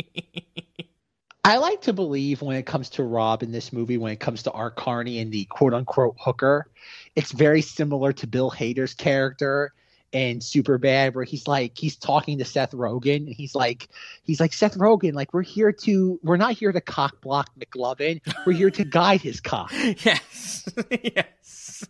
[1.42, 4.42] I like to believe when it comes to Rob in this movie, when it comes
[4.42, 6.70] to Art Carney and the quote unquote hooker,
[7.16, 9.72] it's very similar to Bill Hader's character
[10.12, 13.88] in Superbad, where he's like he's talking to Seth Rogen and he's like
[14.22, 18.20] he's like Seth Rogen, like we're here to we're not here to cock block McLovin,
[18.46, 19.72] we're here to guide his cock.
[20.04, 20.68] yes,
[21.02, 21.88] yes.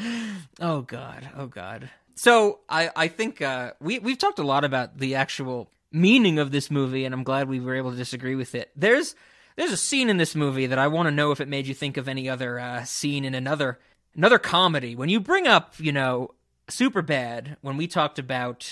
[0.60, 1.90] oh god, oh god.
[2.14, 6.50] So I I think uh, we we've talked a lot about the actual meaning of
[6.50, 8.70] this movie, and I'm glad we were able to disagree with it.
[8.74, 9.14] There's
[9.56, 11.74] there's a scene in this movie that I want to know if it made you
[11.74, 13.78] think of any other uh, scene in another
[14.16, 14.94] another comedy.
[14.94, 16.32] When you bring up, you know,
[16.68, 18.70] super bad when we talked about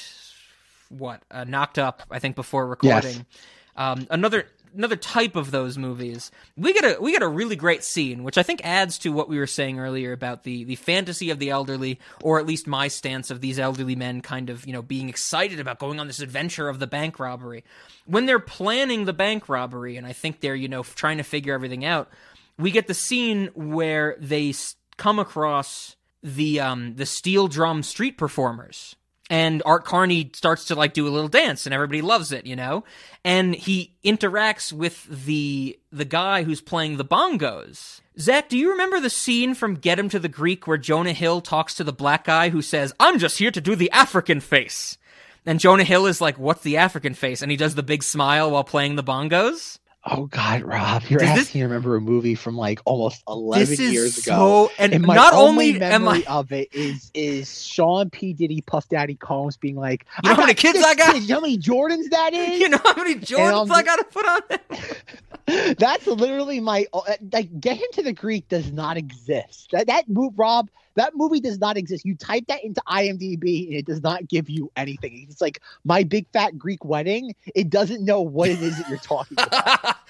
[0.88, 3.26] what uh, knocked up, I think before recording.
[3.76, 4.46] Um, another
[4.76, 6.30] another type of those movies.
[6.56, 9.28] We get a we get a really great scene, which I think adds to what
[9.28, 12.88] we were saying earlier about the the fantasy of the elderly, or at least my
[12.88, 16.20] stance of these elderly men kind of you know being excited about going on this
[16.20, 17.64] adventure of the bank robbery.
[18.04, 21.54] When they're planning the bank robbery, and I think they're you know trying to figure
[21.54, 22.08] everything out,
[22.58, 24.54] we get the scene where they
[24.96, 25.95] come across
[26.26, 28.96] the um the steel drum street performers
[29.30, 32.54] and Art Carney starts to like do a little dance and everybody loves it, you
[32.54, 32.84] know?
[33.24, 38.00] And he interacts with the the guy who's playing the bongos.
[38.18, 41.40] Zach, do you remember the scene from Get Him to the Greek where Jonah Hill
[41.40, 44.96] talks to the black guy who says, I'm just here to do the African face?
[45.44, 47.42] And Jonah Hill is like, What's the African face?
[47.42, 49.78] And he does the big smile while playing the bongos.
[50.08, 53.22] Oh God, Rob, you're Does asking this- me to remember a movie from like almost
[53.26, 54.68] eleven This is years ago.
[54.68, 58.32] so- and my not only only am memory I- of it is is Sean P.
[58.32, 61.14] Diddy, Puff Daddy Combs being like, You know how many kids I got?
[61.14, 61.26] kids.
[61.28, 62.60] You know how many Jordans that is?
[62.60, 64.40] You know how many Jordans um, I gotta put on?
[65.78, 67.00] That's literally my uh,
[67.32, 67.60] like.
[67.60, 69.70] Get him to the Greek does not exist.
[69.72, 70.68] That that move, Rob.
[70.96, 72.04] That movie does not exist.
[72.04, 75.26] You type that into IMDb and it does not give you anything.
[75.30, 77.34] It's like my big fat Greek wedding.
[77.54, 79.96] It doesn't know what it is that you're talking about.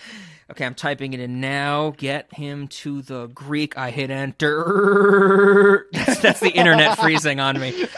[0.49, 1.91] Okay, I'm typing it in now.
[1.97, 3.77] Get him to the Greek.
[3.77, 5.89] I hit enter.
[5.93, 7.89] That's, the internet freezing on me.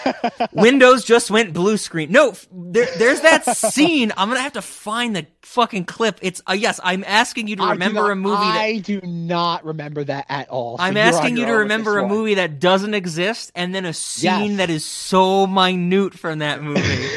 [0.53, 2.11] Windows just went blue screen.
[2.11, 4.15] No, there, there's that scene.
[4.17, 6.21] I'm gonna have to find the fucking clip.
[6.23, 6.81] It's uh, yes.
[6.83, 8.37] I'm asking you to remember not- a movie.
[8.37, 10.79] that, I do not remember that at all.
[10.79, 14.51] so I'm asking you to remember a movie that doesn't exist, and then a scene
[14.53, 14.57] Yes.
[14.59, 17.09] that is so minute from that movie.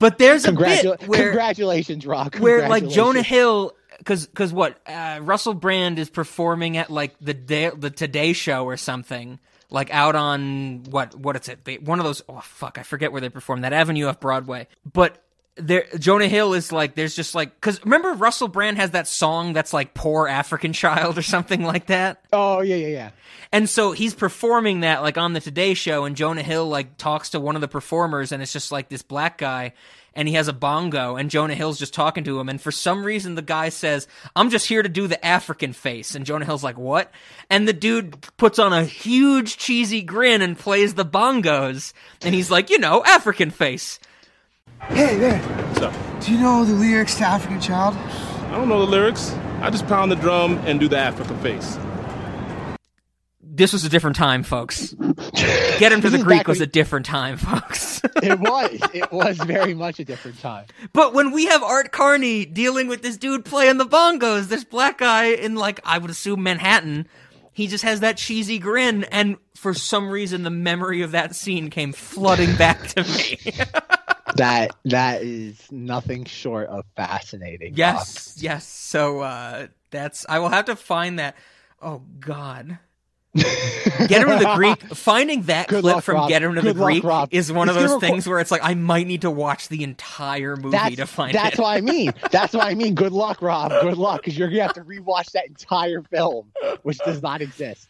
[0.00, 2.34] but there's a Congratu- bit where congratulations, Rob.
[2.36, 7.34] where like Jonah Hill because because what uh, Russell Brand is performing at like the
[7.34, 9.38] day, the Today Show or something
[9.70, 13.10] like out on what what it's it They- one of those oh fuck I forget
[13.10, 15.18] where they perform that Avenue off Broadway but
[15.56, 19.52] there Jonah Hill is like there's just like because remember Russell Brand has that song
[19.54, 23.10] that's like poor African child or something like that Oh yeah, yeah, yeah.
[23.52, 27.30] and so he's performing that like on the Today Show, and Jonah Hill like talks
[27.30, 29.72] to one of the performers, and it's just like this black guy,
[30.14, 33.02] and he has a bongo, and Jonah Hill's just talking to him, and for some
[33.02, 36.64] reason the guy says, "I'm just here to do the African face," and Jonah Hill's
[36.64, 37.10] like, "What?"
[37.48, 42.50] And the dude puts on a huge cheesy grin and plays the bongos, and he's
[42.50, 43.98] like, "You know, African face."
[44.82, 45.38] Hey there.
[45.38, 45.94] What's up?
[46.22, 47.94] Do you know the lyrics to African Child?
[47.96, 49.32] I don't know the lyrics.
[49.60, 51.78] I just pound the drum and do the African face.
[53.42, 54.92] this was a different time, folks.
[55.78, 58.00] Get him to the Greek was a different time, folks.
[58.22, 58.78] it was.
[58.94, 60.66] It was very much a different time.
[60.92, 64.98] But when we have Art Carney dealing with this dude playing the bongos, this black
[64.98, 67.08] guy in like I would assume Manhattan,
[67.52, 71.70] he just has that cheesy grin, and for some reason the memory of that scene
[71.70, 73.38] came flooding back to me.
[74.36, 77.74] That that is nothing short of fascinating.
[77.76, 78.66] Yes, yes.
[78.66, 81.36] So uh that's I will have to find that.
[81.82, 82.78] Oh God.
[83.36, 84.80] Get him to the Greek.
[84.94, 86.28] Finding that Good clip luck, from Rob.
[86.30, 87.28] Get him to Good the luck, Greek Rob.
[87.32, 89.82] is one of those record- things where it's like I might need to watch the
[89.84, 91.62] entire movie That's, to find that's it.
[91.62, 92.12] what I mean.
[92.30, 92.94] That's what I mean.
[92.94, 93.72] Good luck, Rob.
[93.82, 96.50] Good luck, because you're gonna have to rewatch that entire film,
[96.82, 97.86] which does not exist.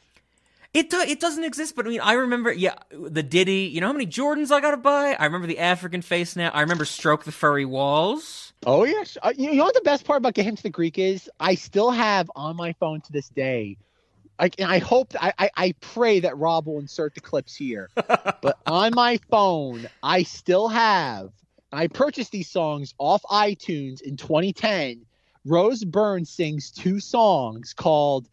[0.77, 3.71] It do, it doesn't exist, but I mean, I remember, yeah, the Diddy.
[3.73, 5.17] You know how many Jordans I gotta buy?
[5.19, 6.51] I remember the African face now.
[6.51, 8.53] I remember Stroke the Furry Walls.
[8.67, 9.17] Oh yes.
[9.23, 11.31] Uh, you know what the best part about Get Him to the Greek is?
[11.41, 13.79] I still have on my phone to this day.
[14.39, 17.89] And I hope, I, I, I pray that Rob will insert the clips here.
[17.95, 21.31] but on my phone, I still have.
[21.73, 25.07] I purchased these songs off iTunes in 2010.
[25.47, 28.29] Rose Byrne sings two songs called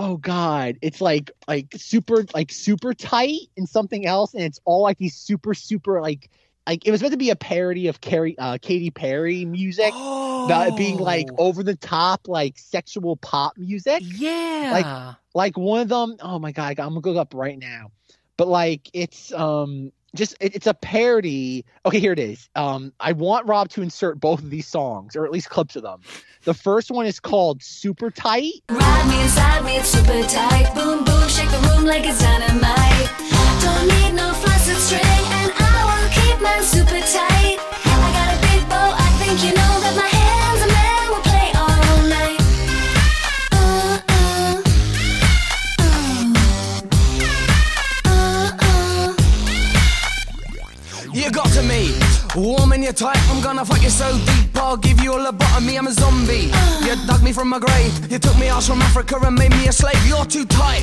[0.00, 4.82] oh god it's like like super like super tight and something else and it's all
[4.82, 6.30] like these super super like
[6.66, 10.74] like it was meant to be a parody of Carrie, uh, Katy Perry music, that
[10.76, 14.02] being like over the top, like sexual pop music.
[14.04, 16.16] Yeah, like like one of them.
[16.20, 17.90] Oh my god, I'm gonna go up right now.
[18.36, 21.64] But like it's um just it, it's a parody.
[21.86, 22.48] Okay, here it is.
[22.56, 25.82] Um, I want Rob to insert both of these songs or at least clips of
[25.82, 26.00] them.
[26.44, 30.72] The first one is called "Super Tight." Ride me inside me, it's super tight.
[30.74, 33.10] Boom, boom, shake the room like it's dynamite.
[33.60, 37.69] Don't need no flaccid string, and I will keep mine super tight.
[51.30, 51.94] You got to me,
[52.34, 53.16] warm and you're tight.
[53.30, 55.78] I'm gonna fuck you so deep, I'll give you a lobotomy.
[55.78, 56.50] I'm a zombie.
[56.84, 59.68] You dug me from my grave, you took me ass from Africa and made me
[59.68, 60.04] a slave.
[60.08, 60.82] You're too tight,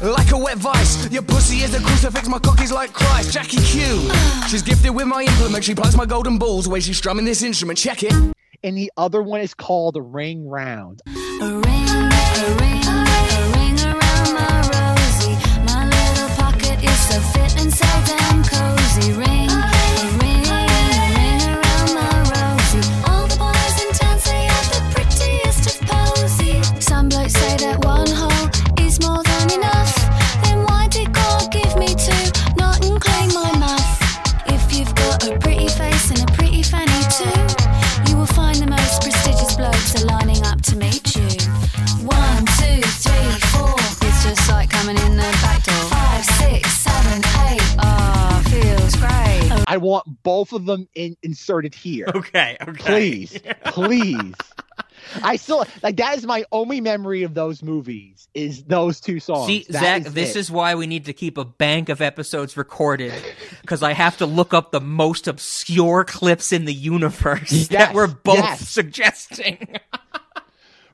[0.00, 1.12] like a wet vice.
[1.12, 3.34] Your pussy is a crucifix, my cock is like Christ.
[3.34, 4.10] Jackie Q,
[4.48, 5.64] she's gifted with my implement.
[5.64, 7.78] She plucks my golden balls the way she's strumming this instrument.
[7.78, 8.14] Check it.
[8.62, 11.02] And the other one is called "Ring Round."
[49.74, 52.06] I want both of them in, inserted here.
[52.14, 53.26] Okay, okay.
[53.26, 54.34] Please, please.
[55.22, 59.48] I still like that is my only memory of those movies is those two songs.
[59.48, 60.38] See, That Zach, is this it.
[60.38, 63.12] is why we need to keep a bank of episodes recorded
[63.62, 68.06] because I have to look up the most obscure clips in the universe that we're
[68.06, 68.68] both yes.
[68.68, 69.76] suggesting.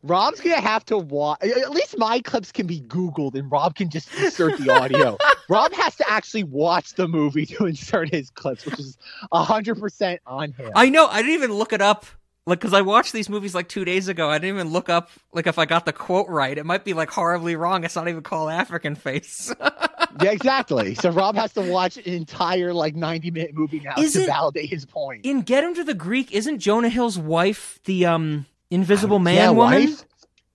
[0.03, 1.43] Rob's gonna have to watch.
[1.43, 5.19] At least my clips can be Googled, and Rob can just insert the audio.
[5.49, 8.97] Rob has to actually watch the movie to insert his clips, which is
[9.33, 10.71] hundred percent on him.
[10.75, 11.07] I know.
[11.07, 12.07] I didn't even look it up.
[12.47, 14.31] Like, because I watched these movies like two days ago.
[14.31, 16.57] I didn't even look up, like, if I got the quote right.
[16.57, 17.85] It might be, like, horribly wrong.
[17.85, 19.55] It's not even called African Face.
[20.23, 20.95] yeah, exactly.
[20.95, 24.27] So Rob has to watch an entire like ninety minute movie now Is to it-
[24.27, 25.27] validate his point.
[25.27, 29.51] In Get Him to the Greek, isn't Jonah Hill's wife the, um, Invisible Man yeah,
[29.51, 29.91] woman?
[29.91, 30.05] wife?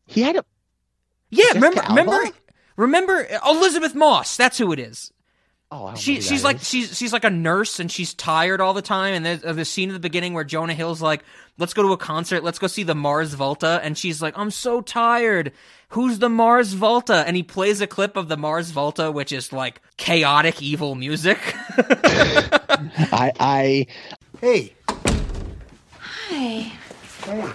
[0.05, 0.45] He had a
[1.29, 1.93] Yeah, Jessica remember, Alba?
[2.13, 2.37] remember,
[2.77, 4.37] remember Elisabeth Moss.
[4.37, 5.11] That's who it is.
[5.71, 6.67] Oh, I don't know She who she's that like is.
[6.67, 9.13] she's she's like a nurse and she's tired all the time.
[9.15, 11.23] And there's uh, the scene at the beginning where Jonah Hill's like,
[11.57, 12.43] "Let's go to a concert.
[12.43, 15.51] Let's go see the Mars Volta." And she's like, "I'm so tired.
[15.89, 19.51] Who's the Mars Volta?" And he plays a clip of the Mars Volta, which is
[19.51, 21.39] like chaotic evil music.
[21.77, 23.87] I I
[24.39, 24.73] Hey.
[25.99, 26.71] Hi.
[27.27, 27.53] I'm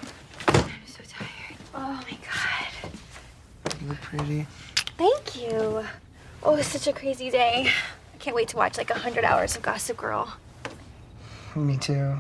[3.80, 4.46] You look pretty.
[4.98, 5.84] Thank you.
[6.42, 7.70] Oh, it's such a crazy day.
[8.14, 10.36] I can't wait to watch like a hundred hours of Gossip Girl.
[11.56, 12.18] Me too.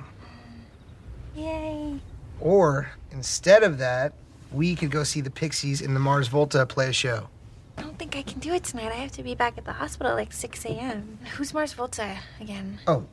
[1.36, 2.00] Yay.
[2.40, 4.14] Or instead of that,
[4.50, 7.28] we could go see the Pixies in the Mars Volta play a show.
[7.78, 8.92] I don't think I can do it tonight.
[8.92, 11.18] I have to be back at the hospital at like 6 a.m.
[11.36, 12.78] Who's Mars Volta again?
[12.86, 13.04] Oh,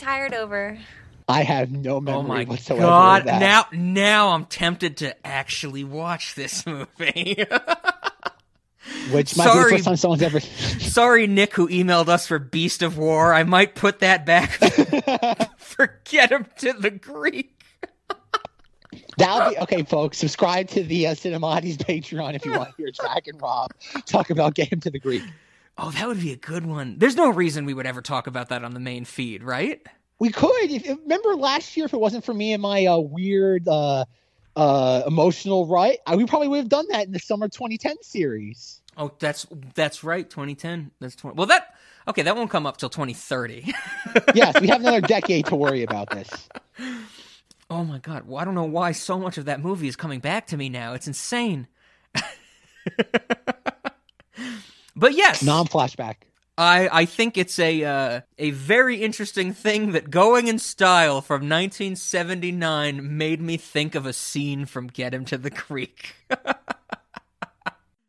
[0.00, 0.78] tired over.
[1.28, 2.82] I have no memory Oh my whatsoever.
[2.82, 3.20] god!
[3.22, 3.40] of that.
[3.40, 7.44] Now, now I'm tempted to actually watch this movie.
[9.12, 10.40] which might be the first time someone's ever.
[10.40, 13.32] Sorry, Nick, who emailed us for Beast of War.
[13.32, 14.50] I might put that back.
[15.58, 17.54] Forget him to the Greek.
[19.18, 20.18] That'll be okay, folks.
[20.18, 23.70] Subscribe to the uh, Cinemodities Patreon if you want to hear Jack and Rob
[24.06, 25.22] talk about Game to the Greek.
[25.78, 26.98] Oh, that would be a good one.
[26.98, 29.80] There's no reason we would ever talk about that on the main feed, right?
[30.18, 30.70] We could.
[30.70, 34.04] If, remember last year, if it wasn't for me and my uh, weird uh,
[34.56, 38.82] uh, emotional rut, I, we probably would have done that in the summer 2010 series.
[38.96, 40.28] Oh, that's that's right.
[40.28, 40.90] 2010.
[41.00, 41.36] That's 20.
[41.36, 41.74] Well, that
[42.06, 42.22] okay.
[42.22, 43.72] That won't come up till 2030.
[44.34, 46.28] yes, we have another decade to worry about this.
[47.70, 48.26] Oh my god.
[48.26, 50.68] Well, I don't know why so much of that movie is coming back to me
[50.68, 50.92] now.
[50.92, 51.68] It's insane.
[55.00, 56.16] but yes, Non flashback.
[56.58, 61.48] I I think it's a uh, a very interesting thing that going in style from
[61.48, 66.14] 1979 made me think of a scene from Get Him to the Greek.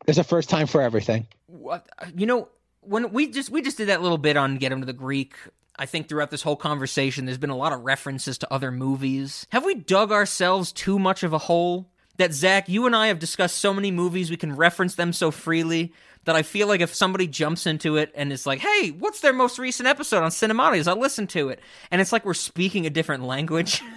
[0.06, 1.28] There's a first time for everything.
[1.48, 2.50] what you know
[2.82, 5.36] when we just we just did that little bit on get him to the greek
[5.78, 9.46] i think throughout this whole conversation there's been a lot of references to other movies
[9.52, 11.88] have we dug ourselves too much of a hole
[12.18, 15.30] that zach you and i have discussed so many movies we can reference them so
[15.30, 15.94] freely
[16.26, 19.34] that i feel like if somebody jumps into it and is like hey what's their
[19.34, 22.90] most recent episode on Cinemodities i'll listen to it and it's like we're speaking a
[22.90, 23.82] different language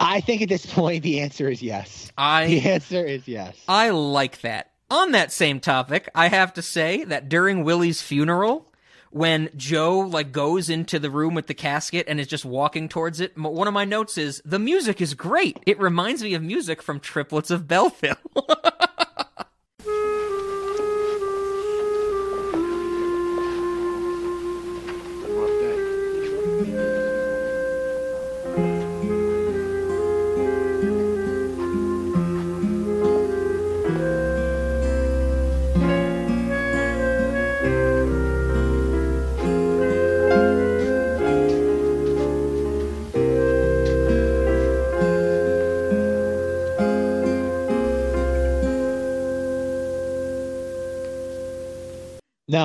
[0.00, 2.10] I think at this point the answer is yes.
[2.18, 3.56] I The answer is yes.
[3.68, 4.72] I like that.
[4.90, 8.72] On that same topic, I have to say that during Willie's funeral,
[9.10, 13.20] when Joe like goes into the room with the casket and is just walking towards
[13.20, 15.60] it, one of my notes is the music is great.
[15.64, 18.16] It reminds me of music from Triplets of Belleville.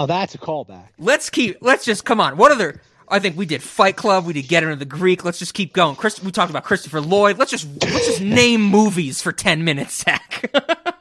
[0.07, 0.90] Now that's a callback.
[0.99, 1.57] let's keep.
[1.61, 2.38] Let's just come on.
[2.38, 2.80] What other?
[3.07, 4.26] I think we did Fight Club.
[4.26, 5.23] We did Get Into the Greek.
[5.23, 5.95] Let's just keep going.
[5.95, 7.38] Chris, we talked about Christopher Lloyd.
[7.38, 10.52] Let's just let's just name movies for ten minutes, Zach.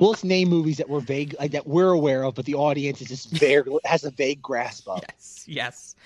[0.00, 3.00] Well, let's name movies that we're vague, like that we're aware of, but the audience
[3.00, 5.00] is just vague, has a vague grasp of.
[5.08, 5.96] Yes, yes.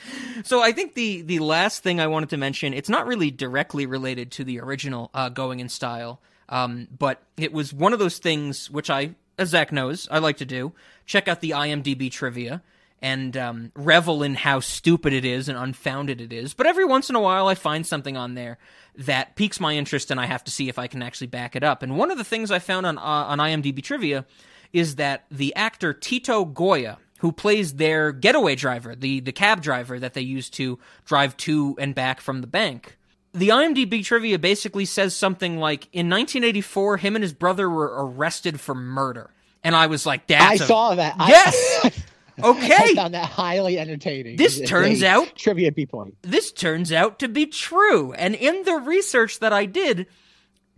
[0.45, 3.87] So I think the the last thing I wanted to mention, it's not really directly
[3.87, 8.19] related to the original uh, Going in Style, um, but it was one of those
[8.19, 10.73] things which I, as Zach knows, I like to do.
[11.07, 12.63] Check out the IMDb trivia
[13.01, 16.55] and um, revel in how stupid it is and unfounded it is.
[16.55, 18.59] But every once in a while, I find something on there
[18.97, 21.63] that piques my interest, and I have to see if I can actually back it
[21.63, 21.83] up.
[21.83, 24.27] And one of the things I found on uh, on IMDb trivia
[24.73, 30.01] is that the actor Tito Goya, who plays their getaway driver, the the cab driver
[30.01, 32.98] that they use to drive to and back from the bank.
[33.35, 38.61] The IMDb trivia basically says something like in 1984 him and his brother were arrested
[38.61, 39.31] for murder.
[39.63, 41.17] And I was like, that's I a- saw that.
[41.19, 42.01] I- Yes.
[42.43, 42.75] okay.
[42.93, 44.37] I found that highly entertaining.
[44.37, 46.17] This It's turns out- trivia point.
[46.23, 48.13] this turns out to be true.
[48.13, 50.07] And in the research that I did,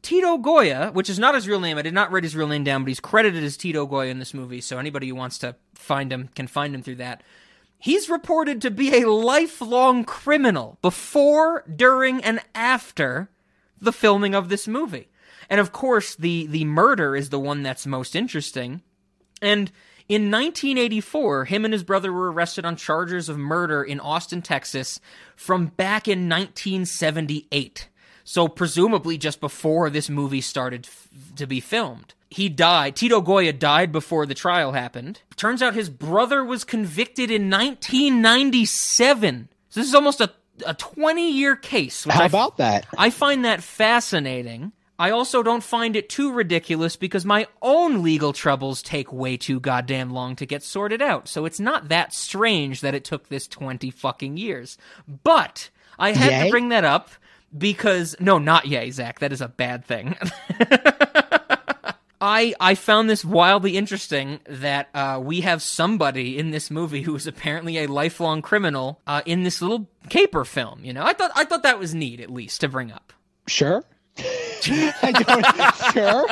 [0.02, 2.64] Tito Goya, which is not his real name, I did not write his real name
[2.64, 4.62] down, but he's credited as Tito Goya in this movie.
[4.62, 7.22] So anybody who wants to find him can find him through that.
[7.80, 13.30] He's reported to be a lifelong criminal before, during, and after
[13.80, 15.08] the filming of this movie.
[15.48, 18.82] And of course, the the murder is the one that's most interesting.
[19.40, 19.72] And
[20.08, 25.00] in 1984, him and his brother were arrested on charges of murder in Austin, Texas,
[25.34, 27.88] from back in 1978.
[28.24, 32.14] So, presumably, just before this movie started f- to be filmed.
[32.30, 32.94] He died.
[32.96, 35.20] Tito Goya died before the trial happened.
[35.36, 39.48] Turns out his brother was convicted in 1997.
[39.68, 40.30] So, this is almost a,
[40.66, 42.04] a 20 year case.
[42.04, 42.86] How I- about that?
[42.96, 44.72] I find that fascinating.
[44.98, 49.58] I also don't find it too ridiculous because my own legal troubles take way too
[49.58, 51.26] goddamn long to get sorted out.
[51.26, 54.76] So it's not that strange that it took this 20 fucking years.
[55.24, 56.44] But I had Yay?
[56.44, 57.08] to bring that up
[57.56, 59.20] because no, not yay, Zach.
[59.20, 60.16] That is a bad thing.
[62.20, 67.14] I I found this wildly interesting that uh, we have somebody in this movie who
[67.16, 70.84] is apparently a lifelong criminal uh, in this little caper film.
[70.84, 73.12] You know, I thought I thought that was neat at least to bring up.
[73.46, 73.84] Sure.
[74.18, 76.26] I don't, sure.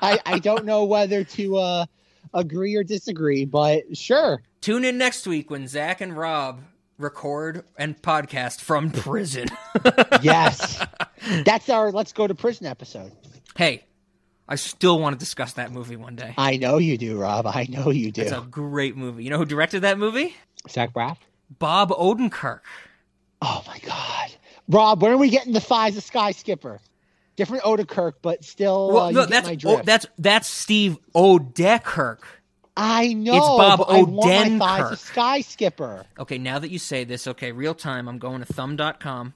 [0.00, 1.86] I, I don't know whether to uh,
[2.32, 4.42] agree or disagree, but sure.
[4.60, 6.62] Tune in next week when Zach and Rob
[6.96, 9.48] record and podcast from prison.
[10.22, 10.82] yes,
[11.44, 13.12] that's our let's go to prison episode.
[13.56, 13.84] hey,
[14.48, 16.34] I still want to discuss that movie one day.
[16.36, 17.46] I know you do, Rob.
[17.46, 18.22] I know you do.
[18.22, 19.24] It's a great movie.
[19.24, 20.34] You know who directed that movie?
[20.68, 21.16] Zach Braff.
[21.58, 22.60] Bob Odenkirk.
[23.42, 24.30] Oh my God,
[24.68, 26.80] Rob, when are we getting the thighs of Sky Skipper?
[27.36, 28.92] Different Odenkirk, but still.
[28.92, 32.20] Well, uh, you no, that's my oh, that's that's Steve Oedekerk.
[32.76, 33.36] I know.
[33.36, 33.90] It's Bob Odenkirk.
[33.90, 36.06] I want my thighs of Sky Skipper.
[36.18, 39.34] Okay, now that you say this, okay, real time, I'm going to thumb.com.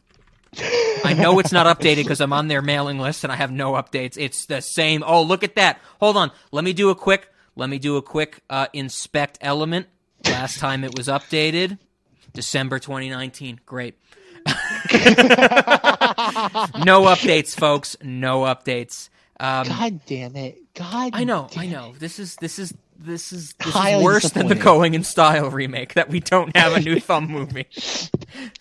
[1.05, 3.73] I know it's not updated because I'm on their mailing list and I have no
[3.73, 4.17] updates.
[4.19, 5.05] It's the same.
[5.07, 5.81] Oh, look at that.
[6.01, 6.31] Hold on.
[6.53, 9.89] Let me do a quick let me do a quick uh, inspect element.
[10.25, 11.79] Last time it was updated,
[12.33, 13.61] December 2019.
[13.67, 13.99] Great.
[14.47, 14.53] no
[17.03, 17.97] updates, folks.
[18.01, 19.09] No updates.
[19.41, 20.73] Um, God damn it!
[20.75, 21.95] God, I know, I know.
[21.99, 24.55] This is this is this is this is worse than the.
[24.55, 27.67] Going in Style remake that we don't have a new thumb movie.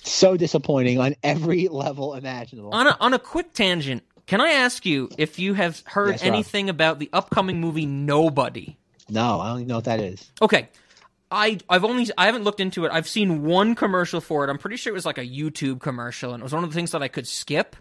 [0.03, 2.73] So disappointing on every level imaginable.
[2.73, 6.23] On a on a quick tangent, can I ask you if you have heard Yes,
[6.23, 6.27] Rob.
[6.33, 8.77] anything about the upcoming movie Nobody?
[9.09, 10.31] no, I don't even know what that is.
[10.41, 10.69] Okay.
[11.29, 12.91] I I've only I haven't looked into it.
[12.93, 14.49] I've seen one commercial for it.
[14.49, 16.73] I'm pretty sure it was like a YouTube commercial and it was one of the
[16.75, 17.75] things that I could skip,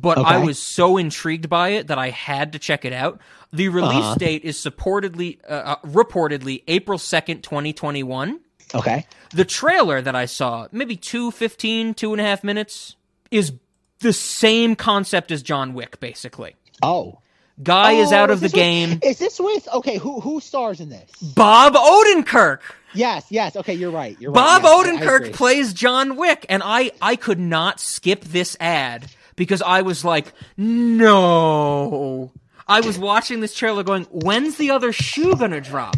[0.00, 3.20] but I was so intrigued by it that I had to check it out.
[3.52, 4.14] The release Uh-huh.
[4.14, 8.40] date is supportedly uh, uh, reportedly April 2nd, 2021.
[8.74, 9.06] Okay.
[9.34, 12.96] The trailer that I saw, maybe two, 15, two and a half minutes,
[13.30, 13.52] is
[14.00, 16.56] the same concept as John Wick, basically.
[16.82, 17.18] Oh.
[17.62, 18.98] Guy is Oh, out of the with- game.
[19.02, 19.98] is this with okay?
[19.98, 21.10] Who who stars in this?
[21.20, 22.60] Bob Odenkirk.
[22.94, 23.56] Yes, yes.
[23.56, 24.16] Okay, you're right.
[24.18, 24.86] You're Bob right.
[24.86, 29.82] yes, Odenkirk plays John Wick, and I I could not skip this ad because I
[29.82, 32.32] was like, no.
[32.68, 35.96] I was watching this trailer going, when's the other shoe gonna drop?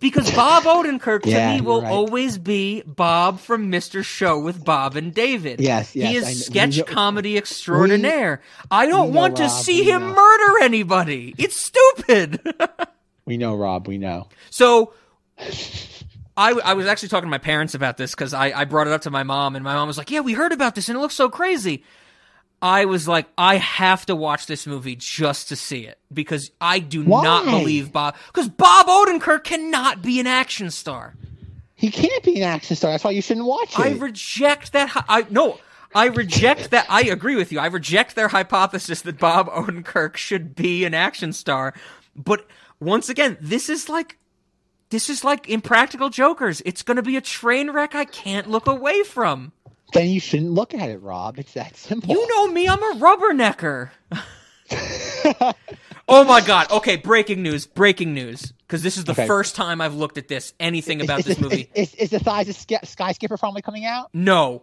[0.00, 1.90] Because Bob Odenkirk to me will right.
[1.90, 4.04] always be Bob from Mr.
[4.04, 5.60] Show with Bob and David.
[5.60, 8.40] Yes, yes, He is kn- sketch know- comedy extraordinaire.
[8.70, 10.14] I don't we want to see him know.
[10.14, 11.34] murder anybody.
[11.38, 12.40] It's stupid.
[13.26, 13.88] We know, Rob.
[13.88, 14.28] We know.
[14.50, 14.92] So
[16.36, 18.92] I, I was actually talking to my parents about this because I, I brought it
[18.92, 20.98] up to my mom, and my mom was like, Yeah, we heard about this, and
[20.98, 21.84] it looks so crazy.
[22.64, 26.78] I was like, I have to watch this movie just to see it because I
[26.78, 28.16] do not believe Bob.
[28.28, 31.14] Because Bob Odenkirk cannot be an action star.
[31.74, 32.92] He can't be an action star.
[32.92, 33.80] That's why you shouldn't watch it.
[33.80, 35.04] I reject that.
[35.10, 35.60] I no.
[35.94, 36.86] I reject that.
[36.88, 37.60] I agree with you.
[37.60, 41.74] I reject their hypothesis that Bob Odenkirk should be an action star.
[42.16, 42.46] But
[42.80, 44.16] once again, this is like
[44.88, 46.62] this is like Impractical Jokers.
[46.64, 49.52] It's going to be a train wreck I can't look away from.
[49.94, 51.38] Then you shouldn't look at it, Rob.
[51.38, 52.14] It's that simple.
[52.14, 52.68] You know me.
[52.68, 53.90] I'm a rubbernecker.
[56.08, 56.70] oh my god.
[56.70, 57.66] Okay, breaking news.
[57.66, 58.52] Breaking news.
[58.66, 59.26] Because this is the Okay.
[59.26, 60.52] first time I've looked at this.
[60.60, 61.70] Anything about is, this is- movie.
[61.74, 64.10] Is, is the thighs of Sk- Sky Skipper finally coming out?
[64.12, 64.62] No.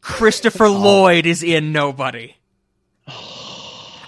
[0.00, 0.72] Christopher Oh.
[0.72, 2.36] Lloyd is in Nobody.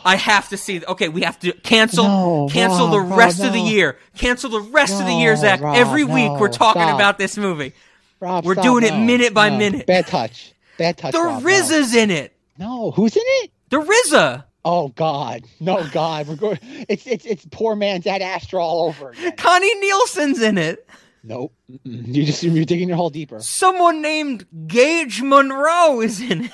[0.03, 0.83] I have to see.
[0.83, 3.99] Okay, we have to cancel No, cancel Rob, the Rob, rest of the year.
[4.17, 5.61] Cancel the rest of the year, Zach.
[5.61, 6.95] Rob, Every week we're talking stop.
[6.95, 7.75] about this movie.
[8.21, 9.59] Rob, We're stop, doing it minute by no.
[9.59, 9.87] minute.
[9.87, 10.53] Bad touch.
[10.79, 11.13] Bad touch.
[11.13, 11.99] The Rob, no.
[11.99, 12.37] In it.
[12.59, 13.51] No, who's in it?
[13.71, 14.45] The RZA.
[14.63, 16.59] Oh God, no God, we're going.
[16.63, 19.35] It's it's it's poor man's Ad Astra all over again.
[19.37, 20.87] Connie Nielsen's in it.
[21.23, 23.41] Nope, you just you're digging your hole deeper.
[23.41, 26.51] Someone named Gage Munroe is in it.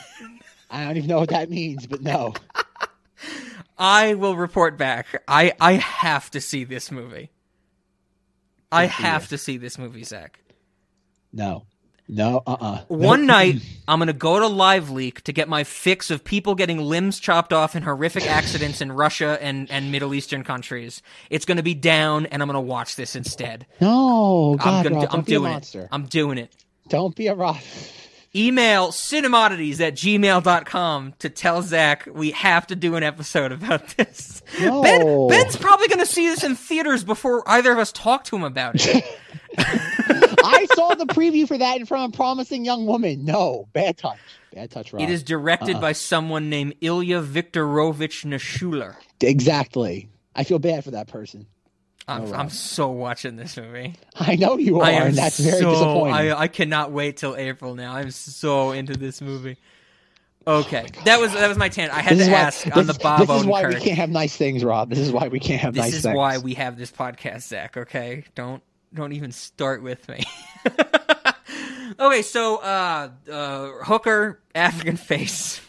[0.71, 2.35] I don't even know what that means, but no.
[3.79, 5.23] I will report back.
[5.27, 7.31] I I have to see this movie.
[8.71, 10.41] I have to see this movie, Zach.
[11.37, 11.67] No.
[12.09, 13.57] No, uh uh One night,
[13.89, 17.19] I'm going to go to Live Leak to get my fix of people getting limbs
[17.19, 21.03] chopped off in horrific accidents in Russia and, and Middle Eastern countries.
[21.31, 23.67] It's going to be down, and I'm going to watch this instead.
[23.81, 25.89] No, God, I'm, gonna, Rob, do- I'm don't be a doing it.
[25.91, 26.53] I'm doing it.
[26.89, 27.61] Don't be a rock.
[28.37, 34.43] Email cinemodities at gmail.com to tell Zach we have to do an episode about this.
[34.61, 34.83] No.
[34.83, 38.37] Ben, Ben's probably going to see this in theaters before either of us talk to
[38.37, 39.05] him about it.
[39.59, 43.25] I saw the preview for that in front of a promising young woman.
[43.25, 44.19] No, bad touch.
[44.55, 45.03] Bad touch, Rob.
[45.03, 45.81] It is directed Uh-uh.
[45.81, 48.97] by someone named Ilya Viktorovich Naishuller.
[49.21, 50.09] exactly.
[50.35, 51.47] I feel bad for that person.
[52.09, 53.95] I'm, Oh, I'm so watching this movie.
[54.15, 56.15] I know you are, I am and that's very so, disappointing.
[56.15, 57.95] I, I cannot wait till April now.
[57.95, 59.57] I'm so into this movie.
[60.49, 61.99] Okay, that was that was my tangent.
[61.99, 63.67] I had Oh This to is why- ask on the this- Bob This is why
[63.67, 64.89] we can't have nice things, Rob.
[64.91, 66.17] This is why we can't have This nice is things.
[66.17, 67.77] why we have this podcast, Zach.
[67.77, 68.63] Okay, don't
[68.95, 70.23] don't even start with me.
[71.99, 75.61] okay, so uh, uh, hooker, African face,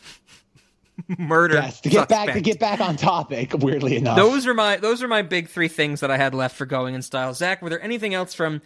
[1.17, 1.55] murder.
[1.55, 3.53] Yes, to get back to get back on topic.
[3.53, 6.55] Weirdly enough, Those are my those are my big three things that I had left
[6.55, 7.33] for going in style.
[7.33, 8.61] Zach, were there anything else from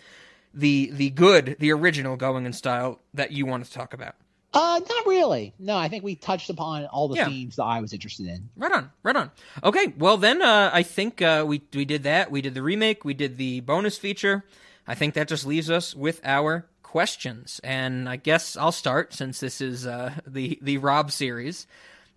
[0.53, 4.15] the the good, the original Going in Style that you wanted to talk about?
[4.53, 5.53] Uh, not really.
[5.59, 7.27] No, I think we touched upon all the Yeah.
[7.29, 8.49] themes that I was interested in.
[8.57, 9.31] Right on, right on.
[9.63, 12.31] Okay, well then, uh, I think uh, we we did that.
[12.31, 13.05] We did the remake.
[13.05, 14.43] We did the bonus feature.
[14.85, 19.39] I think that just leaves us with our questions, and I guess I'll start since
[19.39, 21.65] this is uh, the the Rob series.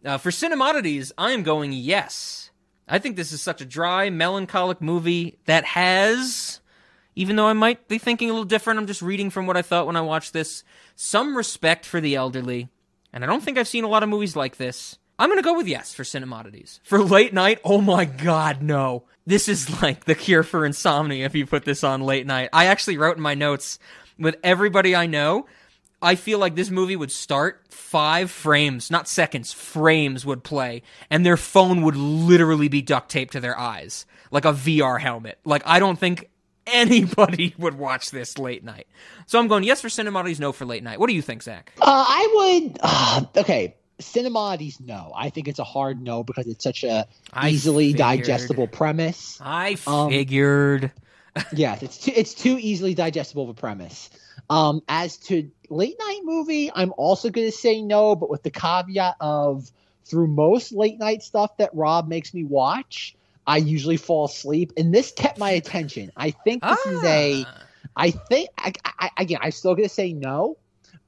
[0.04, 2.50] Uh, for Cinemodities, I am going yes.
[2.86, 6.60] I think this is such a dry, melancholic movie that has,
[7.16, 9.62] even though I might be thinking a little different, I'm just reading from what I
[9.62, 10.62] thought when I watched this,
[10.94, 12.68] some respect for the elderly.
[13.12, 14.98] And I don't think I've seen a lot of movies like this.
[15.18, 16.80] I'm going to go with yes for Cinemodities.
[16.82, 19.04] For late night, oh my god, no.
[19.26, 22.50] This is like the cure for insomnia if you put this on late night.
[22.52, 23.78] I actually wrote in my notes
[24.18, 25.46] with everybody I know,
[26.04, 31.24] I feel like this movie would start, five frames, not seconds, frames would play, and
[31.24, 35.38] their phone would literally be duct taped to their eyes, like a VR helmet.
[35.44, 36.28] Like, I don't think
[36.66, 38.86] anybody would watch this late night.
[39.26, 41.00] So I'm going yes for Cinemodities, no for late night.
[41.00, 41.72] What do you think, Zach?
[41.80, 42.78] Uh, I would.
[42.82, 45.12] Uh, okay, Cinemodities, no.
[45.16, 47.98] I think it's a hard no because it's such a I easily figured.
[47.98, 49.38] digestible premise.
[49.42, 50.90] I Um, figured.
[51.52, 54.10] Yes, it's too, it's too easily digestible of a premise.
[54.50, 58.50] Um, as to late night movie, I'm also going to say no, but with the
[58.50, 59.70] caveat of
[60.04, 63.16] through most late night stuff that Rob makes me watch,
[63.46, 66.12] I usually fall asleep, and this kept my attention.
[66.16, 67.46] I think this is a,
[67.96, 70.56] I think I, I, again, I'm still going to say no,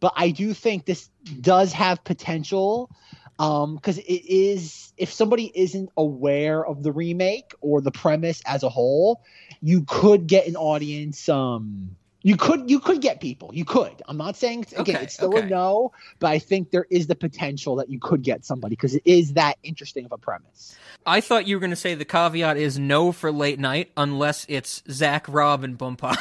[0.01, 1.09] but I do think this
[1.40, 2.90] does have potential
[3.38, 8.68] because it is if somebody isn't aware of the remake or the premise as a
[8.68, 9.22] whole
[9.60, 11.90] you could get an audience um
[12.22, 15.36] you could you could get people you could i'm not saying again Okay, it's still
[15.36, 15.46] okay.
[15.46, 18.94] a no but i think there is the potential that you could get somebody because
[18.94, 20.76] it is that interesting of a premise
[21.08, 24.44] I thought you were going to say the caveat is no for late night unless
[24.48, 26.16] it's Zach, Rob, and Boompa.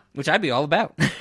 [0.14, 0.98] Which I'd be all about.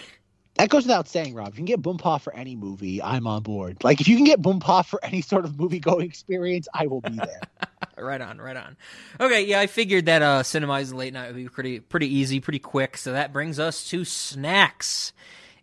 [0.60, 3.42] that goes without saying rob if you can get Boompa for any movie i'm on
[3.44, 6.86] board like if you can get Boompa for any sort of movie going experience i
[6.88, 7.42] will be there
[8.02, 8.78] right on, right on.
[9.20, 12.60] Okay, yeah, I figured that uh cinemizing late night would be pretty pretty easy, pretty
[12.60, 12.98] quick.
[12.98, 15.14] So that brings us to snacks.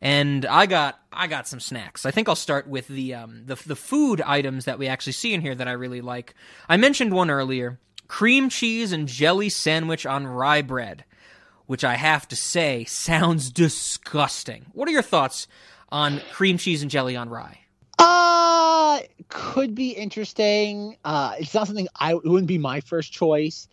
[0.00, 2.04] And I got I got some snacks.
[2.04, 5.34] I think I'll start with the um the the food items that we actually see
[5.34, 6.34] in here that I really like.
[6.68, 7.78] I mentioned one earlier,
[8.08, 11.04] cream cheese and jelly sandwich on rye bread,
[11.66, 14.66] which I have to say sounds disgusting.
[14.72, 15.46] What are your thoughts
[15.90, 17.60] on cream cheese and jelly on rye?
[17.98, 20.96] Uh, could be interesting.
[21.04, 23.68] Uh, it's not something I it wouldn't be my first choice,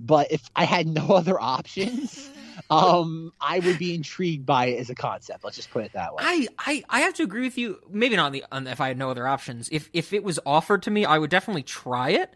[0.00, 2.30] but if I had no other options,
[2.70, 5.44] um, I would be intrigued by it as a concept.
[5.44, 6.22] Let's just put it that way.
[6.24, 7.78] I, I, I have to agree with you.
[7.90, 9.68] Maybe not on the on, if I had no other options.
[9.70, 12.34] If if it was offered to me, I would definitely try it.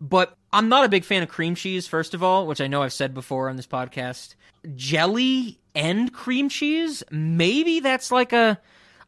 [0.00, 1.86] But I'm not a big fan of cream cheese.
[1.86, 4.34] First of all, which I know I've said before on this podcast,
[4.74, 7.02] jelly and cream cheese.
[7.10, 8.58] Maybe that's like a.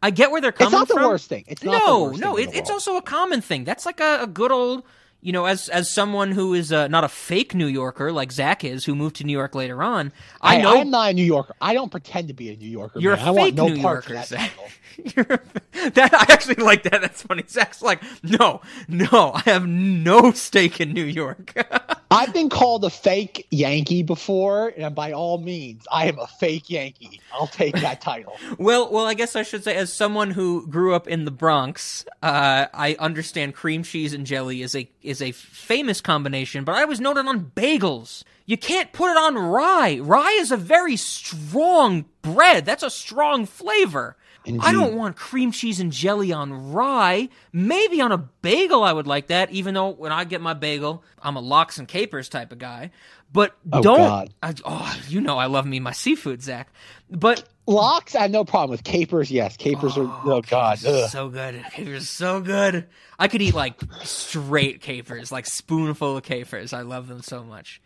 [0.03, 0.83] I get where they're coming from.
[0.83, 1.11] It's not the from.
[1.11, 1.45] worst thing.
[1.47, 2.37] It's not the no, worst no.
[2.37, 3.65] It, it's also a common thing.
[3.65, 4.85] That's like a, a good old.
[5.23, 8.63] You know, as as someone who is uh, not a fake New Yorker like Zach
[8.63, 10.13] is, who moved to New York later on,
[10.43, 11.55] I Hey, know I'm not a New Yorker.
[11.63, 13.01] I don't pretend to be a New Yorker.
[13.01, 13.29] You're man.
[13.29, 14.53] a I fake no New Yorker, that Zach.
[15.15, 17.01] that I actually like that.
[17.01, 17.43] That's funny.
[17.49, 21.55] Zach's like, no, no, I have no stake in New York.
[22.15, 26.71] I've been called a fake Yankee before, and by all means, I am a fake
[26.71, 27.21] Yankee.
[27.33, 28.37] I'll take that title.
[28.59, 32.05] well, well, I guess I should say, as someone who grew up in the Bronx,
[32.23, 36.65] uh, I understand cream cheese and jelly is a is a famous combination.
[36.65, 38.23] But I was noted on bagels.
[38.47, 39.99] You can't put it on rye.
[40.01, 42.65] Rye is a very strong bread.
[42.65, 44.17] That's a strong flavor.
[44.61, 47.29] I don't want cream cheese and jelly on rye.
[47.53, 49.51] Maybe on a bagel, I would like that.
[49.51, 52.91] Even though when I get my bagel, I'm a lox and capers type of guy.
[53.33, 53.99] But Oh, don't.
[53.99, 54.35] God.
[54.43, 56.73] I, oh, you know I love me my seafood, Zach.
[57.11, 59.31] But Lox, I have no problem with capers.
[59.31, 60.05] Yes, capers are.
[60.05, 61.09] Oh, oh God, Ugh.
[61.11, 61.65] so good.
[61.73, 62.87] Capers are so good.
[63.19, 66.73] I could eat like straight capers, like spoonful of capers.
[66.75, 67.81] I love them so much.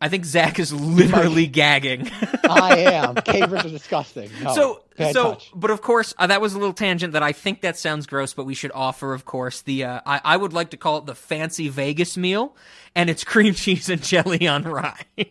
[0.00, 2.10] I think Zach is literally gagging.
[2.48, 3.16] I am.
[3.16, 4.30] Capers are disgusting.
[4.42, 4.80] No, so
[5.12, 5.50] so touch.
[5.54, 8.34] but of course uh, that was a little tangent that i think that sounds gross
[8.34, 11.06] but we should offer of course the uh, I, I would like to call it
[11.06, 12.54] the fancy vegas meal
[12.94, 15.06] and it's cream cheese and jelly on rye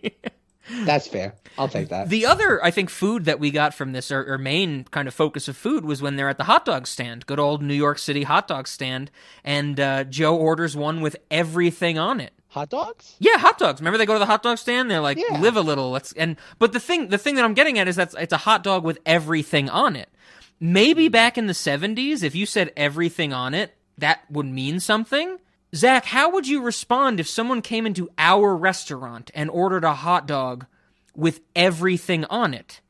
[0.85, 1.33] That's fair.
[1.57, 2.09] I'll take that.
[2.09, 5.13] the other i think food that we got from this or, or main kind of
[5.13, 7.99] focus of food was when they're at the hot dog stand good old new york
[7.99, 9.11] city hot dog stand
[9.43, 13.15] and uh, joe orders one with everything on it Hot dogs?
[13.19, 13.79] yeah, hot dogs.
[13.79, 14.89] Remember they go to the hot dog stand?
[14.89, 15.39] They're like, Yeah.
[15.39, 15.91] live a little.
[15.91, 18.37] Let's and but the thing the thing that I'm getting at is that it's a
[18.37, 20.09] hot dog with everything on it.
[20.59, 25.37] Maybe back in the 70s, if you said everything on it, that would mean something.
[25.75, 30.27] Zach, how would you respond if someone came into our restaurant and ordered a hot
[30.27, 30.65] dog
[31.15, 32.81] with everything on it?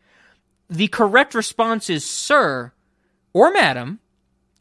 [0.69, 2.71] The correct response is, sir
[3.33, 3.99] or madam,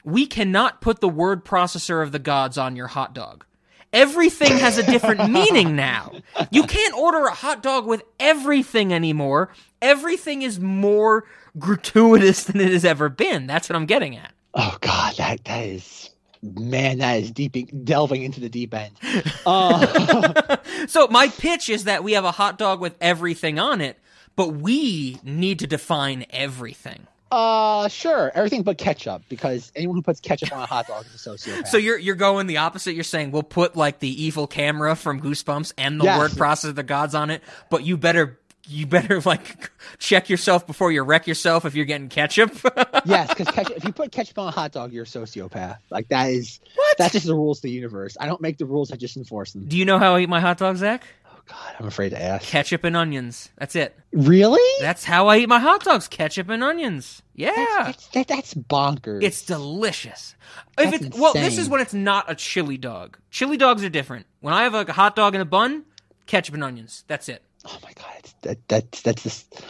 [0.05, 3.45] we cannot put the word processor of the gods on your hot dog.
[3.93, 6.13] Everything has a different meaning now.
[6.51, 9.51] You can't order a hot dog with everything anymore.
[9.81, 11.25] Everything is more
[11.59, 13.47] gratuitous than it has ever been.
[13.47, 14.33] That's what I'm getting at.
[14.55, 16.11] Oh God, that that is
[16.43, 18.93] man, that is deep delving into the deep end.
[19.47, 20.57] Uh,
[20.89, 23.99] So my pitch is that we have a hot dog with everything on it,
[24.37, 27.07] but we need to define everything.
[27.31, 31.27] Uh, sure, everything but ketchup because anyone who puts ketchup on a hot dog is
[31.27, 31.69] a sociopath.
[31.69, 32.95] So you're you're going the opposite.
[32.95, 36.19] You're saying we'll put like the evil camera from Goosebumps and the Yes.
[36.19, 38.39] word process of the gods on it, but you better
[38.71, 42.51] you better like check yourself before you wreck yourself if you're getting ketchup.
[43.05, 45.79] yes, because if you put ketchup on a hot dog, you're a sociopath.
[45.91, 46.99] Like that is what?
[46.99, 48.17] that's just the rules of the universe.
[48.21, 49.67] I don't make the rules; I just enforce them.
[49.67, 51.07] Do you know how I eat my hot dog, Zach?
[51.79, 52.47] I'm afraid to ask.
[52.47, 53.51] Ketchup and onions.
[53.57, 53.97] That's it.
[54.13, 54.83] Really?
[54.83, 56.09] That's how I eat my hot dogs.
[56.09, 57.23] Ketchup and onions.
[57.35, 57.53] Yeah.
[57.85, 59.23] That's, that, that's bonkers.
[59.23, 60.35] It's delicious.
[60.79, 63.19] If That's it's well, this is when it's not a chili dog.
[63.31, 64.27] Chili dogs are different.
[64.41, 65.85] When I have like a hot dog and a bun,
[66.27, 67.05] ketchup and onions.
[67.07, 67.43] That's it.
[67.65, 68.33] Oh my God.
[68.43, 69.63] That that's that's just.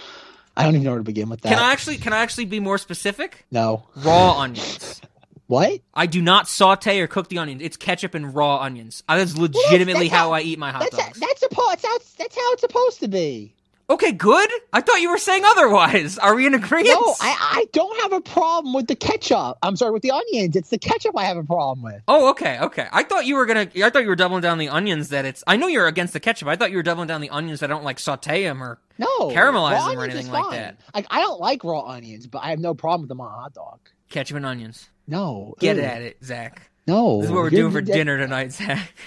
[0.57, 1.51] I don't even know where to begin with that.
[1.51, 3.47] Can I actually can I actually be more specific?
[3.51, 3.87] No.
[3.97, 5.01] Raw onions.
[5.49, 5.81] What?
[5.95, 7.62] I do not saute or cook the onions.
[7.62, 9.03] It's ketchup and raw onions.
[9.09, 11.19] That's legitimately that's how how- I eat my hot That's dogs.
[11.20, 13.55] that's supposed that's, that's how it's supposed to be.
[13.91, 14.51] Okay, good.
[14.75, 16.19] I thought you were saying otherwise.
[16.19, 16.91] Are we in agreement?
[16.91, 19.57] No, I, I don't have a problem with the ketchup.
[19.62, 20.55] I'm sorry, with the onions.
[20.57, 22.03] It's the ketchup I have a problem with.
[22.07, 22.87] Oh, okay, okay.
[22.93, 23.66] I thought you were gonna.
[23.83, 25.09] I thought you were doubling down the onions.
[25.09, 25.43] That it's.
[25.47, 26.49] I know you're against the ketchup.
[26.49, 27.61] I thought you were doubling down the onions.
[27.61, 30.77] That I don't like saute them or No, caramelize them or anything like that.
[30.95, 33.35] Like I don't like raw onions, but I have no problem with them on a
[33.41, 33.79] hot dog.
[34.11, 34.91] Ketchup and onions.
[35.09, 36.71] No, Get at it, Zach.
[36.87, 38.93] No, This is what we're doing for dinner tonight, Zach.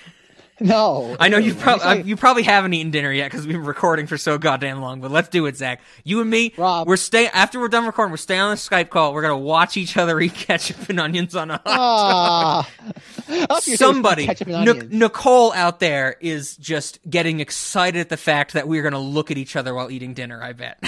[0.64, 4.06] No, I know you probably you probably haven't eaten dinner yet because we've been recording
[4.06, 5.02] for so goddamn long.
[5.02, 5.82] But let's do it, Zach.
[6.04, 6.88] You and me, Rob.
[6.88, 8.12] we're staying after we're done recording.
[8.12, 9.12] We're staying on the Skype call.
[9.16, 12.70] We're gonna watch each other eat ketchup and onions on a hot Ah.
[12.80, 12.94] dog.
[13.28, 18.10] I thought you were saying Somebody, Nic- Nicole out there is just getting excited at
[18.10, 20.44] the fact that we're gonna look at each other while eating dinner.
[20.44, 20.80] I bet.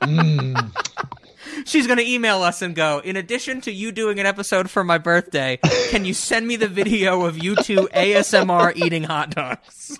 [1.66, 4.84] She's going to email us and go, in addition to you doing an episode for
[4.84, 5.58] my birthday,
[5.90, 9.98] can you send me the video of you two ASMR eating hot dogs?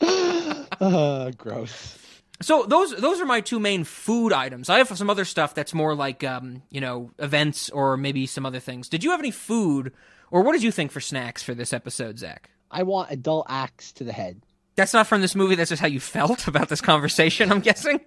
[0.00, 1.98] Uh, gross.
[2.40, 4.70] So those those are my two main food items.
[4.70, 8.46] I have some other stuff that's more like um, you know, events or maybe some
[8.46, 8.88] other things.
[8.88, 9.92] Did you have any food
[10.30, 12.48] or what did you think for snacks for this episode, Zach?
[12.70, 14.40] I want a dull axe to the head.
[14.76, 18.00] That's not from this movie, that's just how you felt about this conversation, I'm guessing.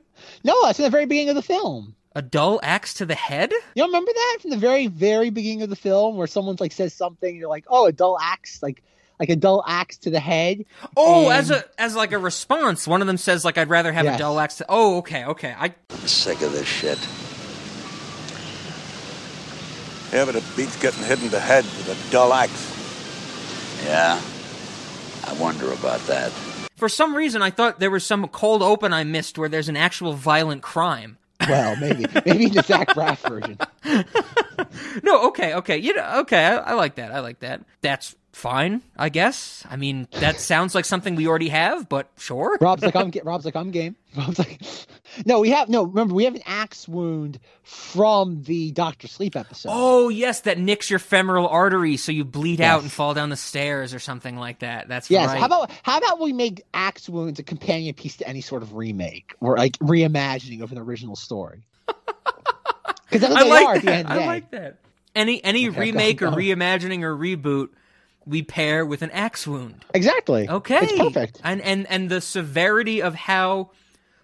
[0.43, 1.95] No, that's in the very beginning of the film.
[2.17, 3.51] A dull axe to the head?
[3.75, 6.71] You don't remember that from the very, very beginning of the film where someone's like
[6.71, 8.81] says something, you're like, oh, a dull axe, like
[9.19, 10.65] like a dull axe to the head.
[10.95, 13.93] Oh, And- as a as like a response, one of them says like I'd rather
[13.93, 14.57] have a dull axe.
[14.57, 15.53] To- oh, okay, okay.
[15.55, 16.97] I I'm sick of this shit.
[20.11, 23.83] Yeah, but it beats getting hit in the head with a dull axe.
[23.85, 24.19] Yeah,
[25.27, 26.31] I wonder about that.
[26.77, 29.77] for some reason I thought there was some cold open I missed where there's an
[29.77, 31.19] actual violent crime.
[31.47, 33.57] Well, maybe maybe the Zach Braff version.
[35.03, 35.77] No, okay, okay.
[35.77, 37.11] You know, okay, I, I like that.
[37.13, 37.61] I like that.
[37.81, 39.65] That's fine, I guess.
[39.69, 42.57] I mean, that sounds like something we already have, but sure.
[42.61, 43.11] Rob's like I'm.
[43.23, 43.95] Rob's like I'm game.
[44.17, 44.59] Rob's like,
[45.25, 45.83] no, we have no.
[45.83, 49.69] Remember, we have an axe wound from the Doctor Sleep episode.
[49.71, 53.35] Oh yes, that nicks your femoral artery, so you bleed out and fall down the
[53.35, 54.87] stairs or something like that.
[54.87, 55.27] That's Yes.
[55.27, 55.39] right.
[55.39, 58.75] How about how about we make axe wounds a companion piece to any sort of
[58.75, 61.63] remake or like reimagining of an original story?
[63.09, 63.95] Because that's what I they like are at the that.
[63.99, 64.77] end of the I like that.
[65.15, 67.69] Any any Okay, remake or reimagining or reboot,
[68.27, 69.85] we pair with an axe wound.
[69.93, 70.49] Exactly.
[70.49, 70.79] Okay.
[70.81, 71.41] It's perfect.
[71.43, 73.71] And and and the severity of how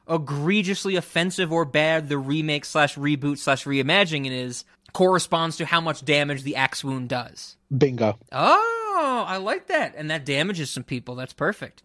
[0.08, 6.06] egregiously offensive or bad the remake slash reboot slash reimagining is corresponds to how much
[6.06, 7.58] damage the axe wound does.
[7.76, 8.18] Bingo.
[8.32, 9.96] Oh, I like that.
[9.98, 11.16] And that damages some people.
[11.16, 11.82] That's perfect.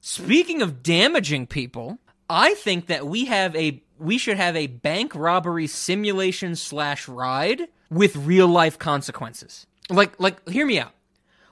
[0.00, 1.98] Speaking of damaging people,
[2.30, 7.62] I think that we have a we should have a bank robbery simulation slash ride
[7.90, 9.66] with real life consequences.
[9.90, 10.92] Like like hear me out.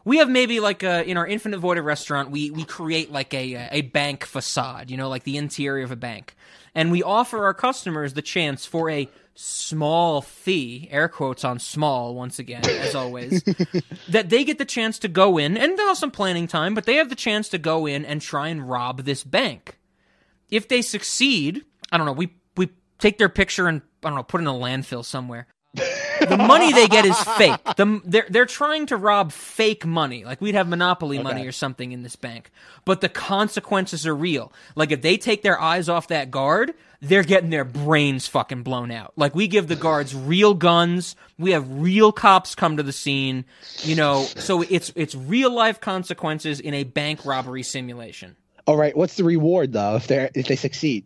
[0.04, 3.32] We have maybe like a, in our Infinite Void of restaurant, we we create like
[3.32, 6.34] a a bank facade, you know, like the interior of a bank,
[6.74, 12.14] and we offer our customers the chance for a small fee, air quotes on small
[12.14, 13.42] once again, as always,
[14.08, 16.84] that they get the chance to go in, and they'll have some planning time, but
[16.84, 19.78] they have the chance to go in and try and rob this bank.
[20.50, 22.68] If they succeed, I don't know, we we
[22.98, 25.46] take their picture and I don't know, put in a landfill somewhere.
[25.74, 27.58] The money they get is fake.
[27.76, 30.24] The, they're they're trying to rob fake money.
[30.24, 31.48] Like we'd have monopoly money Okay.
[31.48, 32.50] or something in this bank.
[32.84, 34.52] But the consequences are real.
[34.76, 38.90] Like if they take their eyes off that guard, they're getting their brains fucking blown
[38.90, 39.12] out.
[39.16, 41.16] Like we give the guards real guns.
[41.38, 43.44] We have real cops come to the scene.
[43.82, 48.36] You know, so it's it's real life consequences in a bank robbery simulation.
[48.66, 51.04] All right, what's the reward though if they if they succeed?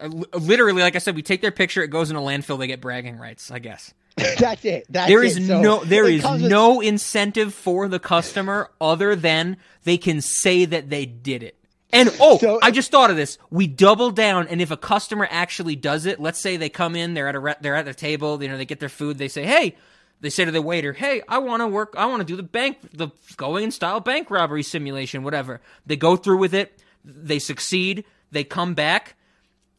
[0.00, 1.82] Uh, Literally, like I said, we take their picture.
[1.82, 2.58] It goes in a landfill.
[2.58, 3.50] They get bragging rights.
[3.50, 3.92] I guess.
[4.38, 4.86] That's it.
[4.88, 5.36] That's there it.
[5.36, 9.98] is So no there it is with- no incentive for the customer other than they
[9.98, 11.56] can say that they did it.
[11.90, 13.38] And oh, I just thought of this.
[13.50, 17.14] We double down, and if a customer actually does it, let's say they come in,
[17.14, 19.28] they're at a re- they're at their table, you know, they get their food, they
[19.28, 19.76] say, "Hey,"
[20.20, 22.42] they say to the waiter, "Hey, I want to work, I want to do the
[22.42, 27.38] bank, the going in style bank robbery simulation, whatever." They go through with it, they
[27.38, 29.14] succeed, they come back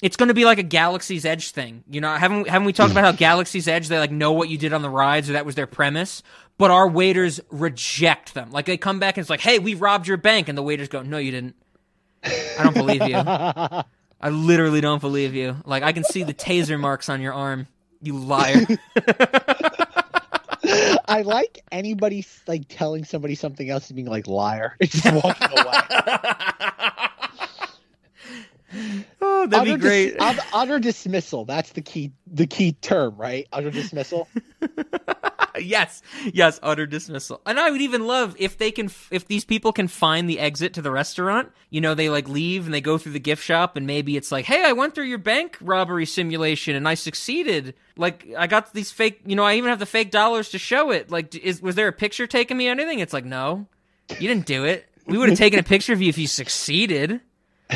[0.01, 1.83] it's going to be like a Galaxy's Edge thing.
[1.89, 2.97] You know, haven't haven't we talked hmm.
[2.97, 5.45] about how Galaxy's Edge they like know what you did on the rides or that
[5.45, 6.23] was their premise,
[6.57, 8.51] but our waiters reject them.
[8.51, 10.87] Like they come back and it's like, "Hey, we robbed your bank." And the waiters
[10.87, 11.55] go, "No, you didn't."
[12.23, 13.15] I don't believe you.
[14.19, 15.57] I literally don't believe you.
[15.65, 17.67] Like I can see the taser marks on your arm.
[18.01, 18.65] You liar.
[21.07, 24.75] I like anybody like telling somebody something else and being like liar.
[24.79, 25.77] It's just walking away.
[29.21, 30.15] oh, that'd be Utter dis- great.
[30.19, 31.45] utter, utter dismissal.
[31.45, 32.11] That's the key.
[32.31, 33.47] The key term, right?
[33.51, 34.27] Utter dismissal.
[35.59, 36.01] yes,
[36.33, 37.41] yes, utter dismissal.
[37.45, 40.73] And I would even love if they can, if these people can find the exit
[40.73, 41.51] to the restaurant.
[41.69, 44.31] You know, they like leave and they go through the gift shop, and maybe it's
[44.31, 47.73] like, hey, I went through your bank robbery simulation and I succeeded.
[47.97, 50.91] Like, I got these fake, you know, I even have the fake dollars to show
[50.91, 51.09] it.
[51.11, 52.99] Like, is was there a picture taking me or anything?
[52.99, 53.67] It's like, no,
[54.19, 54.85] you didn't do it.
[55.07, 57.21] We would have taken a picture of you if you succeeded.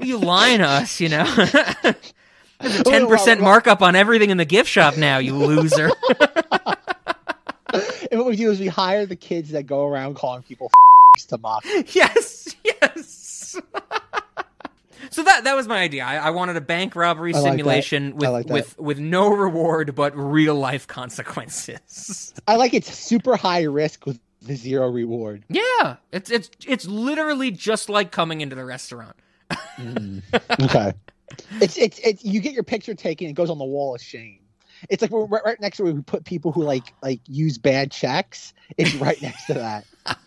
[0.00, 1.24] you lying to us, you know?
[2.60, 5.90] There's a ten percent markup on everything in the gift shop now, you loser.
[8.10, 10.70] and what we do is we hire the kids that go around calling people
[11.28, 11.64] to mock.
[11.94, 13.56] yes, yes.
[15.10, 16.04] so that that was my idea.
[16.04, 20.16] I, I wanted a bank robbery like simulation with like with with no reward but
[20.16, 22.32] real life consequences.
[22.48, 25.44] I like it's super high risk with the zero reward.
[25.48, 29.16] Yeah, it's it's it's literally just like coming into the restaurant.
[29.50, 30.22] Mm.
[30.64, 30.92] Okay.
[31.60, 33.28] it's it's it's you get your picture taken.
[33.28, 34.38] It goes on the wall of shame.
[34.90, 37.58] It's like we're right, right next to where we put people who like like use
[37.58, 38.54] bad checks.
[38.78, 39.84] It's right next to that.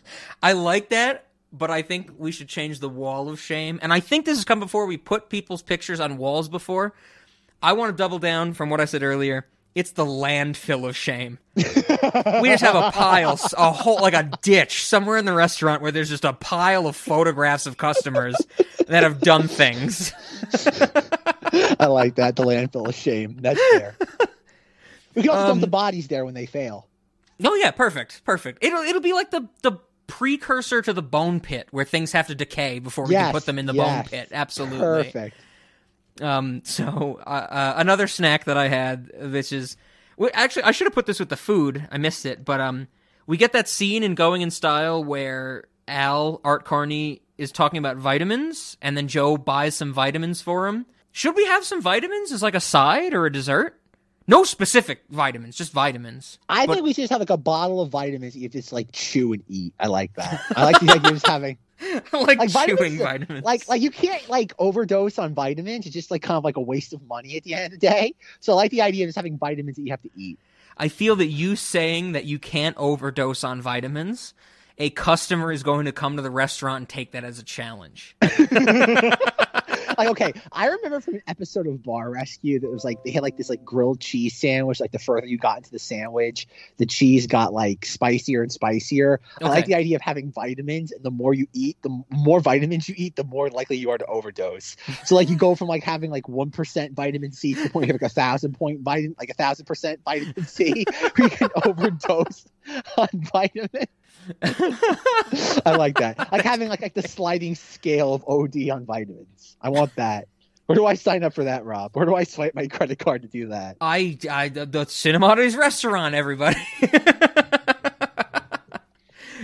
[0.43, 3.79] I like that, but I think we should change the wall of shame.
[3.81, 4.85] And I think this has come before.
[4.85, 6.93] We put people's pictures on walls before.
[7.61, 9.45] I want to double down from what I said earlier.
[9.79, 11.39] It's the landfill of shame.
[11.55, 15.89] we just have a pile, a whole like a ditch somewhere in the restaurant where
[15.89, 18.35] there's just a pile of photographs of customers
[18.87, 20.11] that have done things.
[21.79, 22.35] I like that.
[22.35, 23.37] The landfill of shame.
[23.39, 23.95] That's fair.
[25.15, 26.89] We can also dump um, the bodies there when they fail.
[27.41, 28.61] Oh yeah, perfect, perfect.
[28.61, 32.35] It'll it'll be like the the precursor to the bone pit where things have to
[32.35, 33.87] decay before we can put them in the yes.
[33.87, 34.27] bone pit.
[34.33, 34.79] Absolutely.
[34.79, 35.37] Perfect.
[36.21, 39.77] Um, so uh, uh, another snack that I had, which is
[40.17, 41.87] well, actually I should have put this with the food.
[41.91, 42.87] I missed it, but um,
[43.27, 47.97] we get that scene in Going in Style where Al Art Carney is talking about
[47.97, 50.85] vitamins, and then Joe buys some vitamins for him.
[51.11, 53.75] Should we have some vitamins as like a side or a dessert?
[54.27, 56.37] No specific vitamins, just vitamins.
[56.47, 58.35] I But- think we should just have like a bottle of vitamins.
[58.35, 59.73] You just like chew and eat.
[59.79, 60.41] I like that.
[60.55, 61.57] I like the idea of just having
[62.13, 63.45] I like, chewing vitamins.
[63.45, 65.85] Like like you can't like overdose on vitamins.
[65.85, 67.87] It's just like kind of like a waste of money at the end of the
[67.87, 68.13] day.
[68.39, 70.39] So I like the idea of just having vitamins that you have to eat.
[70.77, 74.33] I feel that you saying that you can't overdose on vitamins,
[74.77, 78.15] a customer is going to come to the restaurant and take that as a challenge.
[79.99, 83.21] like okay, I remember from an episode of Bar Rescue that was like they had
[83.21, 84.79] like this like grilled cheese sandwich.
[84.79, 86.47] Like the further you got into the sandwich,
[86.77, 89.19] the cheese got like spicier and spicier.
[89.41, 92.87] I like the idea of having vitamins, and the more you eat, the more vitamins
[92.87, 94.77] you eat, the more likely you are to overdose.
[95.05, 97.87] So like you go from like having like one percent vitamin C to the point
[97.87, 100.85] you have like a thousand point vitamin, like a thousand percent vitamin C,
[101.15, 102.45] where you can overdose
[102.97, 103.87] on vitamins.
[104.41, 106.31] I like that.
[106.31, 109.57] Like having like, like the sliding scale of OD on vitamins.
[109.61, 110.27] I want that.
[110.65, 111.95] Where do I sign up for that, Rob?
[111.95, 113.77] Where do I swipe my credit card to do that?
[113.81, 116.59] I, I the, the Cinemodities restaurant, everybody.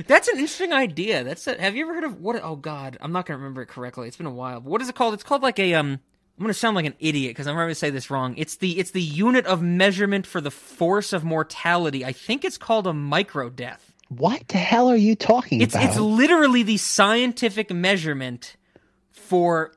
[0.08, 1.24] That's an interesting idea.
[1.24, 2.40] That's a, have you ever heard of what?
[2.44, 4.08] Oh God, I'm not gonna remember it correctly.
[4.08, 4.62] It's been a while.
[4.62, 5.16] What is it called?
[5.16, 6.00] It's called like a um.
[6.38, 8.36] I'm gonna sound like an idiot because I'm going to say this wrong.
[8.38, 12.04] It's the it's the unit of measurement for the force of mortality.
[12.04, 13.95] I think it's called a micro death.
[14.10, 15.90] What the hell are you talking It's about?
[15.90, 18.56] it's literally the scientific measurement
[19.12, 19.72] for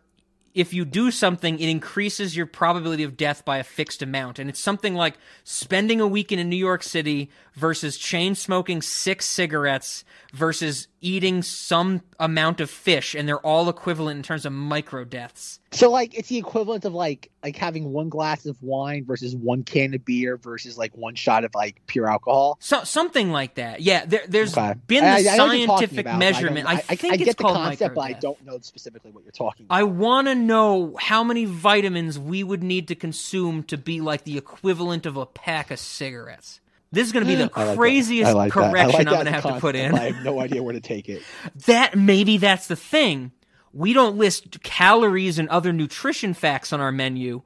[0.55, 4.41] if you do something, it increases your probability of death by a fixed amount.
[4.41, 9.27] And it's something like spending a weekend in New York City versus chain smoking six
[9.27, 13.15] cigarettes versus eating some amount of fish.
[13.15, 15.61] And they're all equivalent in terms of micro deaths.
[15.73, 19.63] So like it's the equivalent of like like having one glass of wine versus one
[19.63, 22.57] can of beer versus like one shot of like pure alcohol.
[22.61, 23.81] So, something like that.
[23.83, 24.75] Yeah, there, there's Okay.
[24.87, 26.67] been the I know what you're talking scientific I measurement.
[26.67, 29.25] I, I, think I it's get the called concept, but I don't know specifically what
[29.25, 29.77] you're talking about.
[29.77, 34.25] I want to know how many vitamins we would need to consume to be like
[34.25, 36.61] the equivalent of a pack of cigarettes.
[36.91, 39.43] This is going to be the like craziest like correction like I'm going to have
[39.43, 39.95] to put in.
[39.95, 41.23] I have no idea where to take it.
[41.67, 43.33] That maybe that's the thing.
[43.73, 47.43] We don't list calories and other nutrition facts on our menu.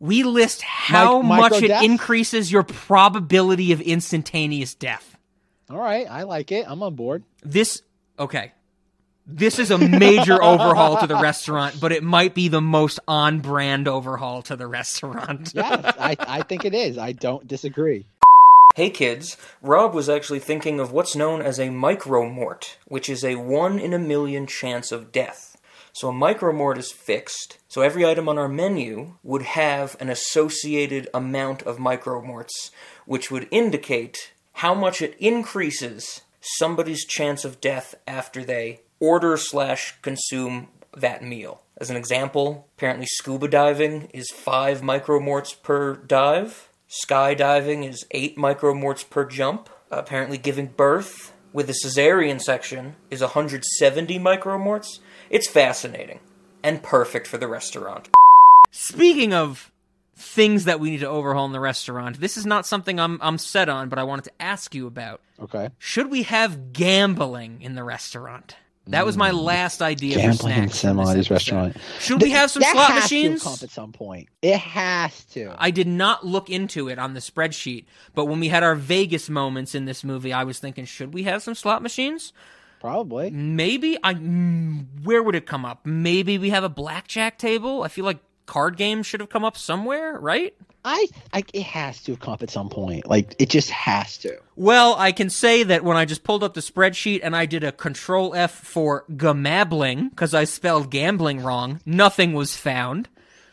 [0.00, 1.84] We list how Mic- much it death?
[1.84, 5.16] increases your probability of instantaneous death.
[5.70, 6.64] All right, I like it.
[6.68, 7.24] I'm on board.
[7.42, 7.82] This
[8.18, 8.52] okay.
[9.30, 13.86] This is a major overhaul to the restaurant, but it might be the most on-brand
[13.86, 15.52] overhaul to the restaurant.
[15.54, 16.96] Yes, I, I think it is.
[16.96, 18.06] I don't disagree.
[18.78, 23.34] Hey kids, Rob was actually thinking of what's known as a micromort, which is a
[23.34, 25.56] one in a million chance of death.
[25.92, 31.08] So a micromort is fixed, so every item on our menu would have an associated
[31.12, 32.70] amount of micromorts,
[33.04, 39.96] which would indicate how much it increases somebody's chance of death after they order slash
[40.02, 41.62] consume that meal.
[41.78, 46.67] As an example, apparently scuba diving is five micromorts per dive.
[46.88, 49.68] Skydiving is 8 micromorts per jump.
[49.90, 55.00] Apparently, giving birth with a cesarean section is 170 micromorts.
[55.28, 56.20] It's fascinating
[56.62, 58.08] and perfect for the restaurant.
[58.70, 59.70] Speaking of
[60.16, 63.38] things that we need to overhaul in the restaurant, this is not something I'm, I'm
[63.38, 65.20] set on, but I wanted to ask you about.
[65.40, 65.70] Okay.
[65.78, 68.56] Should we have gambling in the restaurant?
[68.90, 71.76] That was my last idea for Gambling from this restaurant.
[72.00, 73.62] Should we have some that slot has machines?
[73.62, 74.28] At some point.
[74.42, 75.54] It has to.
[75.58, 77.84] I did not look into it on the spreadsheet,
[78.14, 81.24] but when we had our Vegas moments in this movie, I was thinking, should we
[81.24, 82.32] have some slot machines?
[82.80, 83.30] Probably.
[83.30, 83.98] Maybe.
[84.04, 84.14] I.
[84.14, 85.84] mm, Where would it come up?
[85.84, 87.82] Maybe we have a blackjack table.
[87.82, 88.18] I feel like
[88.48, 90.54] card games should have come up somewhere, right?
[90.84, 93.06] I, I it has to have come up at some point.
[93.06, 94.38] Like it just has to.
[94.56, 97.62] Well, I can say that when I just pulled up the spreadsheet and I did
[97.62, 103.08] a control F for gamabling because I spelled gambling wrong, nothing was found.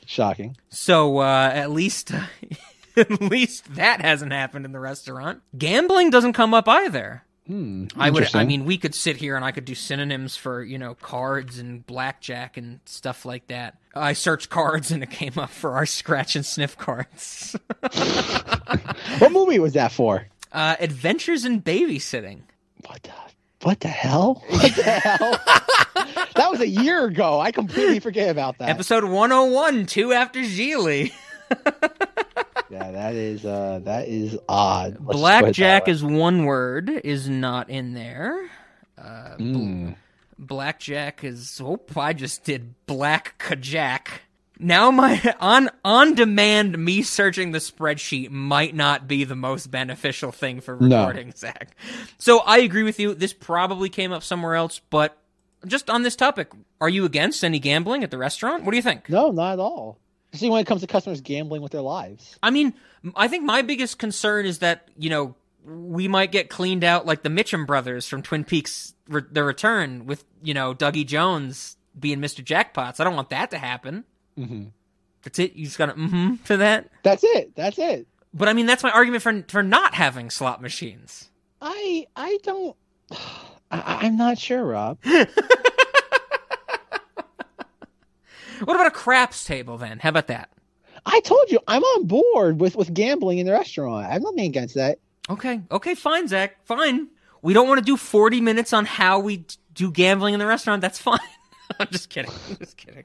[0.05, 0.55] Shocking.
[0.69, 2.11] So uh, at least,
[2.97, 5.41] at least that hasn't happened in the restaurant.
[5.57, 7.23] Gambling doesn't come up either.
[7.47, 7.85] Hmm.
[7.95, 8.34] I would.
[8.35, 11.59] I mean, we could sit here and I could do synonyms for you know cards
[11.59, 13.77] and blackjack and stuff like that.
[13.93, 17.55] I searched cards and it came up for our scratch and sniff cards.
[19.19, 20.27] What movie was that for?
[20.51, 22.39] uh, Adventures in babysitting.
[22.88, 23.11] What the
[23.61, 24.43] What the hell?
[24.49, 25.39] What the hell?
[26.35, 27.39] that was a year ago.
[27.39, 28.69] I completely forget about that.
[28.69, 31.11] Episode 101, two after Gigli.
[32.69, 34.97] Yeah, that is uh that is odd.
[34.99, 38.49] Let's just put it Blackjack is one word, is not in there.
[38.97, 39.91] Uh, Hmm.
[40.37, 41.61] Blackjack is.
[41.63, 44.07] Oh, I just did Black Kajak.
[44.57, 50.31] Now my on on demand me searching the spreadsheet might not be the most beneficial
[50.31, 50.99] thing for No.
[50.99, 51.75] recording, Zach.
[52.17, 53.13] So I agree with you.
[53.13, 55.17] This probably came up somewhere else, but
[55.65, 58.63] just on this topic, are you against any gambling at the restaurant?
[58.63, 59.09] What do you think?
[59.09, 59.97] No, not at all.
[60.35, 62.37] See, when it comes to customers gambling with their lives.
[62.43, 62.73] I mean,
[63.15, 65.35] I think my biggest concern is that you know
[65.65, 70.05] we might get cleaned out like the Mitchum brothers from Twin Peaks: Re- The Return,
[70.05, 72.43] with you know Dougie Jones being Mr.
[72.43, 72.99] Jackpots.
[72.99, 74.03] I don't want that to happen.
[74.37, 74.65] Mm-hmm.
[75.23, 75.53] That's it.
[75.53, 76.89] You just got to mm-hmm to that.
[77.03, 77.55] That's it.
[77.55, 78.07] That's it.
[78.33, 81.29] But I mean, that's my argument for for not having slot machines.
[81.61, 82.75] I I don't.
[83.71, 84.99] I, I'm not sure, Rob.
[88.64, 89.99] What about a craps table then?
[89.99, 90.50] How about that?
[91.06, 94.08] I told you I'm on board with with gambling in the restaurant.
[94.08, 95.00] I have nothing against that.
[95.30, 97.08] Okay, okay, fine, Zach, fine.
[97.42, 100.82] We don't want to do forty minutes on how we do gambling in the restaurant.
[100.82, 101.19] That's fine.
[101.80, 102.32] I'm just kidding.
[102.50, 103.03] I'm just kidding.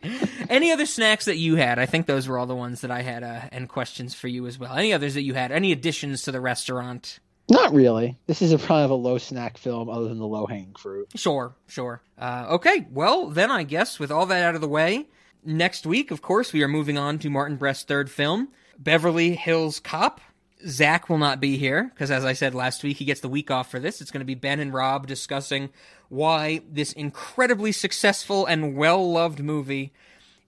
[0.48, 1.78] Any other snacks that you had?
[1.78, 4.46] I think those were all the ones that I had, uh, and questions for you
[4.46, 4.74] as well.
[4.74, 5.50] Any others that you had?
[5.50, 7.20] Any additions to the restaurant?
[7.50, 8.16] Not really.
[8.26, 11.08] This is a kind of a low snack film, other than the low hanging fruit.
[11.16, 12.00] Sure, sure.
[12.16, 15.06] Uh, okay, well, then I guess with all that out of the way,
[15.44, 19.80] next week, of course, we are moving on to Martin Brest's third film, Beverly Hills
[19.80, 20.20] Cop.
[20.66, 23.50] Zach will not be here because, as I said last week, he gets the week
[23.50, 24.02] off for this.
[24.02, 25.70] It's going to be Ben and Rob discussing
[26.10, 29.92] why this incredibly successful and well loved movie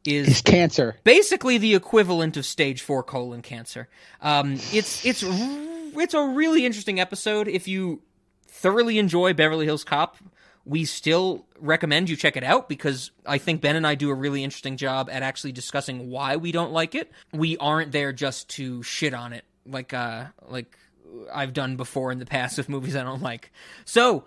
[0.05, 0.97] is It's cancer.
[1.05, 3.89] basically the equivalent of stage four colon cancer.
[4.21, 7.49] Um, it's it's it's a really interesting episode.
[7.49, 8.03] If you
[8.49, 10.19] thoroughly enjoy Beverly Hills Cop,
[10.65, 14.15] we still recommend you check it out because I think Ben and I do a
[14.15, 17.11] really interesting job at actually discussing why we don't like it.
[17.33, 20.77] We aren't there just to shit on it like uh like
[21.33, 23.53] I've done before in the past with movies I don't like.
[23.85, 24.25] So,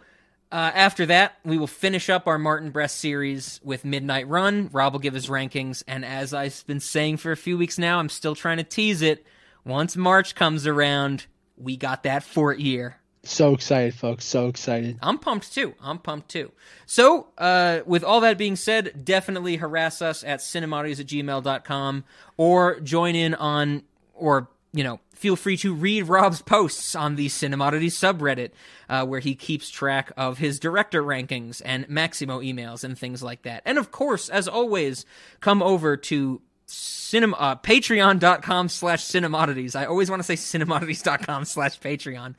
[0.51, 4.69] uh, after that, we will finish up our Martin Brest series with Midnight Run.
[4.71, 7.99] Rob will give his rankings, and as I've been saying for a few weeks now,
[7.99, 9.25] I'm still trying to tease it.
[9.65, 11.25] Once March comes around,
[11.57, 12.97] we got that fort year.
[13.27, 14.25] So excited, folks.
[14.25, 14.97] So excited.
[15.01, 15.75] I'm pumped too.
[15.81, 16.51] I'm pumped too.
[16.85, 22.03] So, uh, with all that being said, definitely harass us at cinemodities at gmail.com
[22.37, 27.27] or join in on, or, you know, feel free to read Rob's posts on the
[27.27, 28.51] Cinemodities subreddit,
[28.89, 33.41] uh, where he keeps track of his director rankings and Maximo emails and things like
[33.43, 33.63] that.
[33.65, 35.05] And of course, as always,
[35.39, 39.75] come over to cinema, uh, patreon.com slash cinemodities.
[39.75, 42.35] I always want to say cinemodities.com slash patreon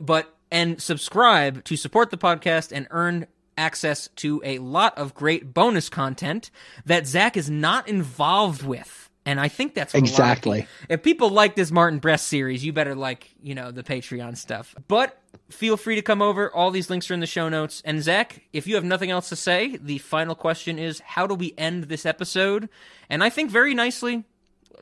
[0.00, 5.54] but and subscribe to support the podcast and earn access to a lot of great
[5.54, 6.50] bonus content
[6.84, 9.10] that Zach is not involved with.
[9.26, 10.66] And I think that's what a lot of Exactly.
[10.88, 14.74] If people like this Martin Brest series, you better like, you know, the Patreon stuff.
[14.86, 15.18] But
[15.50, 16.54] feel free to come over.
[16.54, 17.80] All these links are in the show notes.
[17.84, 21.34] And Zach, if you have nothing else to say, the final question is how do
[21.34, 22.68] we end this episode?
[23.08, 24.24] And I think very nicely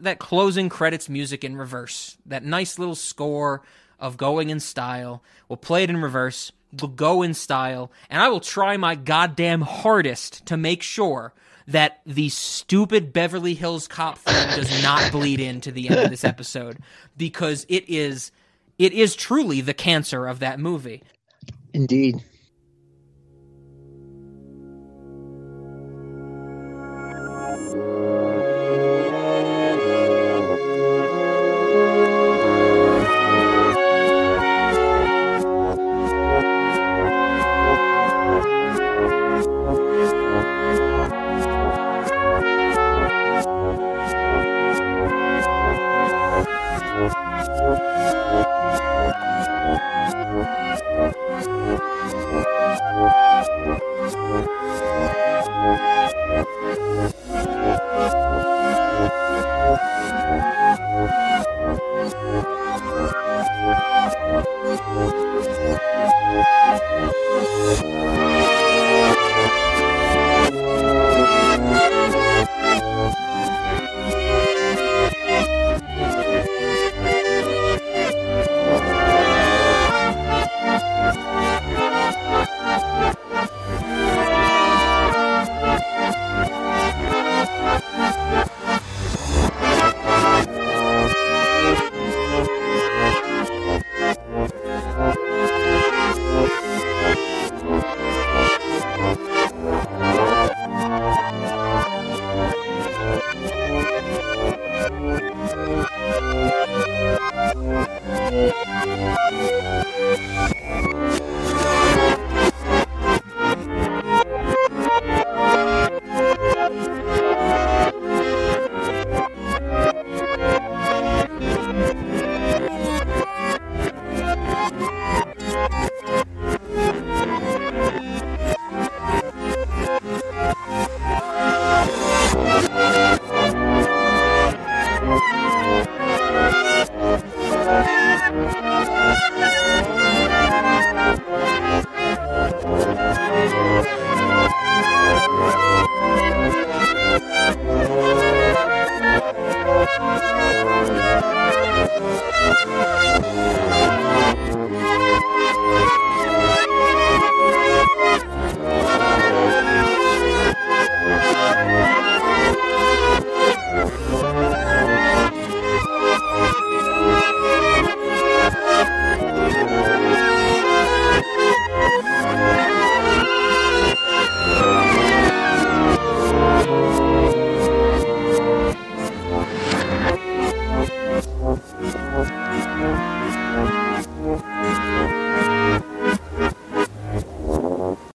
[0.01, 2.17] that closing credits music in reverse.
[2.27, 3.63] That nice little score
[4.03, 5.23] of going in style.
[5.49, 6.53] We'll play it in reverse.
[6.79, 7.91] We'll go in style.
[8.11, 11.33] And I will try my goddamn hardest to make sure
[11.69, 16.25] that the stupid Beverly Hills Cop film does not bleed into the end of this
[16.25, 16.79] episode
[17.17, 18.33] because it is
[18.79, 21.03] it is truly the cancer of that movie.
[21.73, 22.23] Indeed.